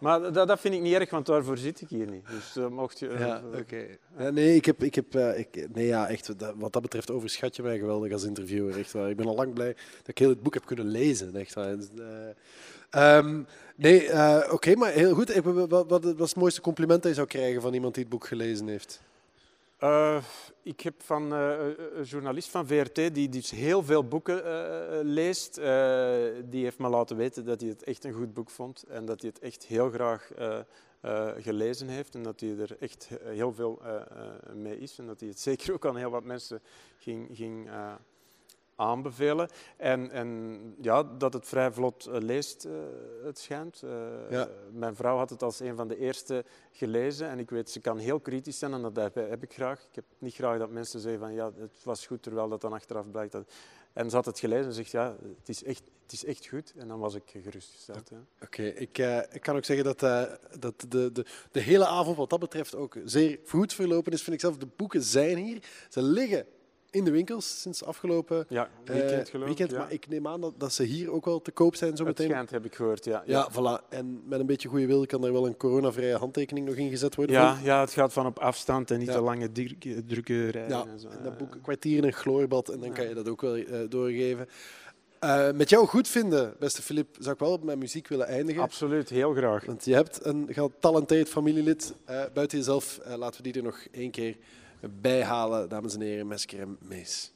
[0.00, 2.26] Maar dat, dat vind ik niet erg, want daarvoor zit ik hier niet.
[2.30, 3.08] Dus eh, mocht je...
[3.08, 3.86] eh, ja, oké.
[4.18, 7.10] Ja, nee, ik heb, ik heb, eh, ik, nee, ja, echt, dat- wat dat betreft
[7.10, 8.78] overschat je mij geweldig als interviewer.
[8.78, 9.10] Echt waar.
[9.10, 11.36] Ik ben al lang blij dat ik heel het boek heb kunnen lezen.
[11.36, 11.76] Echt waar.
[11.76, 13.42] Dus, eh, ehm,
[13.76, 15.34] nee, eh, oké, maar heel goed.
[15.68, 18.26] Wat, wat was het mooiste compliment dat je zou krijgen van iemand die het boek
[18.26, 19.00] gelezen heeft?
[19.80, 20.22] Eh,
[20.62, 21.58] ik heb van eh,
[21.94, 26.88] een journalist van VRT, die dus heel veel boeken eh, leest, eh, die heeft me
[26.88, 29.66] laten weten dat hij het echt een goed boek vond en dat hij het echt
[29.66, 30.58] heel graag eh,
[31.00, 35.06] eh, gelezen heeft en dat hij er echt heel veel eh, eh, mee is en
[35.06, 36.60] dat hij het zeker ook aan heel wat mensen
[36.98, 37.92] ging, ging eh,
[38.80, 39.48] aanbevelen.
[39.76, 42.72] En, en ja, dat het vrij vlot eh, leest, eh,
[43.24, 43.82] het schijnt.
[43.82, 43.90] Eh,
[44.30, 44.48] Ja.
[44.72, 47.98] Mijn vrouw had het als een van de eerste gelezen en ik weet, ze kan
[47.98, 49.80] heel kritisch zijn en dat heb, heb ik graag.
[49.80, 52.72] Ik heb niet graag dat mensen zeggen van ja, het was goed, terwijl dat dan
[52.72, 53.52] achteraf blijkt dat...
[53.92, 56.72] En ze had het gelezen en zegt ja, het is echt, het is echt goed.
[56.76, 58.10] En dan was ik gerustgesteld.
[58.10, 58.24] Ja.
[58.42, 58.98] Oké, ik,
[59.32, 60.00] ik kan ook zeggen dat,
[60.58, 64.34] dat de, de, de hele avond wat dat betreft ook zeer goed verlopen is, vind
[64.34, 64.56] ik zelf.
[64.56, 66.46] De boeken zijn hier, ze liggen
[66.90, 69.70] in de winkels sinds afgelopen Ja, eh, weekend geloof weekend.
[69.70, 69.78] ja.
[69.78, 72.28] Maar ik neem aan dat, dat ze hier ook wel te koop zijn Het zometeen.
[72.28, 73.22] schijnt, heb ik gehoord, ja.
[73.26, 73.88] Ja, voilà.
[73.88, 77.34] En met een beetje goede wil kan er wel een coronavrije handtekening nog ingezet worden.
[77.36, 80.76] Ja, ja, het gaat van op afstand en niet te lange druk- drukke rijden.
[80.76, 81.08] Ja, en zo.
[81.08, 83.40] en dat Ja, boek een kwartier in een chloorbad en dan kan je dat ook
[83.40, 84.48] wel eh, doorgeven.
[85.18, 88.62] Eh, met jou goed vinden, beste Filip, zou ik wel met muziek willen eindigen.
[88.62, 89.64] Absoluut, heel graag.
[89.64, 91.94] Want je hebt een getalenteerd familielid.
[92.34, 94.36] buiten jezelf laten we die er nog één keer
[95.00, 96.26] bij halen, dames en heren.
[96.26, 97.32] Mesker en Mees.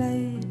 [0.00, 0.46] light.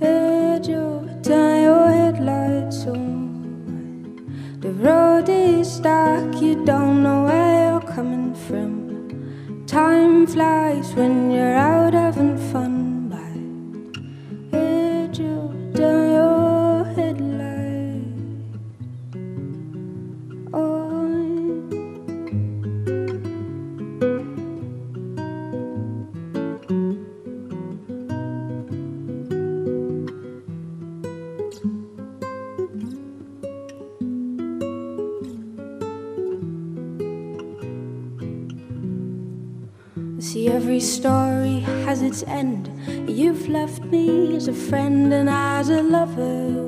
[0.00, 4.58] Hey Joe, turn your headlights on.
[4.58, 7.29] The road is dark, you don't know
[9.70, 12.29] Time flies when you're out having
[42.30, 42.70] end.
[43.08, 46.59] You've left me as a friend and as a lover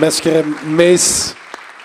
[0.00, 1.34] Mesker en Mees.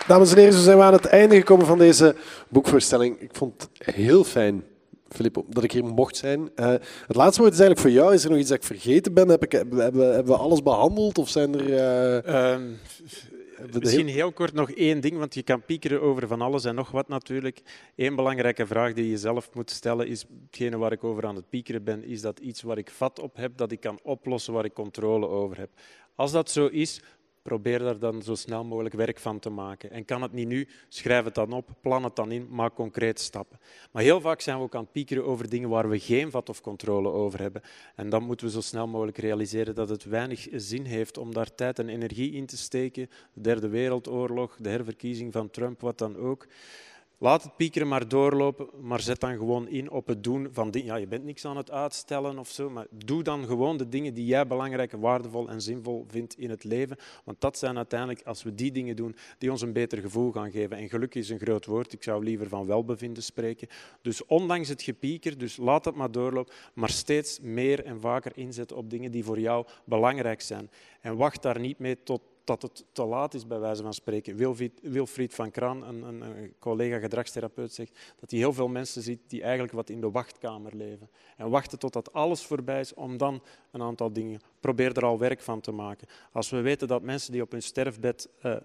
[0.07, 2.15] Dames en heren, zo zijn we aan het einde gekomen van deze
[2.49, 3.19] boekvoorstelling.
[3.19, 4.64] Ik vond het heel fijn,
[5.10, 6.40] Filip, dat ik hier mocht zijn.
[6.56, 6.68] Uh,
[7.07, 8.14] het laatste woord is eigenlijk voor jou.
[8.14, 9.30] Is er nog iets dat ik vergeten ben?
[9.30, 11.18] Heb ik, hebben, hebben we alles behandeld?
[11.18, 11.69] Of zijn er...
[12.56, 12.61] Uh...
[13.80, 16.91] Misschien heel kort nog één ding, want je kan piekeren over van alles en nog
[16.91, 17.61] wat natuurlijk.
[17.95, 21.49] Eén belangrijke vraag die je zelf moet stellen is, hetgene waar ik over aan het
[21.49, 24.65] piekeren ben, is dat iets waar ik vat op heb, dat ik kan oplossen, waar
[24.65, 25.69] ik controle over heb.
[26.15, 27.02] Als dat zo is,
[27.44, 29.91] probeer daar dan zo snel mogelijk werk van te maken.
[29.91, 33.20] En kan het niet nu, schrijf het dan op, plan het dan in, maak concreet
[33.20, 33.60] stappen.
[33.91, 36.49] Maar heel vaak zijn we ook aan het piekeren over dingen waar we geen vat
[36.49, 37.61] of controle over hebben.
[37.95, 41.56] En dan moeten we zo snel mogelijk realiseren dat het weinig zin heeft om daar
[41.56, 43.10] tijd en energie in te steken.
[43.34, 46.48] De derde wereldoorlog, de herverkiezing van Trump, wat dan ook.
[47.23, 50.87] Laat het piekeren maar doorlopen, maar zet dan gewoon in op het doen van dingen.
[50.87, 54.13] Ja, je bent niks aan het uitstellen of zo, maar doe dan gewoon de dingen
[54.13, 56.97] die jij belangrijk, waardevol en zinvol vindt in het leven.
[57.23, 60.51] Want dat zijn uiteindelijk, als we die dingen doen, die ons een beter gevoel gaan
[60.51, 60.77] geven.
[60.77, 63.67] En geluk is een groot woord, ik zou liever van welbevinden spreken.
[64.01, 68.77] Dus ondanks het gepieker, dus laat het maar doorlopen, maar steeds meer en vaker inzetten
[68.77, 70.69] op dingen die voor jou belangrijk zijn.
[71.01, 74.36] En wacht daar niet mee tot dat het te laat is, bij wijze van spreken.
[74.82, 79.41] Wilfried van Kraan, een, een, collega gedragstherapeut, zegt dat hij heel veel mensen ziet die
[79.41, 81.10] eigenlijk wat in de wachtkamer leven.
[81.38, 84.41] En wachten totdat alles voorbij is om dan een aantal dingen...
[84.60, 86.07] Probeer er al werk van te maken.
[86.32, 88.30] Als we weten dat mensen die op hun sterfbed...
[88.45, 88.56] Uh,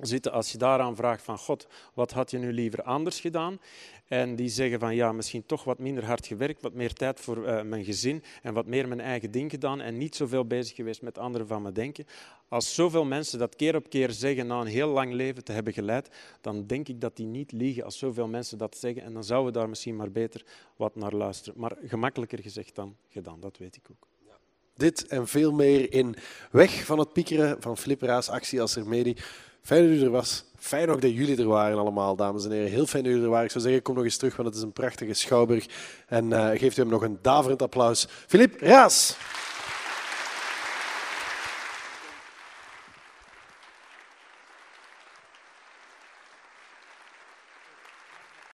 [0.00, 3.60] zitten, als je daaraan vraagt van God, wat had je nu liever anders gedaan?
[4.08, 7.38] En die zeggen van ja, misschien toch wat minder hard gewerkt, wat meer tijd voor
[7.38, 11.02] uh, mijn gezin en wat meer mijn eigen ding gedaan en niet zoveel bezig geweest
[11.02, 12.06] met anderen van me denken.
[12.48, 15.72] Als zoveel mensen dat keer op keer zeggen na een heel lang leven te hebben
[15.72, 16.08] geleid,
[16.40, 19.02] dan denk ik dat die niet liegen als zoveel mensen dat zeggen.
[19.02, 20.44] En dan zouden we daar misschien maar beter
[20.76, 21.60] wat naar luisteren.
[21.60, 24.06] Maar gemakkelijker gezegd dan gedaan, dat weet ik ook.
[24.74, 26.16] Dit en veel meer in
[26.50, 29.16] Weg van het piekeren van Flippera's actie als Remedie.
[29.62, 30.44] Fijn dat u er was.
[30.58, 32.70] Fijn ook dat jullie er waren allemaal, dames en heren.
[32.70, 33.46] Heel fijn dat jullie er waren.
[33.46, 35.66] Ik zou zeggen, kom nog eens terug, want het is een prachtige schouwburg.
[36.06, 38.06] En uh, geeft u hem nog een daverend applaus.
[38.26, 39.16] Filip Raas.